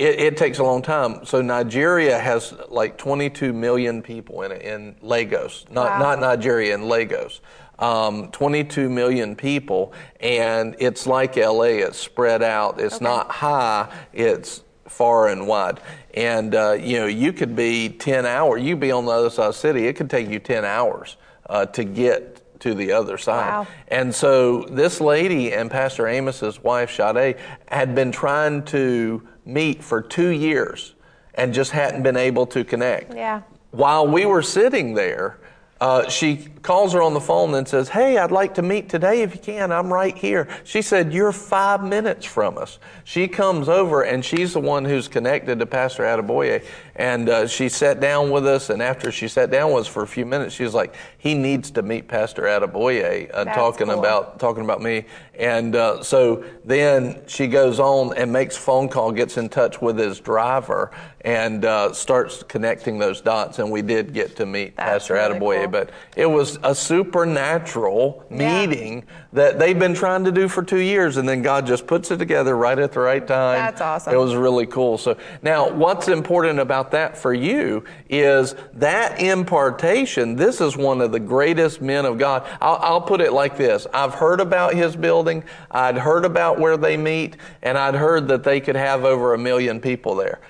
[0.00, 1.24] It, it takes a long time.
[1.26, 5.98] So Nigeria has like 22 million people in it, in Lagos, not Wow.
[5.98, 7.40] not Nigeria in Lagos.
[7.78, 11.80] um, 22 million people, and it's like LA.
[11.86, 12.78] It's spread out.
[12.78, 13.88] It's not high.
[14.12, 15.80] It's far and wide.
[16.12, 18.62] And uh, you know, you could be 10 hours.
[18.62, 19.86] You'd be on the other side of the city.
[19.86, 21.16] It could take you 10 hours
[21.48, 23.48] uh, to get to the other side.
[23.50, 23.66] Wow.
[23.88, 27.36] And so this lady and Pastor Amos's wife, Sade,
[27.68, 30.94] had been trying to meet for two years
[31.34, 33.14] and just hadn't been able to connect.
[33.14, 33.42] Yeah.
[33.70, 35.38] While we were sitting there,
[35.80, 39.22] uh, she calls her on the phone and says, Hey, I'd like to meet today
[39.22, 39.72] if you can.
[39.72, 40.46] I'm right here.
[40.62, 42.78] She said, You're five minutes from us.
[43.04, 46.62] She comes over and she's the one who's connected to Pastor Adeboye.
[46.96, 48.68] And uh, she sat down with us.
[48.68, 51.32] And after she sat down with us for a few minutes, she was like, He
[51.32, 53.98] needs to meet Pastor Adeboye, uh, That's talking cool.
[53.98, 55.06] about talking about me.
[55.40, 59.98] And uh, so then she goes on and makes phone call, gets in touch with
[59.98, 60.90] his driver,
[61.22, 63.58] and uh, starts connecting those dots.
[63.58, 65.68] And we did get to meet That's Pastor really Adeboye, cool.
[65.68, 68.66] but it was a supernatural Yeah.
[68.66, 72.10] meeting that they've been trying to do for two years, and then God just puts
[72.10, 73.58] it together right at the right time.
[73.58, 74.12] That's awesome.
[74.12, 74.98] It was really cool.
[74.98, 80.34] So now, what's important about that for you is that impartation.
[80.34, 82.46] This is one of the greatest men of God.
[82.60, 86.76] I'll, I'll put it like this: I've heard about his building, I'd heard about where
[86.76, 90.40] they meet, and I'd heard that they could have over a million people there.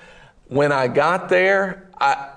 [0.47, 2.31] When I got there, I,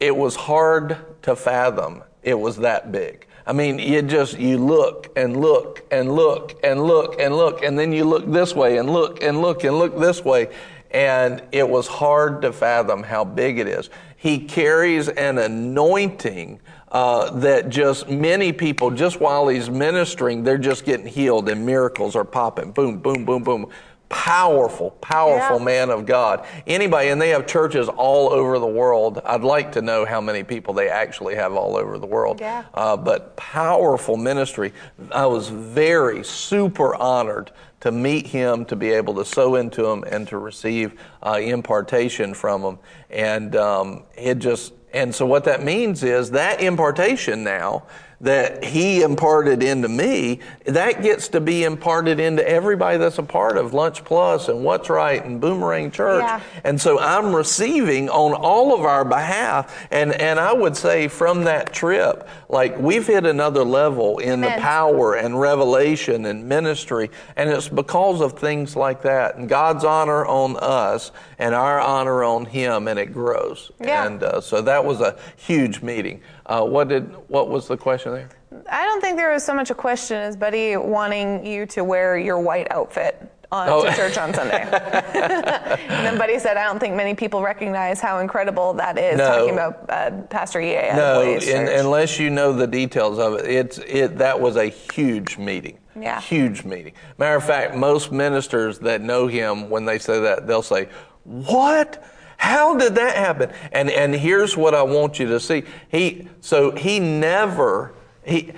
[0.00, 3.26] it was hard to fathom it was that big.
[3.46, 7.78] I mean, you just, you look and look and look and look and look, and
[7.78, 10.48] then you look this way and look and look and look this way.
[10.90, 13.90] And it was hard to fathom how big it is.
[14.16, 16.60] He carries an anointing
[16.90, 22.14] uh, that just many people, just while he's ministering, they're just getting healed and miracles
[22.16, 22.70] are popping.
[22.70, 23.68] Boom, boom, boom, boom.
[24.08, 25.64] Powerful, powerful Yeah.
[25.64, 26.44] man of God.
[26.66, 29.20] Anybody, and they have churches all over the world.
[29.24, 32.40] I'd like to know how many people they actually have all over the world.
[32.40, 32.64] Yeah.
[32.74, 34.72] Uh, but powerful ministry.
[35.10, 37.50] I was very super honored
[37.80, 42.32] to meet him, to be able to sow into him, and to receive uh, impartation
[42.34, 42.78] from him.
[43.10, 47.82] And um, it just, and so what that means is that impartation now
[48.20, 53.56] that he imparted into me, that gets to be imparted into everybody that's a part
[53.56, 56.22] of Lunch Plus and What's Right and Boomerang Church.
[56.22, 56.40] Yeah.
[56.64, 59.86] And so I'm receiving on all of our behalf.
[59.90, 64.54] And, and I would say from that trip, like we've hit another level in the
[64.58, 67.10] power and revelation and ministry.
[67.36, 69.36] And it's because of things like that.
[69.36, 73.70] And God's honor on us and our honor on Him, and it grows.
[73.80, 74.06] Yeah.
[74.06, 76.20] And uh, so that was a huge meeting.
[76.46, 78.28] Uh, what did what was the question there?
[78.70, 82.16] I don't think there was so much a question as Buddy wanting you to wear
[82.18, 83.84] your white outfit on Oh.
[83.84, 84.62] to church on Sunday.
[84.70, 89.26] and then Buddy said, I don't think many people recognize how incredible that is, No.
[89.26, 93.46] talking about uh, Pastor Ye at No, in, unless you know the details of it,
[93.46, 94.18] it's it.
[94.18, 95.78] That was a huge meeting.
[95.98, 96.20] Yeah.
[96.20, 96.92] Huge meeting.
[97.18, 100.88] Matter of fact, most ministers that know him, when they say that, they'll say,
[101.24, 102.02] "What?
[102.36, 105.64] How did that happen?" And and here's what I want you to see.
[105.88, 107.94] He so he never
[108.24, 108.52] he.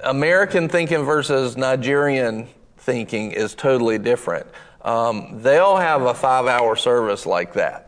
[0.00, 2.48] American thinking versus Nigerian
[2.78, 4.46] thinking is totally different.
[4.82, 7.85] Um, they'll have a five-hour service like that.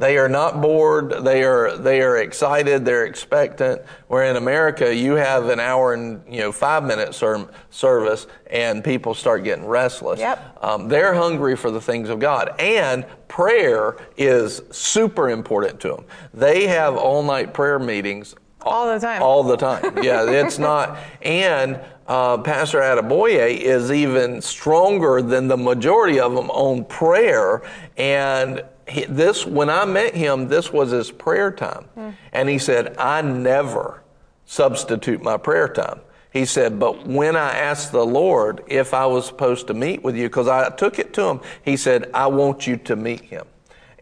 [0.00, 1.10] They are not bored.
[1.24, 2.86] They are they are excited.
[2.86, 3.82] They're expectant.
[4.08, 8.82] Where in America, you have an hour and you know five minute ser- service, and
[8.82, 10.18] people start getting restless.
[10.18, 10.58] Yep.
[10.62, 16.04] Um, they're hungry for the things of God, and prayer is super important to them.
[16.32, 19.22] They have all night prayer meetings All the time.
[19.22, 20.02] all the time.
[20.02, 20.96] Yeah, it's not.
[21.20, 27.62] And uh, Pastor Adeboye is even stronger than the majority of them on prayer.
[27.98, 31.86] And he, this, when I met him, this was his prayer time.
[32.32, 34.02] And he said, I never
[34.44, 36.00] substitute my prayer time.
[36.32, 40.16] He said, but when I asked the Lord if I was supposed to meet with
[40.16, 43.46] you, because I took it to him, he said, I want you to meet him.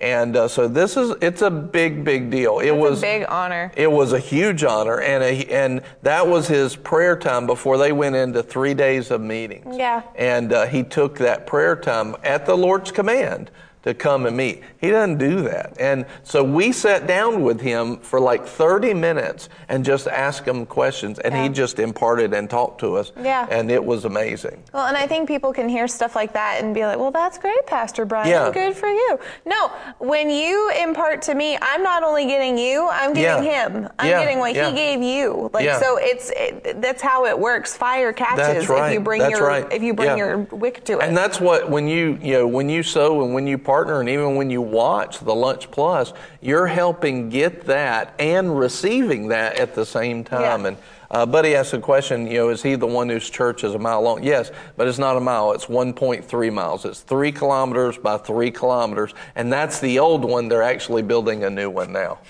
[0.01, 2.60] And uh, so this is, it's a big, big deal.
[2.60, 3.73] It It's was a big honor.
[3.77, 7.90] it was a huge honor, and a, and that was his prayer time before they
[7.90, 9.77] went into three days of meetings.
[9.77, 10.02] Yeah.
[10.15, 13.51] And uh, he took that prayer time at the Lord's command
[13.83, 14.63] to come and meet.
[14.81, 19.49] He doesn't do that, and so we sat down with him for like 30 minutes
[19.69, 23.13] and just asked him questions, and he just imparted and talked to us.
[23.21, 23.47] Yeah.
[23.51, 24.63] And it was amazing.
[24.73, 27.39] Well, and I think people can hear stuff like that and be like, well, that's
[27.39, 28.29] great, Pastor Brian.
[28.29, 28.51] Yeah.
[28.53, 29.19] Good for you.
[29.45, 29.69] No,
[29.99, 33.69] when you impart to me, I'm not only getting you, I'm getting Yeah.
[33.69, 33.89] him.
[33.99, 34.71] I'm Yeah, getting what yeah.
[34.71, 35.51] he gave you.
[35.53, 35.79] Like, Yeah.
[35.81, 37.77] so it's, it, that's how it works.
[37.77, 38.89] Fire catches That's right.
[38.89, 39.73] if you bring That's your, right.
[39.73, 40.17] if you bring Yeah.
[40.17, 41.03] your wick to it.
[41.03, 44.09] And that's what when you you know when you sow and when you partner, and
[44.09, 49.74] even when you watch the Lunch Plus, you're helping get that and receiving that at
[49.74, 50.62] the same time.
[50.62, 50.69] Yeah.
[50.69, 50.77] And
[51.11, 53.78] uh, Buddy asked a question, you know, is he the one whose church is a
[53.78, 54.23] mile long?
[54.23, 55.53] Yes, but it's not a mile.
[55.53, 56.86] It's 1.3 miles.
[56.86, 60.49] It's three kilometers by three kilometers, and that's the old one.
[60.49, 62.20] They're actually building a new one now.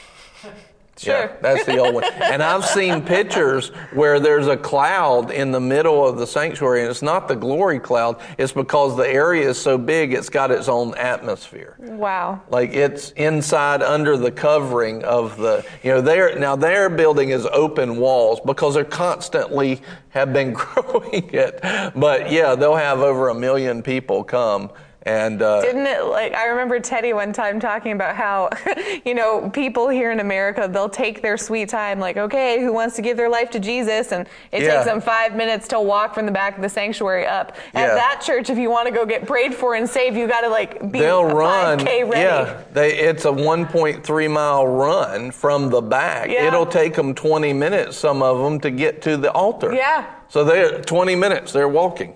[0.99, 1.15] Sure.
[1.15, 2.05] Yeah, that's the old one.
[2.29, 6.91] And I've seen pictures where there's a cloud in the middle of the sanctuary, and
[6.91, 8.21] it's not the glory cloud.
[8.37, 11.77] It's because the area is so big, it's got its own atmosphere.
[11.79, 12.43] Wow.
[12.51, 17.47] Like it's inside under the covering of the, you know, their, now their building is
[17.47, 19.81] open walls because they're constantly
[20.11, 21.61] have been growing it.
[21.95, 24.71] But yeah, they'll have over a million people come.
[25.05, 28.51] And uh, Didn't it like I remember Teddy one time talking about how
[29.05, 32.97] you know people here in America they'll take their sweet time like okay who wants
[32.97, 34.75] to give their life to Jesus and it Yeah.
[34.75, 37.95] takes them five minutes to walk from the back of the sanctuary up at Yeah.
[37.95, 40.49] that church if you want to go get prayed for and saved you got to
[40.49, 41.79] like be they'll run.
[41.79, 42.21] 5K ready.
[42.21, 46.29] Yeah, they, it's a 1.3 mile run from the back.
[46.29, 46.49] Yeah.
[46.49, 49.73] It'll take them 20 minutes, some of them, to get to the altar.
[49.73, 50.07] Yeah.
[50.29, 51.53] So they're 20 minutes.
[51.53, 52.15] They're walking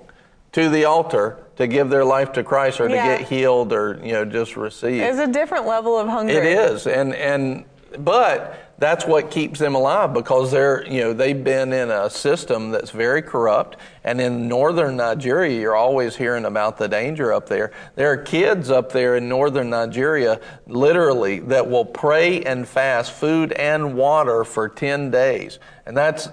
[0.53, 4.13] to the altar to give their life to Christ or to get healed or you
[4.13, 5.01] know just receive.
[5.01, 6.33] It's a different level of hunger.
[6.33, 7.65] It is, and and
[7.99, 12.71] but that's what keeps them alive because they're you know they've been in a system
[12.71, 17.71] that's very corrupt, and in northern Nigeria, you're always hearing about the danger up there.
[17.95, 23.53] There are kids up there in northern Nigeria, literally, that will pray and fast food
[23.53, 26.29] and water for ten days, and that's.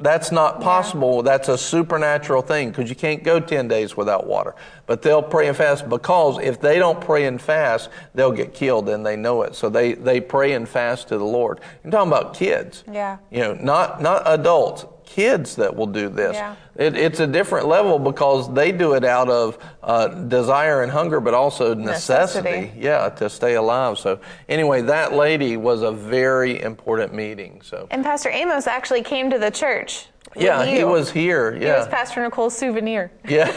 [0.00, 1.22] That's not possible.
[1.22, 4.54] That's a supernatural thing because you can't go 10 days without water.
[4.86, 8.88] But they'll pray and fast because if they don't pray and fast, they'll get killed
[8.88, 9.54] and they know it.
[9.54, 11.60] So they, they pray and fast to the Lord.
[11.84, 12.84] I'm talking about kids.
[12.90, 13.18] Yeah.
[13.30, 16.34] You know, not, not adults, kids that will do this.
[16.34, 16.54] Yeah.
[16.76, 21.18] It, it's a different level because they do it out of uh, desire and hunger,
[21.18, 22.50] but also necessity.
[22.50, 22.80] Necessity.
[22.80, 23.98] Yeah, to stay alive.
[23.98, 27.62] So anyway, that lady was a very important meeting.
[27.64, 30.06] So And Pastor Amos actually came to the church.
[30.36, 31.54] yeah, he was here.
[31.54, 31.78] He Yeah.
[31.78, 33.10] was Pastor Nicole's souvenir.
[33.28, 33.50] Yeah,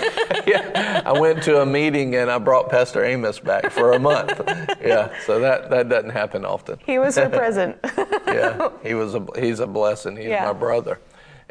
[0.48, 1.02] yeah.
[1.06, 4.40] I went to a meeting and I brought Pastor Amos back for a month.
[4.82, 6.80] Yeah, so that, that doesn't happen often.
[6.86, 7.76] He was her present.
[8.28, 10.15] Yeah, he was a he's a blessing.
[10.15, 10.45] He's Yeah.
[10.45, 10.98] my brother.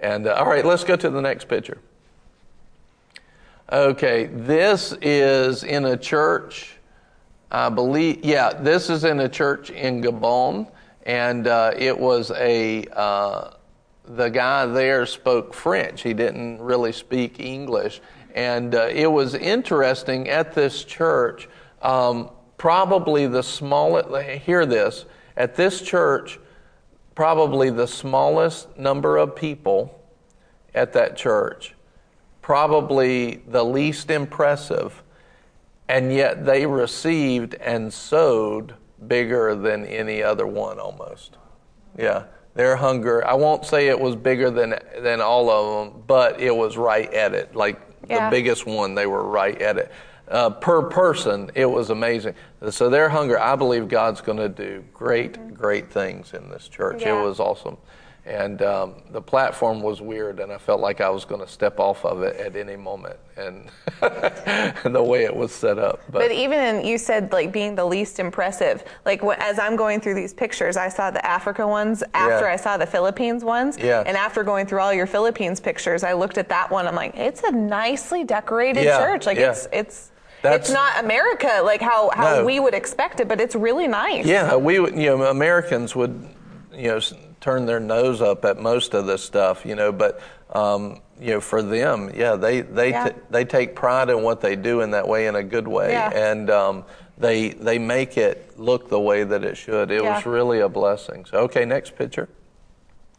[0.00, 1.78] And uh, all right, let's go to the next picture.
[3.70, 6.76] Okay, this is in a church.
[7.52, 10.70] I believe, yeah, this is in a church in Gabon,
[11.04, 12.86] and uh, it was a.
[12.92, 13.50] Uh,
[14.04, 16.02] the guy there spoke French.
[16.02, 18.00] He didn't really speak English,
[18.34, 21.48] and uh, it was interesting at this church.
[21.80, 24.08] Um, probably the smallest.
[24.42, 25.04] Hear this
[25.36, 26.40] at this church.
[27.14, 30.00] Probably the smallest number of people
[30.74, 31.74] at that church.
[32.42, 35.02] Probably the least impressive
[35.90, 38.74] and yet they received and sowed
[39.08, 41.36] bigger than any other one almost.
[41.98, 43.26] Yeah, their hunger.
[43.26, 47.12] I won't say it was bigger than than all of them, but it was right
[47.12, 47.56] at it.
[47.56, 48.26] Like Yeah.
[48.26, 49.90] the biggest one, they were right at it.
[50.30, 52.34] Uh, per person, it was amazing.
[52.70, 57.02] So their hunger, I believe God's going to do great, great things in this church.
[57.02, 57.18] Yeah.
[57.20, 57.76] It was awesome.
[58.26, 61.80] And um, the platform was weird, and I felt like I was going to step
[61.80, 63.68] off of it at any moment, and
[64.00, 66.00] the way it was set up.
[66.12, 68.84] But even in, you said like being the least impressive.
[69.06, 72.52] Like as I'm going through these pictures, I saw the Africa ones after Yeah.
[72.52, 73.78] I saw the Philippines ones.
[73.78, 74.04] Yeah.
[74.06, 76.86] And after going through all your Philippines pictures, I looked at that one.
[76.86, 79.24] I'm like, it's a nicely decorated Yeah, church.
[79.24, 80.09] Like it's it's
[80.42, 82.44] That's- it's not America like how how No.
[82.44, 84.24] we would expect it, but it's really nice.
[84.24, 86.28] Yeah, we would, you know, Americans would,
[86.72, 87.00] you know,
[87.40, 90.20] turn their nose up at most of this stuff, you know, but,
[90.54, 93.08] um, you know, for them, yeah, they they Yeah.
[93.10, 95.92] t- they take pride in what they do in that way, in a good way,
[95.92, 96.10] Yeah.
[96.14, 96.84] and um,
[97.18, 99.90] they they make it look the way that it should.
[99.90, 100.14] It Yeah.
[100.16, 101.26] was really a blessing.
[101.30, 102.28] So, okay, next picture.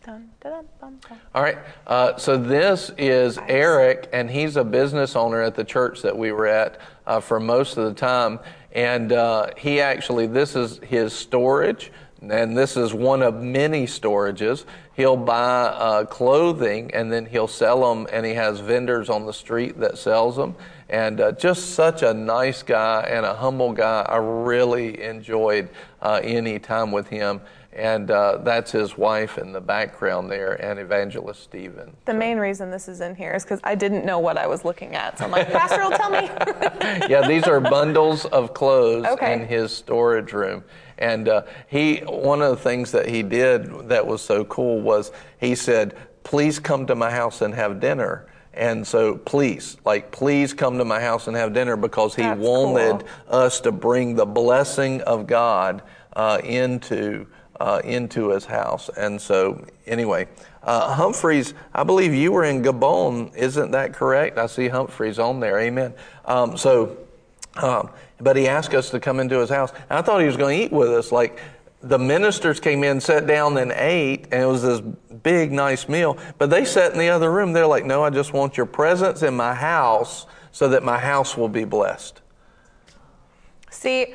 [0.04, 1.20] Dun, dun, dun, dun, dun.
[1.36, 1.60] All right.
[1.86, 6.32] Uh, so this is Eric, and he's a business owner at the church that we
[6.32, 6.78] were at
[7.12, 8.40] uh, for most of the time.
[8.72, 14.64] And uh, he actually, this is his storage, and this is one of many storages.
[14.96, 19.34] He'll buy uh, clothing and then he'll sell them, and he has vendors on the
[19.34, 20.56] street that sells them.
[20.88, 24.06] And uh, just such a nice guy and a humble guy.
[24.08, 25.70] I really enjoyed
[26.02, 27.42] uh, any time with him
[27.74, 31.96] and uh, that's his wife in the background there, and Evangelist Stephen.
[32.06, 34.66] The main reason this is in here is because I didn't know what I was
[34.66, 35.18] looking at.
[35.18, 36.28] So I'm like, Pastor will tell me.
[37.10, 39.34] yeah, these are bundles of clothes Okay.
[39.34, 40.64] in his storage room.
[40.98, 45.12] And uh, he, one of the things that he did that was so cool was
[45.40, 50.54] he said, "Please come to my house and have dinner." And so please, like, please
[50.54, 53.00] come to my house and have dinner because he That's wanted
[53.30, 53.40] cool.
[53.40, 55.82] us to bring the blessing of God
[56.18, 57.28] uh, into
[57.62, 58.90] uh, into his house.
[58.98, 60.28] And so, anyway,
[60.64, 64.40] uh, Humphreys, I believe you were in Gabon, isn't that correct?
[64.40, 65.60] I see Humphreys on there.
[65.60, 65.94] Amen.
[66.26, 66.98] Um, so,
[67.58, 69.72] um, but he asked us to come into his house.
[69.90, 71.12] And I thought he was going to eat with us.
[71.12, 71.40] Like
[71.84, 74.82] the ministers came in, sat down, and ate, and it was this
[75.22, 76.18] big, nice meal.
[76.40, 77.54] But they sat in the other room.
[77.54, 81.38] They're like, "No, I just want your presence in my house, so that my house
[81.38, 82.22] will be blessed."
[83.70, 84.14] See,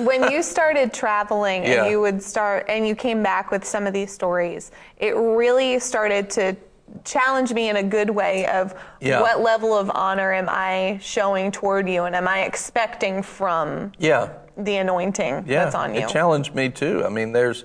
[0.00, 1.82] when you started traveling Yeah.
[1.82, 5.78] and you would start and you came back with some of these stories, it really
[5.78, 6.56] started to
[7.04, 9.20] challenge me in a good way of Yeah.
[9.20, 14.28] what level of honor am I showing toward you and am I expecting from Yeah.
[14.56, 16.00] the anointing yeah, that's on you?
[16.02, 17.02] It challenged me too.
[17.04, 17.64] I mean, there's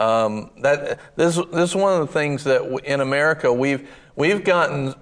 [0.00, 0.98] um, that.
[1.14, 4.92] This this is one of the things that w- in America we've we've gotten.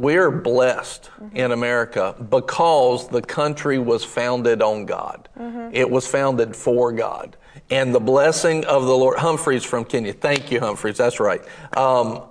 [0.00, 1.36] We're blessed Mm-hmm.
[1.36, 5.28] in America because the country was founded on God.
[5.38, 5.70] Mm-hmm.
[5.74, 7.36] It was founded for God.
[7.68, 9.18] And the blessing of the Lord.
[9.18, 10.14] Humphreys from Kenya.
[10.14, 10.96] Thank you, Humphreys.
[10.96, 11.42] That's right.
[11.76, 12.22] Um,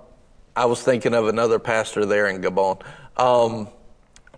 [0.56, 2.82] I was thinking of another pastor there in Gabon.
[3.16, 3.68] Um,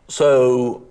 [0.09, 0.87] so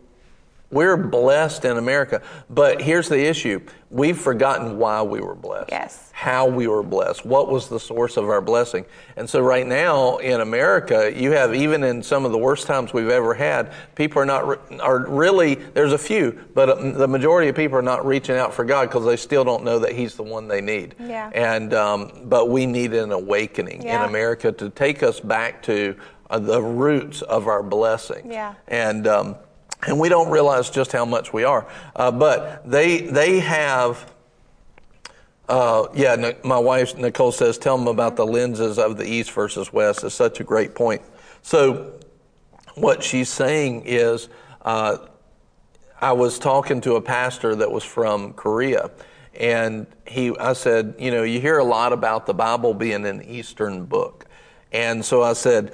[0.72, 3.60] we're blessed in America, but here's the issue.
[3.90, 5.70] We've forgotten why we were blessed.
[5.70, 6.10] Yes.
[6.14, 7.26] How we were blessed.
[7.26, 8.86] What was the source of our blessing?
[9.18, 12.94] And so right now in America, you have even in some of the worst times
[12.94, 17.08] we've ever had, people are not re- are really there's a few, but uh, the
[17.08, 19.92] majority of people are not reaching out for God because they still don't know that
[19.92, 20.96] He's the one they need.
[21.00, 21.30] Yeah.
[21.34, 24.04] And um, but we need an awakening Yeah.
[24.04, 25.98] in America to take us back to
[26.30, 28.32] uh, the roots of our blessing.
[28.32, 28.54] Yeah.
[28.70, 29.36] And um,
[29.88, 31.68] and we don't realize just how much we are.
[31.96, 34.12] Uh, but they they have.
[35.50, 39.74] Uh, yeah, my wife Nicole says, tell them about the lenses of the east versus
[39.74, 40.02] west.
[40.02, 41.02] It's such a great point.
[41.42, 42.00] So,
[42.76, 44.30] what she's saying is,
[44.62, 44.98] uh,
[46.00, 48.92] I was talking to a pastor that was from Korea,
[49.38, 53.22] and he, I said, you know, you hear a lot about the Bible being an
[53.22, 54.28] Eastern book,
[54.72, 55.74] and so I said,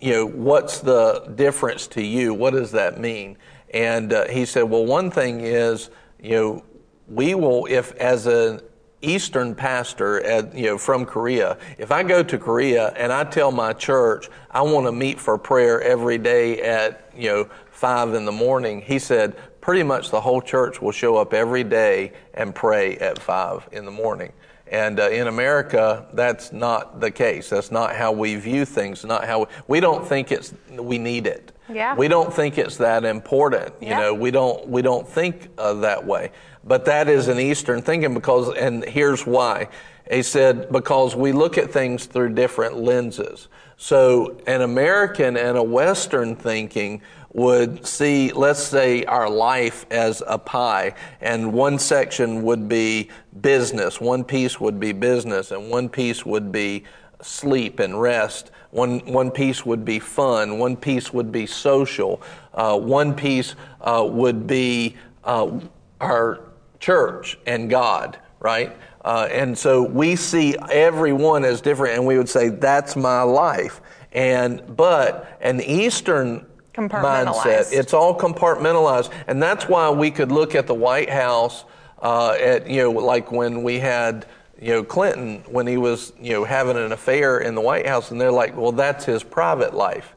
[0.00, 2.32] you know, what's the difference to you?
[2.32, 3.36] What does that mean?
[3.72, 5.90] And uh, he said, well, one thing is,
[6.20, 6.64] you know,
[7.06, 8.60] we will, if as an
[9.02, 13.50] Eastern pastor, at, you know, from Korea, if I go to Korea and I tell
[13.50, 18.24] my church I want to meet for prayer every day at, you know, five in
[18.24, 22.54] the morning, he said, pretty much the whole church will show up every day and
[22.54, 24.32] pray at five in the morning.
[24.70, 27.50] And uh, in America, that's not the case.
[27.50, 29.04] That's not how we view things.
[29.04, 31.52] Not how we, we don't think it's we need it.
[31.68, 31.96] Yeah.
[31.96, 33.74] We don't think it's that important.
[33.80, 34.00] You Yeah.
[34.00, 36.30] know, we don't we don't think uh, that way.
[36.64, 39.68] But that is an Eastern thinking because, and here's why.
[40.10, 43.48] He said because we look at things through different lenses.
[43.76, 50.36] So an American and a Western thinking would see, let's say, our life as a
[50.36, 53.08] pie, and one section would be
[53.40, 56.84] business, one piece would be business, and one piece would be
[57.22, 58.50] sleep and rest.
[58.70, 60.58] One, one piece would be fun.
[60.58, 62.22] One piece would be social.
[62.54, 65.60] Uh, one piece uh, would be uh,
[66.00, 66.40] our
[66.78, 68.76] church and God, right?
[69.04, 73.80] Uh, and so we see everyone as different, and we would say, that's my life.
[74.12, 76.46] And, but an Eastern.
[76.74, 79.10] Mindset, it's all compartmentalized.
[79.26, 81.64] And that's why we could look at the White House
[82.02, 84.26] uh, at, you know, like when we had,
[84.60, 88.10] you know, Clinton, when he was, you know, having an affair in the White House,
[88.10, 90.14] and they're like, well, that's his private life.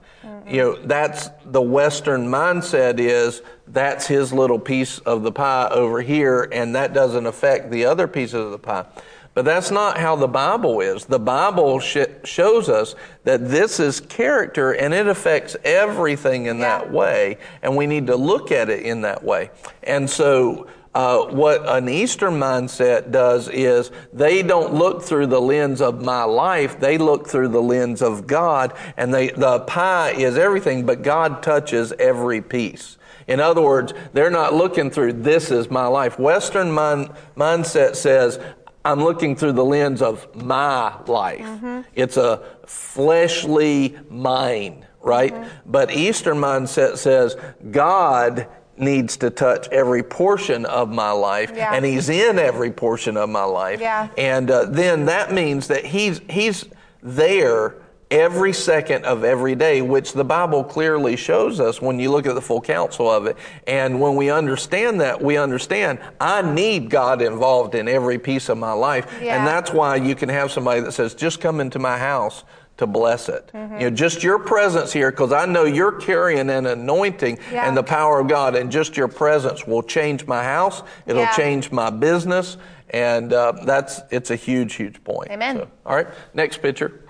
[0.48, 6.02] You know, that's the Western mindset is that's his little piece of the pie over
[6.02, 8.86] here, and that doesn't affect the other pieces of the pie.
[9.34, 11.06] But that's not how the Bible is.
[11.06, 16.92] The Bible sh- shows us that this is character and it affects everything in that
[16.92, 19.50] way, and we need to look at it in that way.
[19.82, 25.82] And so, uh, what an Eastern mindset does is they don't look through the lens
[25.82, 30.38] of my life, they look through the lens of God, and they, the pie is
[30.38, 32.98] everything, but God touches every piece.
[33.26, 36.20] In other words, they're not looking through this is my life.
[36.20, 38.40] Western mind, mindset says,
[38.86, 41.86] I'm looking through the lens of my life.
[41.96, 45.34] It's a fleshly mind, right?
[45.66, 47.36] But Eastern mindset says
[47.72, 51.74] God needs to touch every portion of my life, Yeah.
[51.74, 53.80] and He's in every portion of my life.
[53.80, 54.08] Yeah.
[54.18, 56.66] And uh, then that means that He's He's
[57.02, 57.76] there
[58.14, 62.36] every second of every day, which the Bible clearly shows us when you look at
[62.36, 63.36] the full counsel of it.
[63.68, 68.58] And when we understand that, we understand I need God involved in every piece of
[68.58, 69.08] my life.
[69.22, 69.38] Yeah.
[69.38, 72.44] And that's why you can have somebody that says, just come into my house
[72.78, 73.52] to bless it.
[73.54, 77.68] You know, just your presence here, because I know you're carrying an anointing Yeah.
[77.68, 80.82] and the power of God, and just your presence will change my house.
[81.06, 81.32] It'll Yeah.
[81.36, 82.58] change my business,
[82.90, 85.30] and uh, that's it's a huge, huge point.
[85.30, 85.58] Amen.
[85.58, 87.03] So, all right, next picture.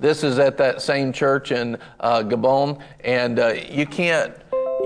[0.00, 4.34] This is at that same church in uh, Gabon, and uh, you can't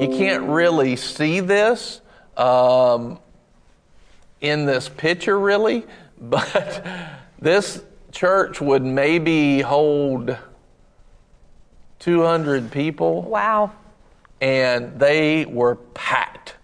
[0.01, 2.01] you can't really see this
[2.37, 3.19] um,
[4.41, 5.85] in this picture, really,
[6.21, 6.87] but
[7.39, 10.37] this church would maybe hold
[11.99, 13.73] 200 people Wow.
[14.41, 16.57] and they were packed.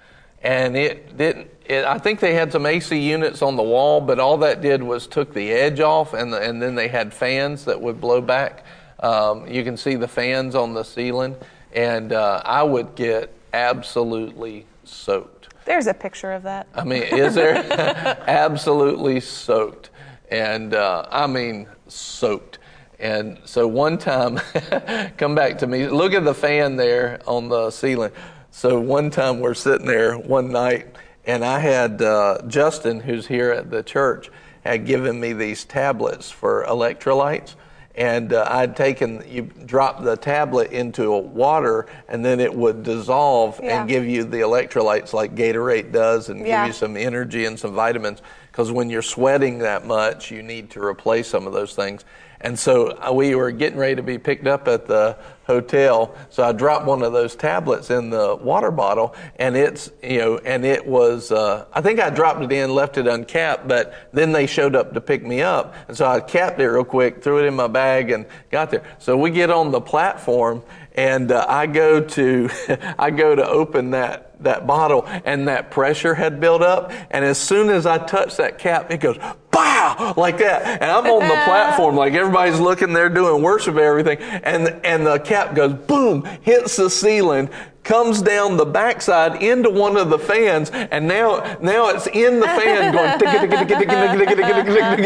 [0.42, 1.50] And it didn't.
[1.68, 4.82] It, I think they had some AC units on the wall, but all that did
[4.82, 8.22] was took the edge off, and the, and then they had fans that would blow
[8.22, 8.64] back.
[9.00, 11.36] Um, you can see the fans on the ceiling,
[11.74, 15.54] and uh, I would get absolutely soaked.
[15.66, 16.66] There's a picture of that.
[16.74, 17.56] I mean, is there
[18.26, 19.90] absolutely soaked?
[20.30, 22.58] And uh, I mean, soaked.
[22.98, 24.36] And so one time,
[25.18, 28.12] come back to me, look at the fan there on the ceiling.
[28.50, 30.96] So one time we're sitting there one night,
[31.28, 34.30] and I had uh, Justin, who's here at the church,
[34.64, 37.54] had given me these tablets for electrolytes
[37.98, 43.58] and uh, I'd taken you drop the tablet into water, and then it would dissolve
[43.60, 43.80] Yeah.
[43.80, 46.60] and give you the electrolytes like Gatorade does, and Yeah.
[46.62, 48.22] give you some energy and some vitamins.
[48.52, 52.04] Because when you're sweating that much, you need to replace some of those things.
[52.40, 55.16] And so uh, we were getting ready to be picked up at the
[55.48, 56.14] hotel.
[56.28, 60.38] So I dropped one of those tablets in the water bottle, and it's you know,
[60.38, 61.32] and it was.
[61.32, 64.92] Uh, I think I dropped it in, left it uncapped, but then they showed up
[64.94, 67.66] to pick me up, and so I capped it real quick, threw it in my
[67.66, 68.84] bag, and got there.
[68.98, 70.62] So we get on the platform,
[70.98, 72.50] and uh, I go to
[72.98, 76.92] I go to open that that bottle and that pressure had built up.
[77.10, 79.16] And as soon as I touch that cap it goes
[79.52, 80.82] pow like that.
[80.82, 84.18] And I'm on the platform like everybody's looking there doing worship and everything.
[84.20, 87.48] And and the cap goes boom hits the ceiling
[87.88, 92.46] comes down the backside into one of the fans, and now now it's in the
[92.46, 93.08] fan going,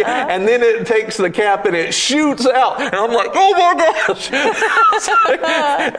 [0.05, 3.75] and then it takes the cap and it shoots out, and I'm like, oh my
[4.07, 4.33] gosh!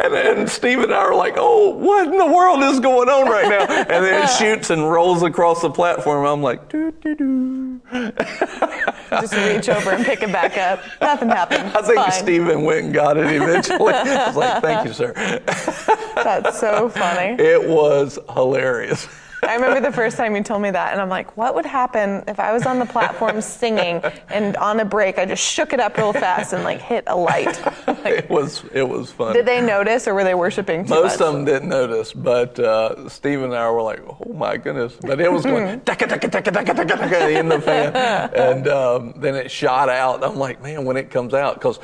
[0.03, 3.30] and, and Steve and I are like, oh, what in the world is going on
[3.30, 3.65] right now?
[3.73, 6.26] And then it shoots and rolls across the platform.
[6.26, 7.81] I'm like, doo doo doo.
[9.22, 10.81] Just reach over and pick it back up.
[10.99, 11.72] Nothing happened.
[11.77, 12.11] I think Fine.
[12.11, 13.93] Stephen went and got it eventually.
[13.93, 15.14] I was like, thank you, sir.
[16.15, 17.41] That's so funny.
[17.41, 19.07] it was hilarious
[19.47, 22.23] I remember the first time you told me that, and I'm like, what would happen
[22.27, 25.79] if I was on the platform singing and on a break I just shook it
[25.79, 27.61] up real fast and like hit a light?
[28.05, 31.27] it was it was fun Did they notice or were they worshiping Most much?
[31.27, 35.19] of them didn't notice, but uh, Steve and I were like, "Oh my goodness!" But
[35.19, 37.95] it was going "Taka, taka, taka, taka, taka, taka," in the fan,
[38.35, 40.23] and um, then it shot out.
[40.23, 41.79] I'm like, "Man, when it comes out," because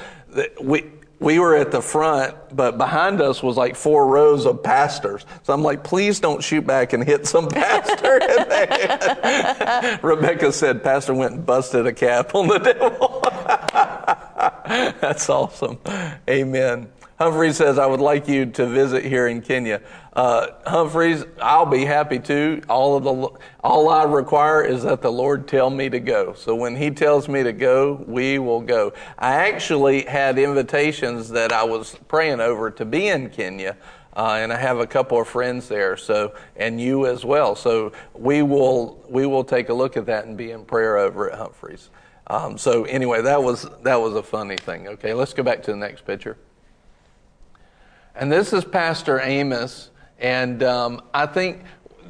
[0.62, 0.86] we
[1.20, 5.26] we were at the front, but behind us was like four rows of pastors.
[5.44, 10.52] So I'm like, "Please don't shoot back and hit some pastor." in the head." Rebecca
[10.52, 13.22] said, "Pastor went and busted a cap on the devil."
[15.02, 15.78] That's awesome.
[16.30, 16.90] Amen.
[17.20, 19.82] Humphrey says, I would like you to visit here in Kenya.
[20.14, 22.62] Uh, Humphreys, I'll be happy to.
[22.70, 26.34] All of the, all I require is that the Lord tell me to go.
[26.34, 28.94] So when He tells me to go, we will go.
[29.18, 33.76] I actually had invitations that I was praying over to be in Kenya.
[34.16, 37.56] Uh, and I have a couple of friends there, so and you as well.
[37.56, 41.32] So we will we will take a look at that and be in prayer over
[41.32, 41.90] at Humphreys.
[42.28, 44.88] Um, so anyway, that was that was a funny thing.
[44.88, 46.38] Okay, let's go back to the next picture.
[48.20, 51.62] And this is Pastor Amos, and um, I think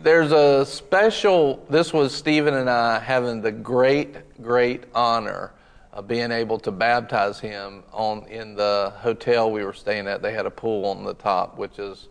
[0.01, 1.63] there's a special.
[1.69, 5.51] This was Stephen and I having the great, great honor
[5.93, 10.23] of being able to baptize him on in the hotel we were staying at.
[10.23, 12.07] They had a pool on the top, which is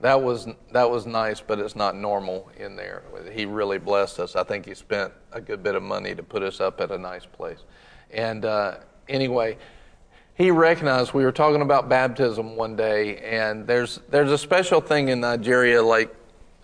[0.00, 3.02] that was that was nice, but it's not normal in there.
[3.34, 4.34] He really blessed us.
[4.34, 6.96] I think he spent a good bit of money to put us up at a
[6.96, 7.58] nice place.
[8.12, 8.76] And uh,
[9.10, 9.58] anyway,
[10.42, 15.08] he recognized we were talking about baptism one day, and there's there's a special thing
[15.08, 16.12] in Nigeria like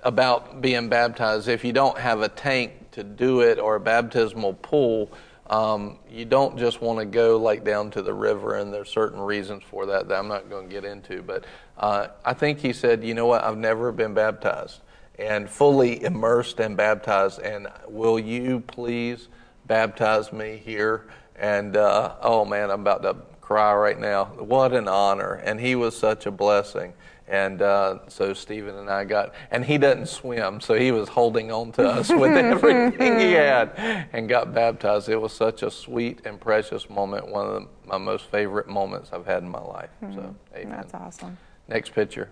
[0.03, 1.47] about being baptized.
[1.47, 5.13] If you don't have a tank to do it or a baptismal pool,
[5.47, 9.21] um, you don't just want to go like down to the river, and there's certain
[9.21, 11.23] reasons for that that I'm not going to get into.
[11.23, 11.45] But
[11.77, 14.81] uh, I think he said, you know what, I've never been baptized
[15.21, 19.29] and fully immersed and baptized, and will you please
[19.69, 21.07] baptize me here?
[21.37, 24.27] And uh, oh man, I'm about to cry right now.
[24.27, 25.41] What an honor.
[25.43, 26.93] And he was such a blessing.
[27.27, 31.51] And uh, so Stephen and I got, and he doesn't swim, so he was holding
[31.51, 35.09] on to us with everything he had and got baptized.
[35.09, 39.11] It was such a sweet and precious moment, one of the, my most favorite moments
[39.15, 39.91] I've had in my life.
[40.01, 40.71] So, amen.
[40.71, 41.39] That's awesome.
[41.69, 42.29] Next picture.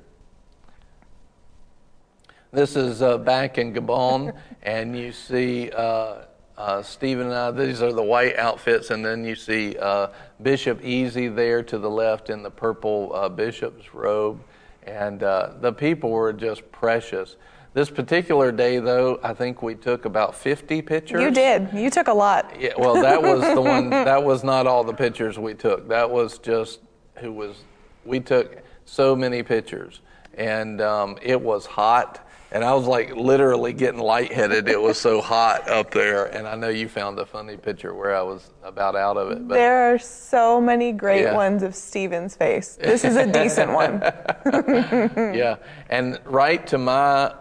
[2.53, 6.25] This is uh, back in Gabon, and you see uh,
[6.57, 7.51] uh, Stephen and I.
[7.51, 10.09] These are the white outfits, and then you see uh,
[10.43, 14.43] Bishop Easy there to the left in the purple uh, bishop's robe,
[14.85, 17.37] and uh, the people were just precious.
[17.75, 21.21] This particular day, though, I think we took about 50 pictures.
[21.21, 21.69] You did.
[21.75, 22.59] You took a lot.
[22.59, 23.91] Yeah, well, that was the one.
[23.91, 25.87] That was not all the pictures we took.
[25.89, 26.81] That was just
[27.17, 27.65] who was.
[28.07, 30.01] We took so many pictures,
[30.39, 32.26] and um, it was hot.
[32.53, 34.69] And I was like literally getting lightheaded.
[34.69, 36.27] It was so hot up there.
[36.27, 39.47] And I know you found a funny picture where I was about out of it.
[39.49, 41.35] But There are so many great Yeah.
[41.35, 42.77] ones of Steven's face.
[42.81, 44.01] This is a decent one.
[45.35, 45.57] yeah,
[45.91, 47.35] and right to my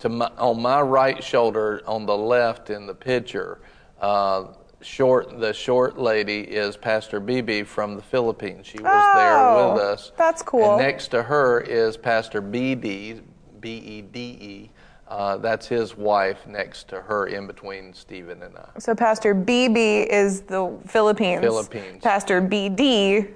[0.00, 3.60] to my on my right shoulder on the left in the picture,
[4.02, 4.44] uh,
[4.82, 8.66] short the short lady is Pastor Bibi from the Philippines.
[8.66, 10.12] She was there with Oh, us.
[10.18, 10.62] that's cool.
[10.62, 13.22] And next to her is Pastor Bede
[13.66, 14.70] B E D E.
[15.08, 18.68] Uh, that's his wife next to her in between Stephen and I.
[18.78, 21.40] So Pastor Bibi is the Philippines.
[21.40, 22.00] Philippines.
[22.02, 22.80] Pastor Bede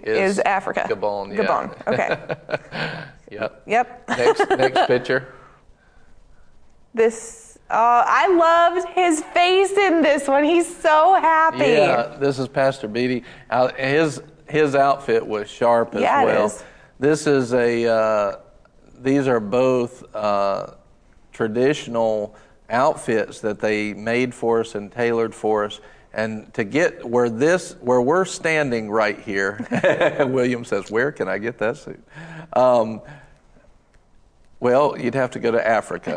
[0.04, 0.86] is, Is Africa.
[0.88, 1.44] Gabon, yeah.
[1.44, 1.86] Gabon.
[1.88, 3.04] Okay.
[3.30, 3.62] Yep.
[3.64, 4.08] yep.
[4.08, 5.32] Next next picture.
[6.92, 7.58] This.
[7.70, 10.42] Uh, I loved his face in this one.
[10.42, 11.58] He's so happy.
[11.58, 13.22] Yeah, this is Pastor Bede.
[13.48, 16.46] Uh, his his outfit was sharp as Yeah, it well.
[16.46, 16.64] is.
[16.98, 18.40] This is a.
[19.02, 20.74] These are both uh,
[21.32, 22.36] traditional
[22.68, 25.80] outfits that they made for us and tailored for us.
[26.12, 29.66] And to get where this, where we're standing right here,
[30.28, 32.02] William says, "Where can I get that suit?"
[32.52, 33.00] Um,
[34.58, 36.16] well, you'd have to go to Africa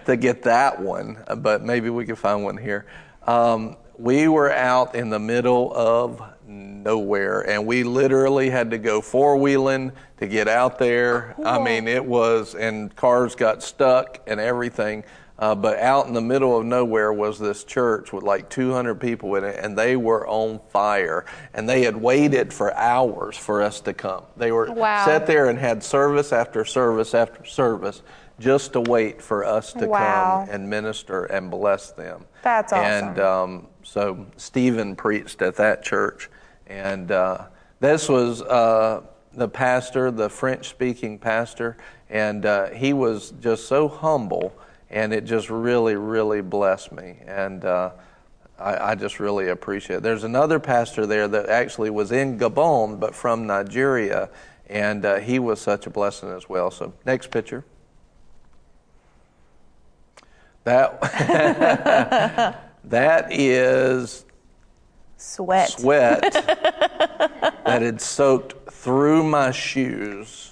[0.06, 2.86] to get that one, but maybe we could find one here.
[3.26, 9.00] Um, we were out in the middle of nowhere, and we literally had to go
[9.00, 11.34] four wheeling to get out there.
[11.44, 15.04] I mean, it was, and cars got stuck and everything.
[15.36, 19.34] Uh, but out in the middle of nowhere was this church with like 200 people
[19.34, 21.24] in it, and they were on fire.
[21.52, 24.22] And they had waited for hours for us to come.
[24.36, 25.04] They were Wow.
[25.04, 28.02] sat there and had service after service after service
[28.38, 30.44] just to wait for us to Wow.
[30.46, 32.26] come and minister and bless them.
[32.42, 33.08] That's awesome.
[33.08, 36.30] And um, so Stephen preached at that church,
[36.66, 37.46] and uh,
[37.80, 39.02] this was uh,
[39.34, 41.76] the pastor, the French-speaking pastor,
[42.08, 44.56] and uh, he was just so humble,
[44.90, 47.16] and it just really, really blessed me.
[47.26, 47.90] And uh,
[48.58, 50.02] I, I just really appreciate it.
[50.02, 54.30] There's another pastor there that actually was in Gabon, but from Nigeria,
[54.68, 56.70] and uh, he was such a blessing as well.
[56.70, 57.64] So, next picture.
[60.64, 60.98] That
[62.88, 64.24] that is
[65.16, 65.70] Sweat.
[65.70, 70.50] sweat that had soaked through my shoes.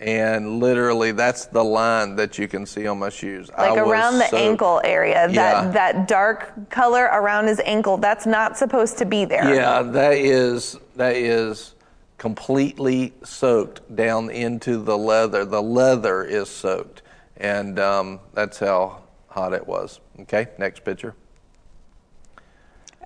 [0.00, 3.48] And literally, that's the line that you can see on my shoes.
[3.56, 4.34] Like was around the soaked.
[4.42, 5.62] ankle area, Yeah.
[5.62, 9.54] that that dark color around his ankle, that's not supposed to be there.
[9.54, 11.74] Yeah, that is that is
[12.18, 15.44] completely soaked down into the leather.
[15.44, 17.02] The leather is soaked,
[17.38, 20.00] and um, that's how hot it was.
[20.20, 21.14] Okay, next picture.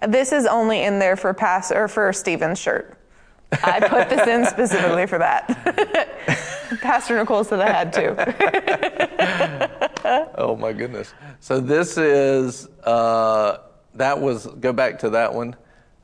[0.07, 2.99] This is only in there for pass or for Steven's shirt.
[3.51, 5.49] I put this in specifically for that.
[6.83, 9.75] Pastor Nicole said I had to.
[10.37, 11.13] Oh my goodness.
[11.41, 13.59] So this is uh,
[13.95, 15.55] that was go back to that one.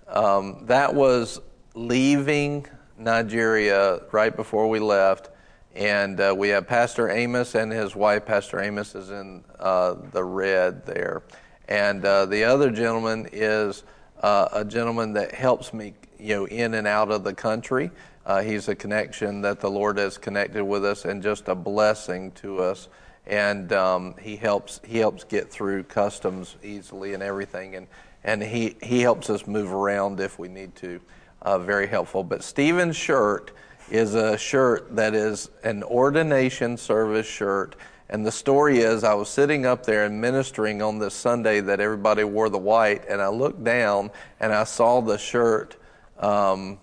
[0.09, 1.41] Um, that was
[1.75, 2.66] leaving
[2.99, 5.31] Nigeria right before we left,
[5.75, 8.27] and uh, we have Pastor Amos and his wife.
[8.27, 11.23] Pastor Amos is in uh, the red there,
[11.69, 13.85] and uh, the other gentleman is
[14.20, 17.91] uh, a gentleman that helps me, you know, in and out of the country.
[18.27, 22.31] Uh, he's a connection that the Lord has connected with us, and just a blessing
[22.32, 22.89] to us.
[23.27, 27.86] And um, he helps he helps get through customs easily and everything, and
[28.23, 31.01] and he he helps us move around if we need to.
[31.43, 32.24] Uh, very helpful.
[32.24, 33.53] But Stephen's shirt
[33.91, 37.77] is a shirt that is an ordination service shirt.
[38.10, 41.81] And the story is, I was sitting up there and ministering on this Sunday that
[41.81, 44.10] everybody wore the white, and I looked down
[44.40, 45.76] and I saw the shirt.
[46.18, 46.78] Um,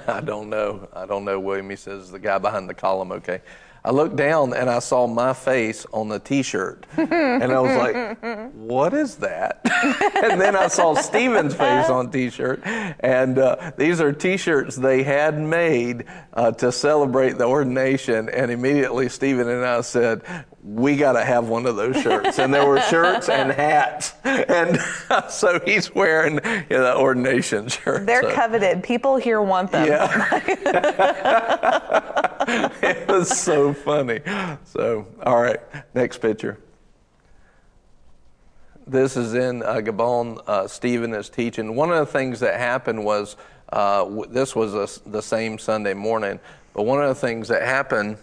[0.07, 0.89] I don't know.
[0.93, 1.39] I don't know.
[1.39, 3.13] William, he says the guy behind the column.
[3.13, 3.41] Okay,
[3.85, 8.53] I looked down and I saw my face on the T-shirt, and I was like,
[8.55, 9.61] "What is that?"
[10.23, 15.39] and then I saw Stephen's face on T-shirt, and uh, these are T-shirts they had
[15.39, 18.27] made uh, to celebrate the ordination.
[18.27, 20.23] And immediately Stephen and I said,
[20.65, 24.79] "We got to have one of those shirts." And there were shirts and hats, and
[25.29, 28.05] so he's wearing you know, the ordination shirt.
[28.05, 28.33] They're so.
[28.33, 28.83] coveted.
[28.83, 29.87] People here want them.
[29.87, 30.41] Yeah.
[32.81, 34.21] it was so funny.
[34.65, 35.59] So, all right,
[35.93, 36.59] next picture.
[38.87, 40.41] This is in uh, Gabon.
[40.45, 41.75] Uh, Stephen is teaching.
[41.75, 43.35] One of the things that happened was
[43.73, 46.39] uh, w- this was a, the same Sunday morning,
[46.73, 48.17] but one of the things that happened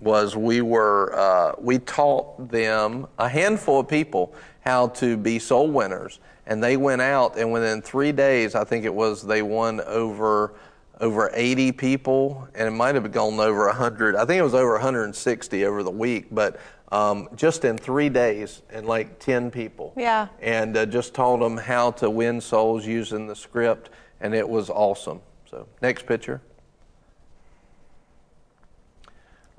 [0.00, 5.70] was we were uh, we taught them a handful of people how to be soul
[5.70, 9.80] winners, and they went out and within three days, I think it was, they won
[9.82, 10.54] over
[11.00, 14.16] over 80 people, and it might have gone over 100.
[14.16, 16.58] I think it was over 160 over the week, but
[16.90, 19.92] um, just in three days, and like 10 people.
[19.96, 20.28] Yeah.
[20.40, 24.70] And uh, just taught them how to win souls using the script, and it was
[24.70, 25.20] awesome.
[25.48, 26.40] So, next picture.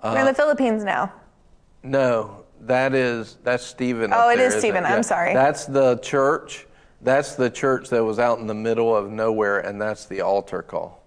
[0.03, 1.11] We're in the Philippines now.
[1.83, 4.11] No, that is that's Stephen.
[4.13, 4.85] Oh, it there, is Stephen.
[4.85, 5.33] I'm sorry.
[5.33, 6.67] That's the church.
[7.01, 10.61] That's the church that was out in the middle of nowhere, and that's the altar
[10.61, 11.03] call.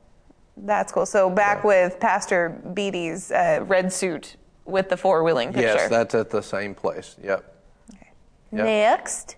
[0.56, 1.06] That's cool.
[1.06, 5.62] So back with Pastor Bede's uh, red suit with the four wheeling picture.
[5.62, 7.16] Yes, that's at the same place.
[7.23, 7.44] Yep.
[8.52, 8.64] Yep.
[8.64, 9.36] Next.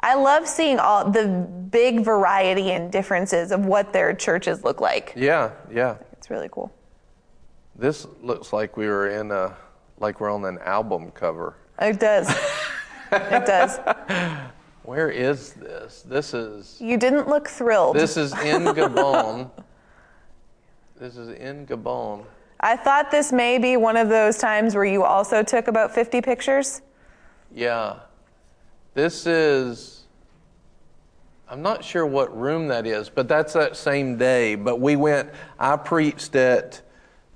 [0.00, 5.12] I love seeing all the big variety and differences of what their churches look like.
[5.16, 5.96] Yeah, yeah.
[6.12, 6.72] It's really cool.
[7.78, 9.56] This looks like we were in a
[9.98, 11.56] like we're on an album cover.
[11.80, 12.28] It does.
[13.12, 13.78] it does.
[14.84, 16.02] Where is this?
[16.02, 17.96] This is You didn't look thrilled.
[17.96, 19.50] this is in Gabon.
[20.98, 22.24] this is in Gabon.
[22.60, 26.22] I thought this may be one of those times where you also took about 50
[26.22, 26.80] pictures.
[27.54, 27.96] Yeah.
[28.94, 30.04] This is,
[31.50, 34.54] I'm not sure what room that is, but that's that same day.
[34.54, 36.80] But we went, I preached at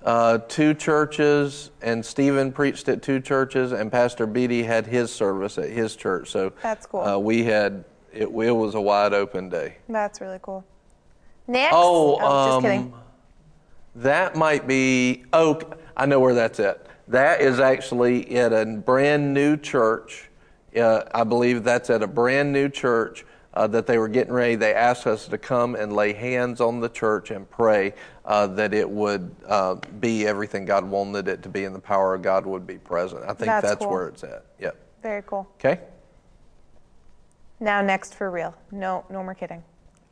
[0.04, 5.58] uh, two churches, and Stephen preached at two churches, and Pastor Bede had his service
[5.58, 6.30] at his church.
[6.30, 7.00] So That's cool.
[7.00, 9.76] Uh, we had, it, it was a wide open day.
[9.88, 10.64] That's really cool.
[11.46, 11.74] Next.
[11.76, 12.94] Oh, just um, kidding.
[13.96, 15.60] That might be, oh,
[15.96, 16.86] I know where that's at.
[17.08, 20.28] That is actually at a brand new church.
[20.74, 24.54] Uh, I believe that's at a brand new church uh, that they were getting ready.
[24.54, 27.94] They asked us to come and lay hands on the church and pray
[28.30, 32.14] uh, that it would uh, be everything God wanted it to be and the power
[32.14, 33.24] of God would be present.
[33.24, 33.90] I think That's that's, cool.
[33.90, 34.44] where it's at.
[34.60, 34.76] Yep.
[35.02, 35.48] Very cool.
[35.58, 35.80] Okay?
[37.58, 38.54] Now, next for real.
[38.70, 39.64] No, no more kidding.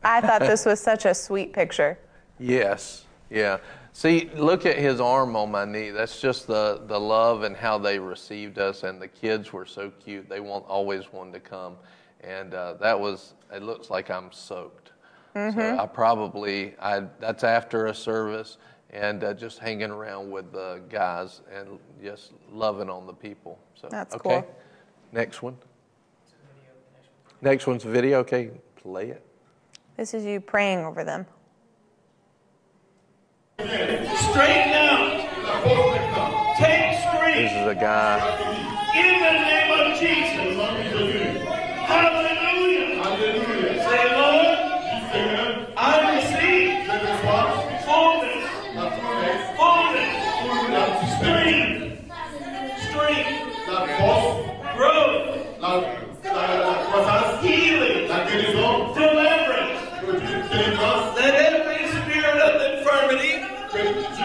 [0.02, 1.98] I thought this was such a sweet picture.
[2.40, 3.04] Yes.
[3.30, 3.58] Yeah.
[3.92, 5.90] See, look at his arm on my knee.
[5.90, 8.84] That's just the, the love and how they received us.
[8.84, 10.28] And the kids were so cute.
[10.28, 11.74] They want always wanted to come.
[12.20, 14.87] And uh, that was, it looks like I'm soaked.
[15.38, 18.58] So I probably, I, that's after a service
[18.90, 23.58] and uh, just hanging around with the guys and just loving on the people.
[23.74, 24.42] So, That's okay.
[24.42, 24.56] cool.
[25.12, 25.56] Next one.
[27.40, 28.18] Next one's a video.
[28.20, 29.24] Okay, play it.
[29.96, 31.24] This is you praying over them.
[33.58, 36.56] Straighten out.
[36.58, 36.98] Take
[37.36, 38.18] This is a guy.
[38.96, 40.57] in the name of Jesus.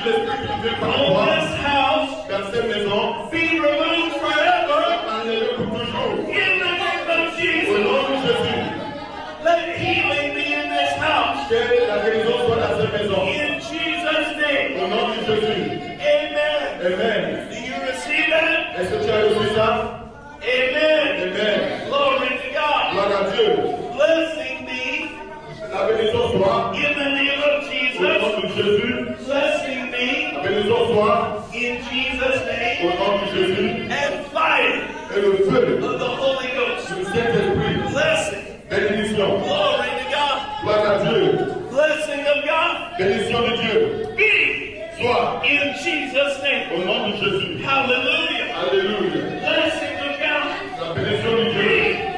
[0.04, 2.28] This house
[3.32, 4.84] be removed forever
[6.28, 7.86] in the name of Jesus.
[9.44, 11.60] Let healing be in this house in
[13.62, 14.78] Jesus' name.
[16.02, 16.82] Amen.
[16.82, 17.50] Amen.
[17.50, 18.76] Do you receive that?
[45.84, 46.72] Jesus' name.
[46.72, 47.60] Au nom de Jésus.
[47.60, 48.56] Hallelujah.
[48.56, 49.20] Alléluia.
[49.44, 50.48] Blessing of God.
[50.80, 51.76] La bénédiction de Dieu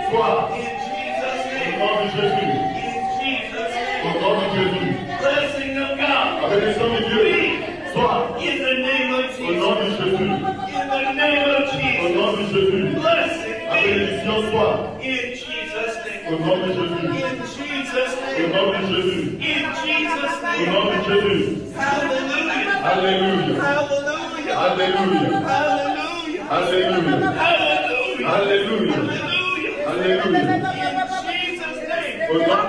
[0.09, 0.53] soit.
[0.53, 1.73] In Jesus' name.
[1.73, 2.45] Au nom de Jésus.
[2.45, 4.05] In Jesus' name.
[4.05, 4.89] Au nom de Jésus.
[5.17, 5.71] Blessing.
[5.75, 7.25] La bénédiction de Dieu
[7.93, 8.19] soit.
[8.37, 9.49] In the name of Jesus.
[9.49, 10.29] Au nom de Jésus.
[10.29, 12.01] In the name of Jesus.
[12.01, 12.85] Au nom de Jésus.
[13.01, 13.59] Blessing.
[13.65, 14.77] La bénédiction soit.
[15.01, 16.23] In Jesus' name.
[16.29, 17.01] Au nom de Jésus.
[17.01, 18.37] In Jesus' name.
[18.37, 19.25] Au nom de Jésus.
[19.41, 20.61] In Jesus' name.
[20.61, 21.54] Au nom de Jésus.
[22.95, 24.55] Hallelujah.
[24.55, 25.39] Alléluia.
[25.43, 26.43] Hallelujah.
[26.55, 27.31] Alléluia.
[27.35, 28.25] Hallelujah.
[28.25, 28.27] Alléluia.
[28.27, 28.95] Hallelujah.
[28.95, 30.23] Alléluia.
[30.23, 30.95] Hallelujah.
[30.95, 32.64] In Jesus' name.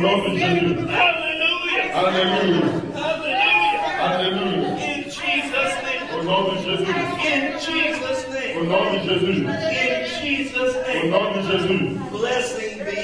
[0.00, 0.76] Au nom de Jésus.
[0.88, 1.92] Hallelujah.
[1.92, 2.80] Hallelujah.
[4.00, 4.68] Alléluia.
[4.80, 6.08] In Jesus' name.
[6.16, 6.88] Au nom de Jésus.
[7.20, 8.56] In Jesus' name.
[8.56, 9.44] Au nom de Jésus.
[9.44, 11.04] In Jesus' name.
[11.04, 11.98] Au nom de Jésus.
[12.12, 12.96] Blessing be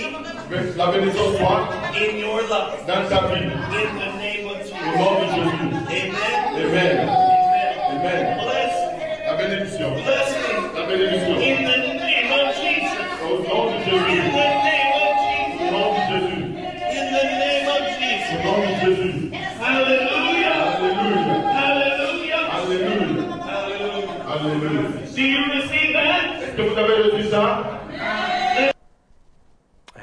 [0.78, 1.68] La bénédiction soit
[2.01, 2.86] in your life.
[2.86, 3.18] dans ta.
[3.28, 3.44] In
[4.01, 4.97] the name of Au Jesus.
[4.97, 5.68] nom de Jésus.
[5.77, 6.16] Amen.
[6.56, 6.97] Amen.
[6.97, 7.73] Amen.
[7.90, 8.24] Amen.
[8.40, 8.97] Blessing.
[9.27, 9.90] La bénédiction.
[10.02, 10.60] Blessing.
[10.74, 11.36] La bénédiction.
[11.36, 11.86] In the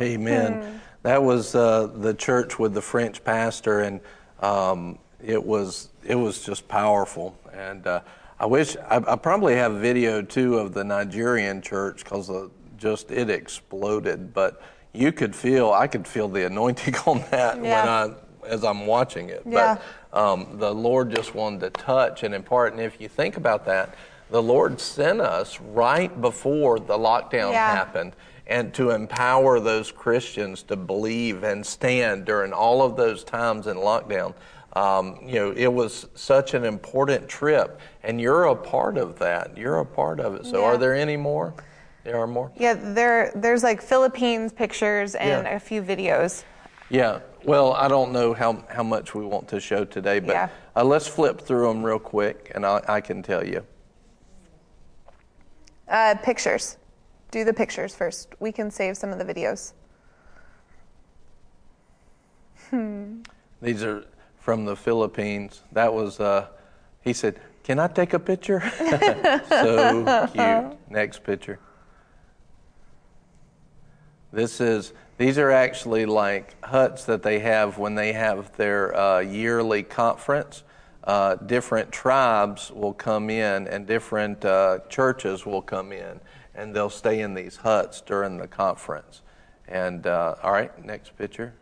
[0.03, 0.81] Amen.
[1.03, 3.99] That was uh, the church with the French pastor, and
[4.41, 7.37] um, it was it was just powerful.
[7.53, 8.01] And uh,
[8.39, 12.31] I wish I, I probably have video too of the Nigerian church because
[12.77, 14.33] just it exploded.
[14.33, 14.61] But
[14.93, 18.05] you could feel I could feel the anointing on that Yeah.
[18.05, 18.15] when I
[18.47, 19.43] as I'm watching it.
[19.45, 19.77] Yeah.
[20.11, 22.73] But um, the Lord just wanted to touch and impart.
[22.73, 23.95] And if you think about that,
[24.29, 27.73] the Lord sent us right before the lockdown Yeah.
[27.75, 28.13] happened
[28.47, 33.77] and to empower those Christians to believe and stand during all of those times in
[33.77, 34.33] lockdown.
[34.73, 39.55] Um, you know, it was such an important trip, and you're a part of that.
[39.57, 40.45] You're a part of it.
[40.45, 40.65] So, Yeah.
[40.65, 41.53] are there any more?
[42.03, 42.51] There are more.
[42.55, 45.55] Yeah, there there's like Philippines pictures and Yeah.
[45.55, 46.43] a few videos.
[46.89, 47.19] Yeah.
[47.45, 50.49] Well, I don't know how, how much we want to show today, but Yeah.
[50.75, 53.63] uh, let's flip through them real quick, and I, I can tell you.
[55.87, 56.77] Uh, pictures.
[57.33, 58.35] Do the pictures first.
[58.39, 59.73] We can save some of the videos.
[63.59, 64.05] These are
[64.37, 65.61] from the Philippines.
[65.71, 66.49] That was, uh,
[67.01, 68.61] he said, Can I take a picture?
[69.49, 70.77] so cute.
[70.91, 71.57] Next picture.
[74.31, 79.19] This is, these are actually like huts that they have when they have their uh,
[79.21, 80.63] yearly conference.
[81.03, 86.19] Uh, different tribes will come in and different uh, churches will come in
[86.55, 89.21] and they'll stay in these huts during the conference.
[89.67, 91.53] And uh, all right, next picture.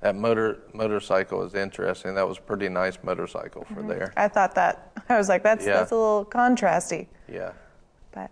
[0.00, 2.14] That motor motorcycle is interesting.
[2.14, 4.12] That was a pretty nice motorcycle for there.
[4.16, 4.92] I thought that.
[5.08, 5.74] I was like, that's Yeah.
[5.74, 7.06] that's a little contrasty.
[7.32, 7.52] Yeah.
[8.12, 8.30] But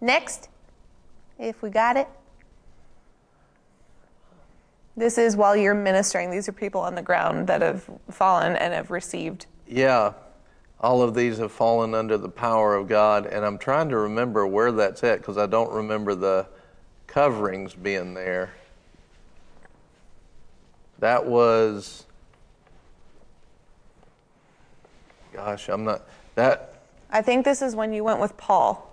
[0.00, 0.48] next,
[1.38, 2.08] if we got it.
[4.96, 6.30] This is while you're ministering.
[6.30, 9.46] These are people on the ground that have fallen and have received.
[9.66, 10.12] Yeah.
[10.82, 14.46] All of these have fallen under the power of God, and I'm trying to remember
[14.46, 16.48] where that's at because I don't remember the
[17.06, 18.52] coverings being there.
[20.98, 22.04] That was,
[25.32, 26.02] gosh, I'm not,
[26.34, 26.72] that,
[27.10, 28.88] I think this is when you went with Paul.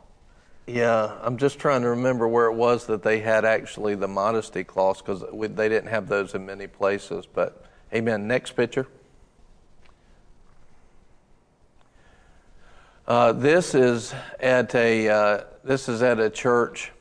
[0.67, 4.63] Yeah, I'm just trying to remember where it was that they had actually the modesty
[4.63, 7.25] clause because they didn't have those in many places.
[7.25, 8.27] But amen.
[8.27, 8.85] Next picture.
[13.09, 16.91] Uh, this is at a uh, this is at a church,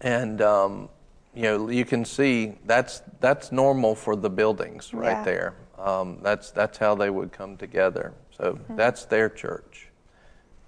[0.00, 0.88] and um,
[1.32, 5.22] you know you can see that's that's normal for the buildings right Yeah.
[5.24, 5.54] there.
[5.78, 8.12] Um, that's that's how they would come together.
[8.36, 9.86] So that's their church.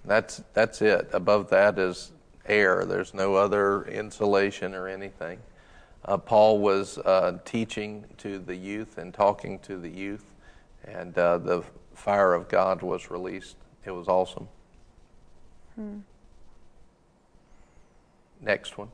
[0.05, 1.09] That's that's it.
[1.11, 2.13] Above that is
[2.45, 2.85] air.
[2.85, 5.39] There's no other insulation or anything.
[6.05, 10.23] Uh, Paul was uh, teaching to the youth and talking to the youth,
[10.85, 11.61] and uh, the
[11.93, 13.57] fire of God was released.
[13.85, 14.47] It was awesome.
[18.41, 18.89] Next one.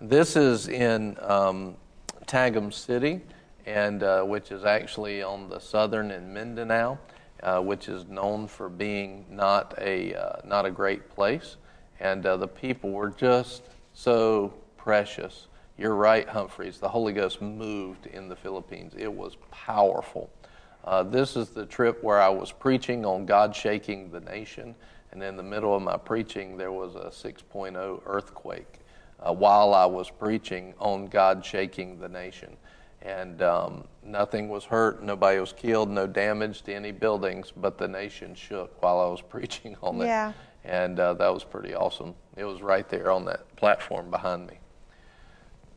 [0.00, 1.76] This is in um,
[2.26, 3.20] Tagum City,
[3.66, 6.98] and uh, which is actually on the southern in Mindanao,
[7.42, 11.56] uh, which is known for being not a uh, not a great place,
[12.00, 13.62] and uh, the people were just
[13.94, 15.46] so precious.
[15.78, 16.78] You're right, Humphreys.
[16.78, 18.94] The Holy Ghost moved in the Philippines.
[18.96, 20.30] It was powerful.
[20.84, 24.74] Uh, this is the trip where I was preaching on God shaking the nation,
[25.12, 28.80] and in the middle of my preaching, there was a 6.0 earthquake
[29.20, 32.56] uh, while I was preaching on God shaking the nation.
[33.02, 37.88] and um, nothing was hurt, nobody was killed, no damage to any buildings, but the
[37.88, 40.06] nation shook while I was preaching on it.
[40.06, 40.32] Yeah.
[40.64, 42.14] And uh, that was pretty awesome.
[42.36, 44.58] It was right there on that platform behind me.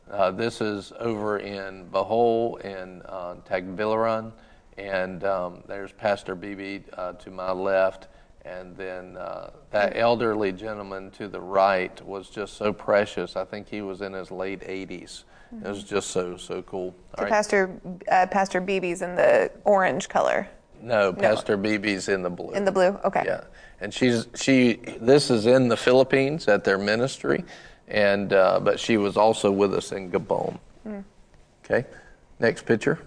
[0.10, 4.32] Uh, this is over in Bohol in uh, Tagbilaran,
[4.78, 8.08] and um, there's Pastor Bibi uh, to my left,
[8.44, 13.36] and then uh, that elderly gentleman to the right was just so precious.
[13.36, 15.24] I think he was in his late 80s.
[15.64, 16.94] It was just so so cool.
[17.18, 17.32] So right.
[17.32, 17.80] Pastor
[18.12, 20.50] uh, Pastor Bibi's in the orange color.
[20.82, 22.52] No, Pastor Bibi's in the blue.
[22.52, 23.00] In the blue?
[23.06, 23.24] Okay.
[23.26, 23.42] Yeah,
[23.80, 24.74] and she's she.
[25.00, 27.46] This is in the Philippines at their ministry,
[27.88, 30.58] and uh, but she was also with us in Gabon.
[31.64, 31.86] Okay,
[32.40, 33.00] next picture.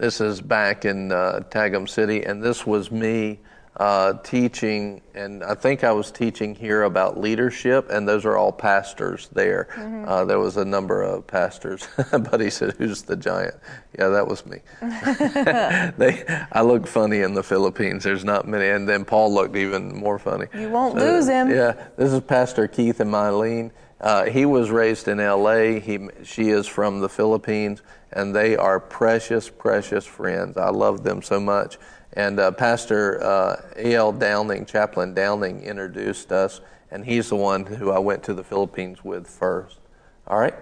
[0.00, 3.38] This is back in uh, Tagum City, and this was me
[3.76, 8.50] uh, teaching, and I think I was teaching here about leadership, and those are all
[8.50, 9.68] pastors there.
[10.08, 13.56] Uh, there was a number of pastors, but he said, "Who's the giant?"
[13.98, 14.60] Yeah, that was me.
[14.80, 18.02] they, I look funny in the Philippines.
[18.02, 20.46] There's not many, and then Paul looked even more funny.
[20.54, 21.50] You won't lose him.
[21.50, 23.70] Yeah, this is Pastor Keith and Mylene.
[24.00, 25.78] Uh, he was raised in L.A.
[25.78, 27.82] He, she is from the Philippines,
[28.12, 30.56] and they are precious, precious friends.
[30.56, 31.76] I love them so much.
[32.14, 34.12] And uh, Pastor uh, A.L.
[34.12, 36.60] Downing, Chaplain Downing, introduced us,
[36.90, 39.78] and he's the one who I went to the Philippines with first.
[40.26, 40.54] All right?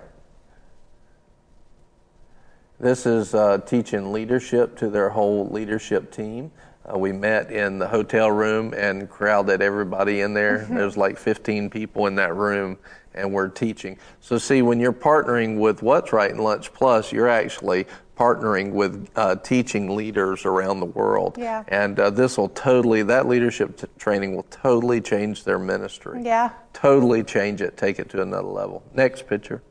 [2.80, 6.50] This is uh, teaching leadership to their whole leadership team.
[6.88, 10.66] Uh, we met in the hotel room and crowded everybody in there.
[10.70, 12.78] There's like 15 people in that room,
[13.18, 13.98] and we're teaching.
[14.20, 17.86] So, see, when you're partnering with What's Right in Lunch Plus, you're actually
[18.16, 21.36] partnering with uh, teaching leaders around the world.
[21.38, 21.62] Yeah.
[21.68, 26.22] And uh, this will totally, that leadership t- training will totally change their ministry.
[26.24, 26.50] Yeah.
[26.72, 28.82] Totally change it, take it to another level.
[28.92, 29.62] Next picture.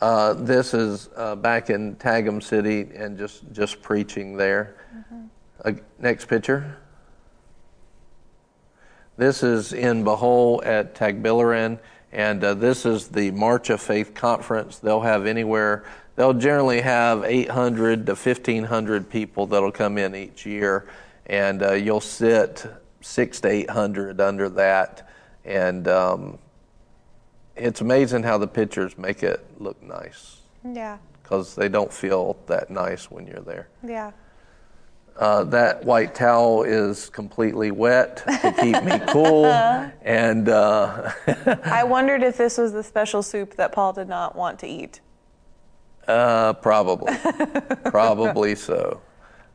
[0.00, 4.76] Uh, this is uh, back in Tagum City and just, just preaching there.
[5.64, 6.76] Uh, next picture.
[9.20, 11.78] This is in Bohol at Tagbilaran,
[12.10, 14.78] and uh, this is the March of Faith conference.
[14.78, 15.84] They'll have anywhere,
[16.16, 20.86] they'll generally have 800 to 1,500 people that'll come in each year,
[21.26, 22.64] and uh, you'll sit
[23.02, 25.06] six to 800 under that.
[25.44, 26.38] And um,
[27.56, 30.96] it's amazing how the pictures make it look nice Yeah.
[31.22, 33.68] because they don't feel that nice when you're there.
[33.86, 34.12] Yeah.
[35.20, 41.12] Uh, that white towel is completely wet to keep me cool, and uh,
[41.62, 45.02] I wondered if this was the special soup that Paul did not want to eat.
[46.08, 47.14] uh, probably,
[47.84, 49.02] probably so.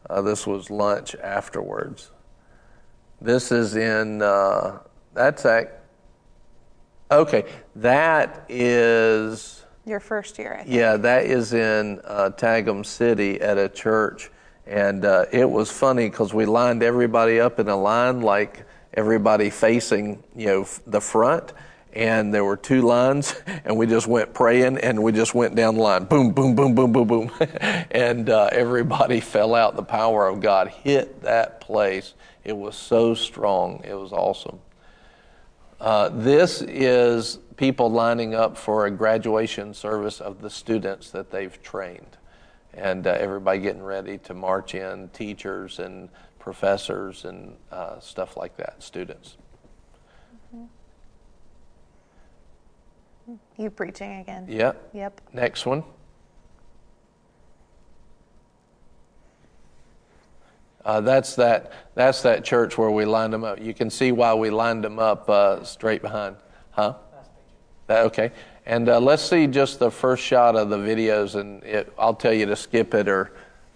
[0.08, 2.12] Uh, this was lunch afterwards.
[3.20, 4.22] This is in.
[4.22, 4.80] Uh,
[5.16, 5.70] that's ac
[7.12, 9.66] Okay, that is.
[9.84, 10.76] Your first year, I think.
[10.76, 14.30] Yeah, that is in uh, Tagum City at a church,
[14.68, 19.50] and uh, it was funny because we lined everybody up in a line, like everybody
[19.50, 21.54] facing, you know, the front,
[21.94, 23.36] and there were two lines,
[23.66, 26.76] and we just went praying, and we just went down the line, boom, boom, boom,
[26.76, 27.32] boom, boom, boom,
[27.92, 29.76] and uh, everybody fell out.
[29.76, 32.14] The power of God hit that place.
[32.44, 33.82] It was so strong.
[33.84, 34.60] It was awesome.
[35.80, 41.62] Uh, this is people lining up for a graduation service of the students that they've
[41.62, 42.18] trained.
[42.76, 48.58] And uh, everybody getting ready to march in, teachers and professors and uh, stuff like
[48.58, 49.38] that, students.
[53.58, 54.46] You preaching again.
[54.48, 54.90] Yep.
[54.94, 55.22] Yep.
[55.34, 55.84] Next one.
[60.84, 61.72] Uh, that's that.
[61.96, 63.60] That's that church where we lined them up.
[63.60, 66.36] You can see why we lined them up uh, straight behind,
[66.70, 66.96] huh?
[67.88, 68.32] That, okay.
[68.66, 72.34] And uh, let's see just the first shot of the videos, and it, I'll tell
[72.34, 73.32] you to skip it, or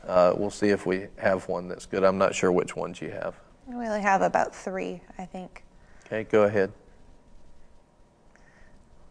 [0.07, 2.03] uh, we'll see if we have one that's good.
[2.03, 3.35] I'm not sure which ones you have.
[3.67, 5.63] We only have about three, I think.
[6.07, 6.71] Okay, go ahead.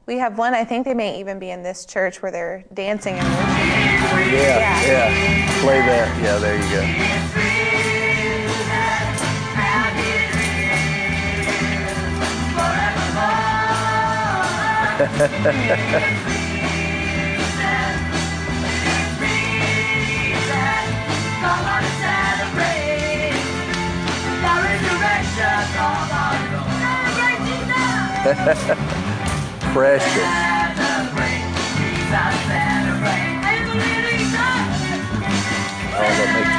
[0.07, 3.15] We have one, I think they may even be in this church where they're dancing
[3.15, 4.41] and worshiping.
[4.41, 5.61] Yeah, yeah.
[5.61, 6.23] Play that.
[6.23, 7.28] Yeah, there you go.
[29.73, 30.49] Precious.
[35.95, 36.58] Oh, that makes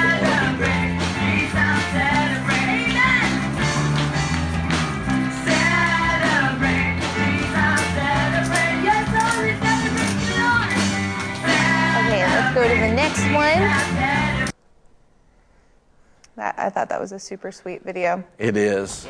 [12.56, 14.54] next one.
[16.36, 18.24] That, I thought that was a super sweet video.
[18.38, 19.08] It is.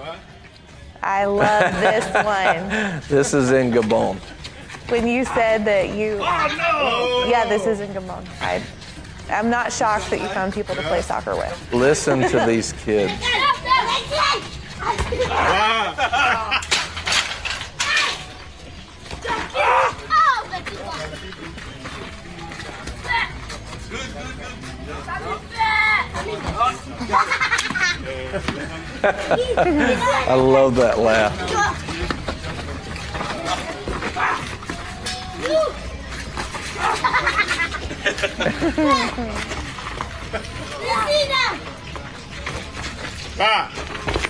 [1.02, 3.10] I love this one.
[3.10, 4.18] This is in Gabon.
[4.90, 6.18] When you said that you.
[6.22, 8.28] Oh, yeah, this is in Gabon.
[8.42, 8.64] I,
[9.30, 11.74] I'm not shocked that you found people to play soccer with.
[11.74, 13.14] Listen to these kids.
[15.32, 16.79] Ah.
[23.92, 23.96] I
[30.36, 31.34] love that laugh.
[43.42, 43.72] Ah.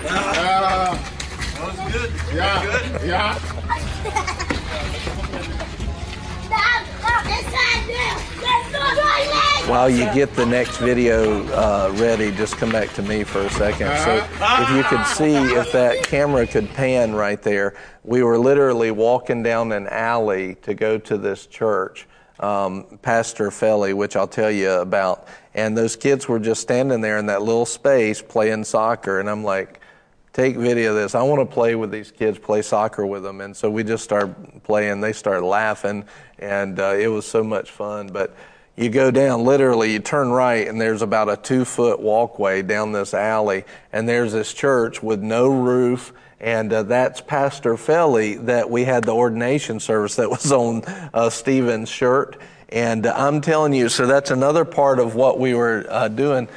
[0.08, 0.96] Ah.
[1.54, 2.12] That was good.
[2.34, 3.04] Yeah.
[3.04, 3.36] Yeah.
[9.70, 13.50] While you get the next video uh, ready, just come back to me for a
[13.52, 13.96] second.
[14.00, 18.90] So, if you could see if that camera could pan right there, we were literally
[18.90, 22.08] walking down an alley to go to this church,
[22.40, 25.28] um, Pastor Felly, which I'll tell you about.
[25.54, 29.20] And those kids were just standing there in that little space playing soccer.
[29.20, 29.79] And I'm like,
[30.40, 31.16] take video of this.
[31.16, 33.42] I want to play with these kids, play soccer with them.
[33.42, 35.02] And so we just start playing.
[35.02, 36.06] They start laughing,
[36.38, 38.08] and uh, it was so much fun.
[38.08, 38.34] But
[38.78, 42.94] you go down, literally, you turn right, and there's about a two foot walkway down
[42.94, 46.14] this alley, and there's this church with no roof.
[46.40, 50.84] And uh, that's Pastor Felly that we had the ordination service that was on
[51.14, 52.40] uh, Stephen's shirt.
[52.70, 56.48] And uh, I'm telling you, so that's another part of what we were uh, doing.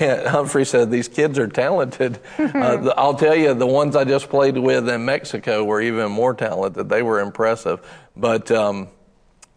[0.00, 2.18] And Humphrey said, These kids are talented.
[2.38, 6.10] uh, the- I'll tell you, the ones I just played with in Mexico were even
[6.10, 6.88] more talented.
[6.88, 7.86] They were impressive.
[8.16, 8.88] But um,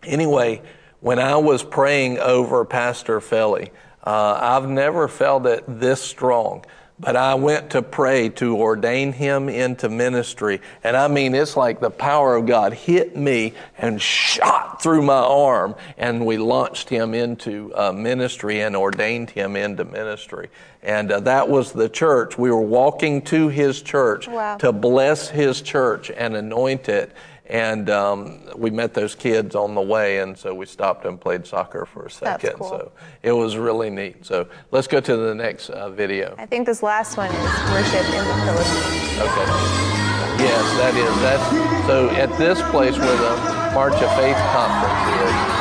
[0.04, 0.62] anyway,
[1.00, 3.72] when I was praying over Pastor Felly,
[4.04, 6.66] uh, I've never felt it this strong.
[7.00, 10.62] But I went to pray to ordain him into ministry.
[10.84, 15.20] And I mean, it's like the power of God hit me and shot through my
[15.22, 15.76] arm.
[16.00, 20.50] And we launched him into uh, ministry and ordained him into ministry.
[20.82, 22.36] And uh, that was the church.
[22.38, 24.58] We were walking to his church Wow.
[24.58, 27.12] to bless his church and anoint it.
[27.50, 31.48] And um, we met those kids on the way, and so we stopped and played
[31.48, 32.56] soccer for a second.
[32.56, 32.70] cool.
[32.70, 32.92] So
[33.24, 34.26] it was really neat.
[34.26, 36.36] So let's go to the next uh, video.
[36.38, 39.20] I think this last one is worship in the Philippines.
[39.20, 39.98] Okay.
[40.44, 41.16] Yes, that is.
[41.22, 42.10] That's so.
[42.12, 43.36] At this place where the
[43.74, 45.58] March of Faith conference is,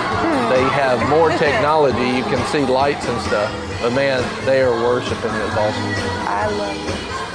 [0.51, 2.19] they have more technology.
[2.19, 3.51] You can see lights and stuff.
[3.81, 5.31] But man, they are worshiping.
[5.33, 5.95] It's awesome.
[6.27, 7.26] I love it.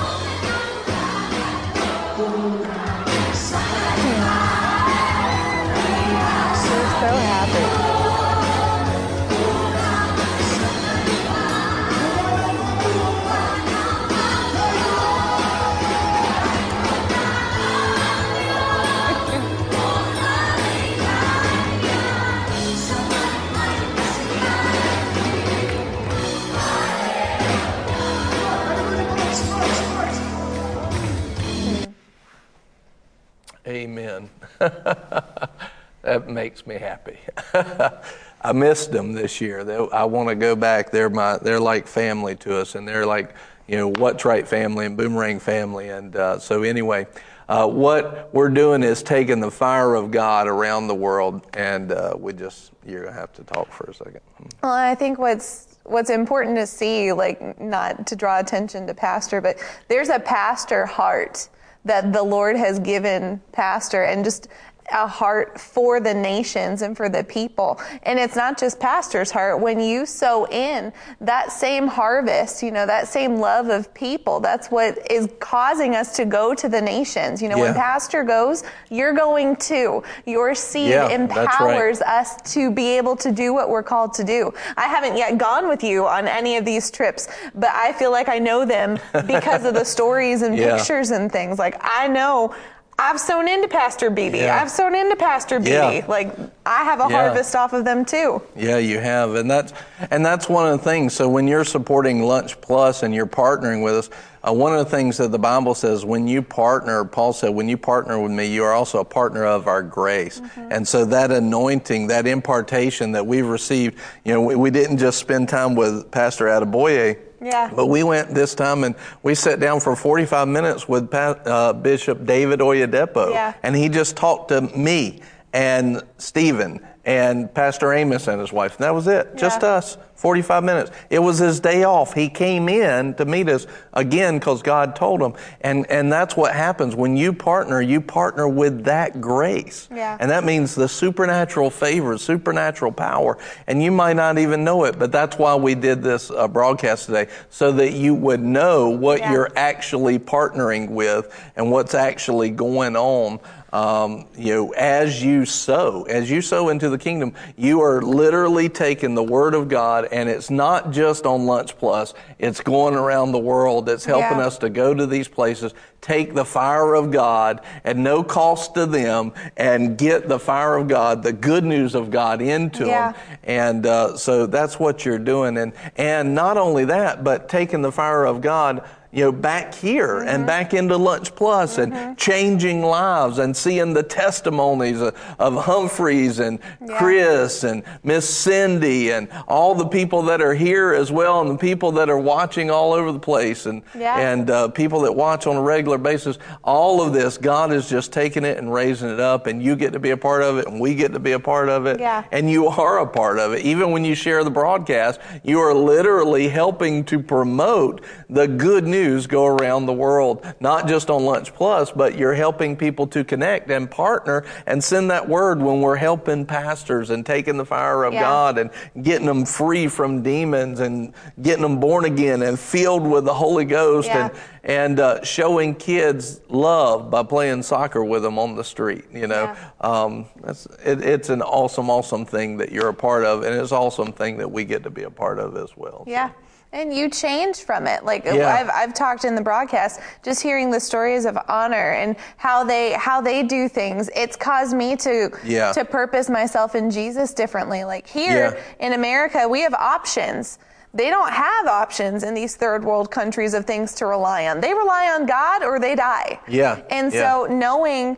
[36.52, 37.18] Makes me happy.
[38.42, 39.62] I missed them this year.
[39.94, 40.92] I want to go back.
[40.92, 43.36] They're my, they're like family to us, and they're like,
[43.68, 45.88] you know, what's right family and boomerang family.
[45.88, 47.08] And uh, so anyway,
[47.48, 52.16] uh, what we're doing is taking the fire of God around the world, and uh,
[52.18, 54.20] we just you're gonna have to talk for a second.
[54.62, 59.40] Well, I think what's what's important to see, like not to draw attention to pastor,
[59.40, 59.58] but
[59.88, 61.48] there's a pastor heart
[61.86, 64.50] that the Lord has given pastor, and just
[64.92, 67.80] a heart for the nations and for the people.
[68.04, 69.60] And it's not just pastor's heart.
[69.60, 70.92] When you sow in
[71.22, 76.16] that same harvest, you know, that same love of people, that's what is causing us
[76.18, 77.42] to go to the nations.
[77.42, 80.04] You know, when pastor goes, you're going too.
[80.26, 81.44] Your seed Yeah, that's right.
[81.44, 84.54] empowers us to be able to do what we're called to do.
[84.78, 88.30] I haven't yet gone with you on any of these trips, but I feel like
[88.30, 90.78] I know them because of the stories and Yeah.
[90.78, 91.60] pictures and things.
[91.60, 92.54] Like I know
[93.00, 94.36] I've sown into Pastor Bede.
[94.36, 94.62] Yeah.
[94.62, 95.70] I've sown into Pastor Bede.
[95.72, 96.06] Yeah.
[96.08, 96.36] Like
[96.66, 97.24] I have a Yeah.
[97.28, 98.42] harvest off of them too.
[98.56, 99.74] Yeah, you have, and that's
[100.12, 101.14] and that's one of the things.
[101.14, 104.10] So when you're supporting Lunch Plus and you're partnering with us,
[104.48, 107.68] uh, one of the things that the Bible says when you partner, Paul said, when
[107.68, 110.40] you partner with me, you are also a partner of our grace.
[110.70, 115.18] And so that anointing, that impartation that we've received, you know, we, we didn't just
[115.20, 117.18] spend time with Pastor Adeboye.
[117.42, 117.72] Yeah.
[117.76, 122.26] But we went this time and we sat down for 45 minutes with uh, Bishop
[122.26, 123.32] David Oyedepo.
[123.32, 123.54] Yeah.
[123.64, 125.22] And he just talked to me
[125.54, 128.76] and Stephen and Pastor Amos and his wife.
[128.78, 129.36] And that was it.
[129.36, 129.98] Just us.
[130.22, 130.92] 45 minutes.
[131.10, 132.14] It was his day off.
[132.14, 135.34] He came in to meet us again because God told him.
[135.62, 136.96] And, and that's what happens.
[136.96, 139.90] When you partner, you partner with that grace.
[139.92, 140.18] Yeah.
[140.20, 143.40] And that means the supernatural favor, supernatural power.
[143.66, 147.08] And you might not even know it, but that's why we did this uh, broadcast
[147.08, 149.32] today, so that you would know what Yeah.
[149.32, 153.40] you're actually partnering with and what's actually going on.
[153.74, 158.68] Um, you know, as you sow, as you sow into the kingdom, you are literally
[158.68, 162.14] taking the word of God, and it's not just on Lunch Plus.
[162.38, 163.88] It's going around the world.
[163.88, 164.48] It's helping Yeah.
[164.48, 168.86] us to go to these places, take the fire of God at no cost to
[168.86, 173.14] them, and get the fire of God, the good news of God, into Yeah.
[173.14, 173.22] them.
[173.46, 177.92] And uh, so that's what you're doing, and and not only that, but taking the
[177.94, 178.82] fire of God.
[179.14, 180.28] You know, back here Mm-hmm.
[180.30, 186.40] and back into Lunch Plus and changing lives and seeing the testimonies of, of Humphreys
[186.40, 186.98] and Yeah.
[186.98, 191.58] Chris and Miss Cindy and all the people that are here as well and the
[191.58, 194.18] people that are watching all over the place and Yeah.
[194.18, 196.38] and uh, people that watch on a regular basis.
[196.64, 199.92] All of this, God is just taking it and raising it up, and you get
[199.94, 202.00] to be a part of it, and we get to be a part of it,
[202.00, 202.24] Yeah.
[202.32, 203.66] and you are a part of it.
[203.66, 209.01] Even when you share the broadcast, you are literally helping to promote the good news
[209.28, 213.70] go around the world, not just on Lunch Plus, but you're helping people to connect
[213.70, 218.14] and partner and send that word when we're helping pastors and taking the fire of
[218.14, 218.22] Yeah.
[218.22, 218.70] God and
[219.04, 223.66] getting them free from demons and getting them born again and filled with the Holy
[223.66, 224.26] Ghost Yeah.
[224.28, 224.32] and
[224.64, 229.06] and uh, showing kids love by playing soccer with them on the street.
[229.12, 233.42] You know, um, that's, it, it's an awesome, awesome thing that you're a part of,
[233.44, 236.04] and it's an awesome thing that we get to be a part of as well.
[236.06, 236.30] Yeah.
[236.74, 238.06] And you change from it.
[238.06, 238.48] Like Yeah.
[238.48, 242.94] I've, I've talked in the broadcast, just hearing the stories of honor and how they
[242.94, 244.10] how they do things.
[244.16, 245.74] It's caused me to Yeah.
[245.74, 247.84] to purpose myself in Jesus differently.
[247.84, 248.86] Like here Yeah.
[248.88, 250.60] in America, we have options.
[250.94, 254.60] They don't have options in these third world countries of things to rely on.
[254.62, 256.40] They rely on God or they die.
[256.48, 256.80] Yeah.
[256.90, 258.18] And so knowing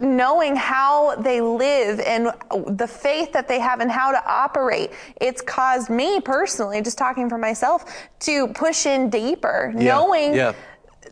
[0.00, 2.30] knowing how they live and
[2.78, 4.90] the faith that they have and how to operate
[5.20, 7.84] it's caused me personally just talking for myself
[8.18, 9.84] to push in deeper Yeah.
[9.84, 10.52] knowing Yeah.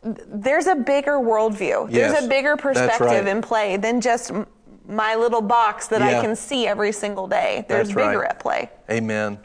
[0.03, 2.13] there's a bigger worldview Yes.
[2.13, 3.27] there's a bigger perspective right.
[3.27, 4.33] in play than just
[4.89, 8.09] my little box that i can see every single day there's right.
[8.09, 9.39] bigger at play Amen.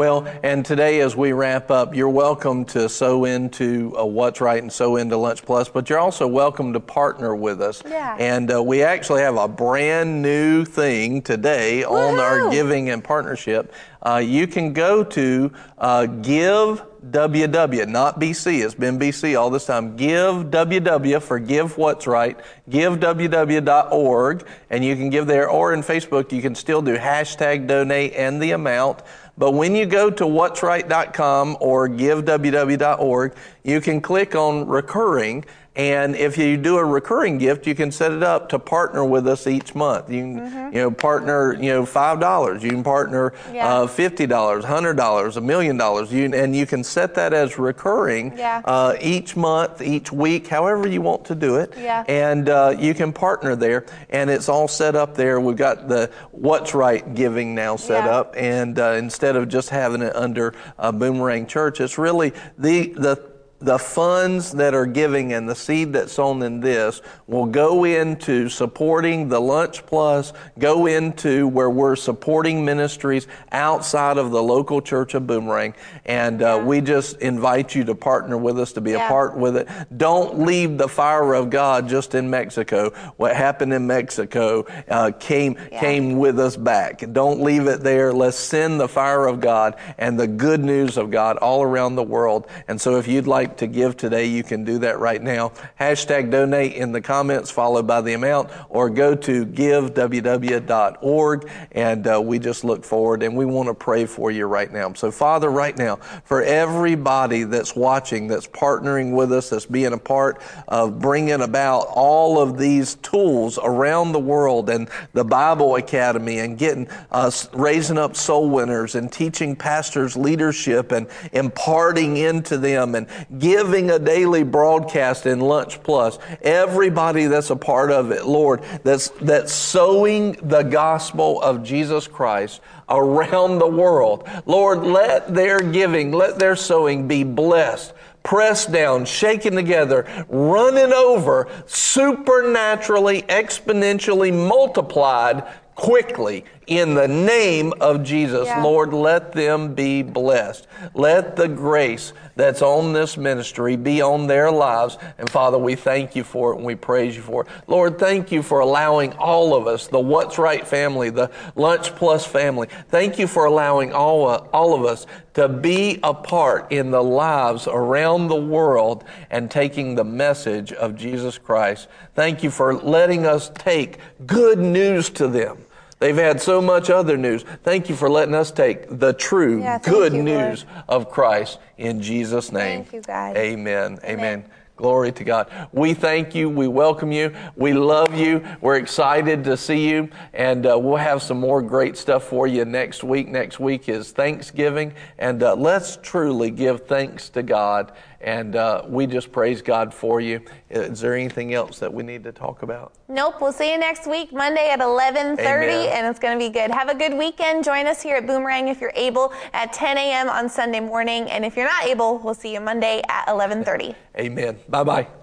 [0.00, 4.62] Well, and today as we wrap up, you're welcome to sow into uh, What's Right
[4.62, 7.82] and sow into Lunch Plus, but you're also welcome to partner with us.
[7.86, 8.16] Yeah.
[8.18, 13.74] And uh, we actually have a brand new thing today on our giving and partnership.
[14.00, 18.64] Uh, you can go to uh, Give WW, not BC.
[18.64, 19.96] It's been BC all this time.
[19.96, 22.38] Give WW for Give What's Right.
[22.70, 25.48] GiveWW.org, and you can give there.
[25.48, 29.02] Or in Facebook, you can still do hashtag donate and the amount.
[29.40, 33.34] But when you go to what'sright.com or giveww.org,
[33.64, 35.46] you can click on recurring.
[35.80, 39.26] And if you do a recurring gift, you can set it up to partner with
[39.26, 40.10] us each month.
[40.10, 42.62] You can, you know, partner, you know, five dollars.
[42.62, 43.66] You can partner Yeah.
[43.66, 46.12] uh, fifty dollars, hundred dollars, a million dollars.
[46.12, 48.60] You and you can set that as recurring Yeah.
[48.66, 51.72] uh, each month, each week, however you want to do it.
[51.80, 52.04] Yeah.
[52.08, 55.40] And uh, you can partner there, and it's all set up there.
[55.40, 60.02] We've got the What's Right giving now set up, and uh, instead of just having
[60.02, 63.29] it under uh, Boomerang Church, it's really the the
[63.60, 68.48] the funds that are giving and the seed that's sown in this will go into
[68.48, 75.14] supporting the Lunch Plus, go into where we're supporting ministries outside of the local church
[75.14, 75.74] of Boomerang.
[76.06, 79.56] And uh, we just invite you to partner with us, to be a part with
[79.56, 79.68] it.
[79.96, 82.90] Don't leave the fire of God just in Mexico.
[83.16, 87.04] What happened in Mexico uh, came, came with us back.
[87.12, 88.12] Don't leave it there.
[88.12, 92.02] Let's send the fire of God and the good news of God all around the
[92.02, 92.46] world.
[92.66, 95.52] And so if you'd like to give today, you can do that right now.
[95.78, 102.20] Hashtag donate in the comments followed by the amount or go to giveww.org and uh,
[102.20, 104.92] we just look forward and we want to pray for you right now.
[104.94, 109.98] So Father, right now, for everybody that's watching, that's partnering with us, that's being a
[109.98, 116.38] part of bringing about all of these tools around the world and the Bible Academy
[116.38, 122.94] and getting us raising up soul winners and teaching pastors leadership and imparting into them
[122.94, 123.06] and
[123.40, 126.18] giving a daily broadcast in Lunch Plus.
[126.42, 132.60] Everybody that's a part of it, Lord, that's that's sowing the gospel of Jesus Christ
[132.88, 134.28] around the world.
[134.46, 141.48] Lord, let their giving, let their sowing be blessed pressed down, shaken together, running over,
[141.66, 145.42] supernaturally, exponentially multiplied
[145.74, 148.46] quickly in the name of Jesus.
[148.46, 148.62] Yeah.
[148.62, 150.68] Lord, let them be blessed.
[150.94, 154.96] Let the grace that's on this ministry be on their lives.
[155.18, 157.48] And Father, we thank you for it and we praise you for it.
[157.66, 162.24] Lord, thank you for allowing all of us, the What's Right family, the Lunch Plus
[162.24, 166.92] family, thank you for allowing all, uh, all of us to be a part in
[166.92, 171.88] the lives around the world and taking the message of Jesus Christ.
[172.14, 175.66] Thank you for letting us take good news to them.
[176.00, 177.44] They've had so much other news.
[177.62, 180.48] Thank you for letting us take the true Yeah, good you, Lord.
[180.48, 182.84] news of Christ in Jesus' name.
[182.84, 183.36] Thank you, God.
[183.36, 183.98] Amen.
[184.02, 184.46] Amen.
[184.76, 185.50] Glory to God.
[185.72, 186.48] We thank you.
[186.48, 187.34] We welcome you.
[187.54, 188.42] We love you.
[188.62, 190.08] We're excited to see you.
[190.32, 193.28] And uh, we'll have some more great stuff for you next week.
[193.28, 194.94] Next week is Thanksgiving.
[195.18, 197.92] And uh, let's truly give thanks to God.
[198.20, 200.42] And uh, we just praise God for you.
[200.68, 202.92] Is there anything else that we need to talk about?
[203.08, 203.40] Nope.
[203.40, 205.88] We'll see you next week, Monday at 11:30, Amen.
[205.92, 206.70] and it's going to be good.
[206.70, 207.64] Have a good weekend.
[207.64, 210.28] Join us here at Boomerang if you're able at 10 a.m.
[210.28, 213.94] on Sunday morning, and if you're not able, we'll see you Monday at 11:30.
[214.18, 214.58] Amen.
[214.68, 215.19] Bye bye.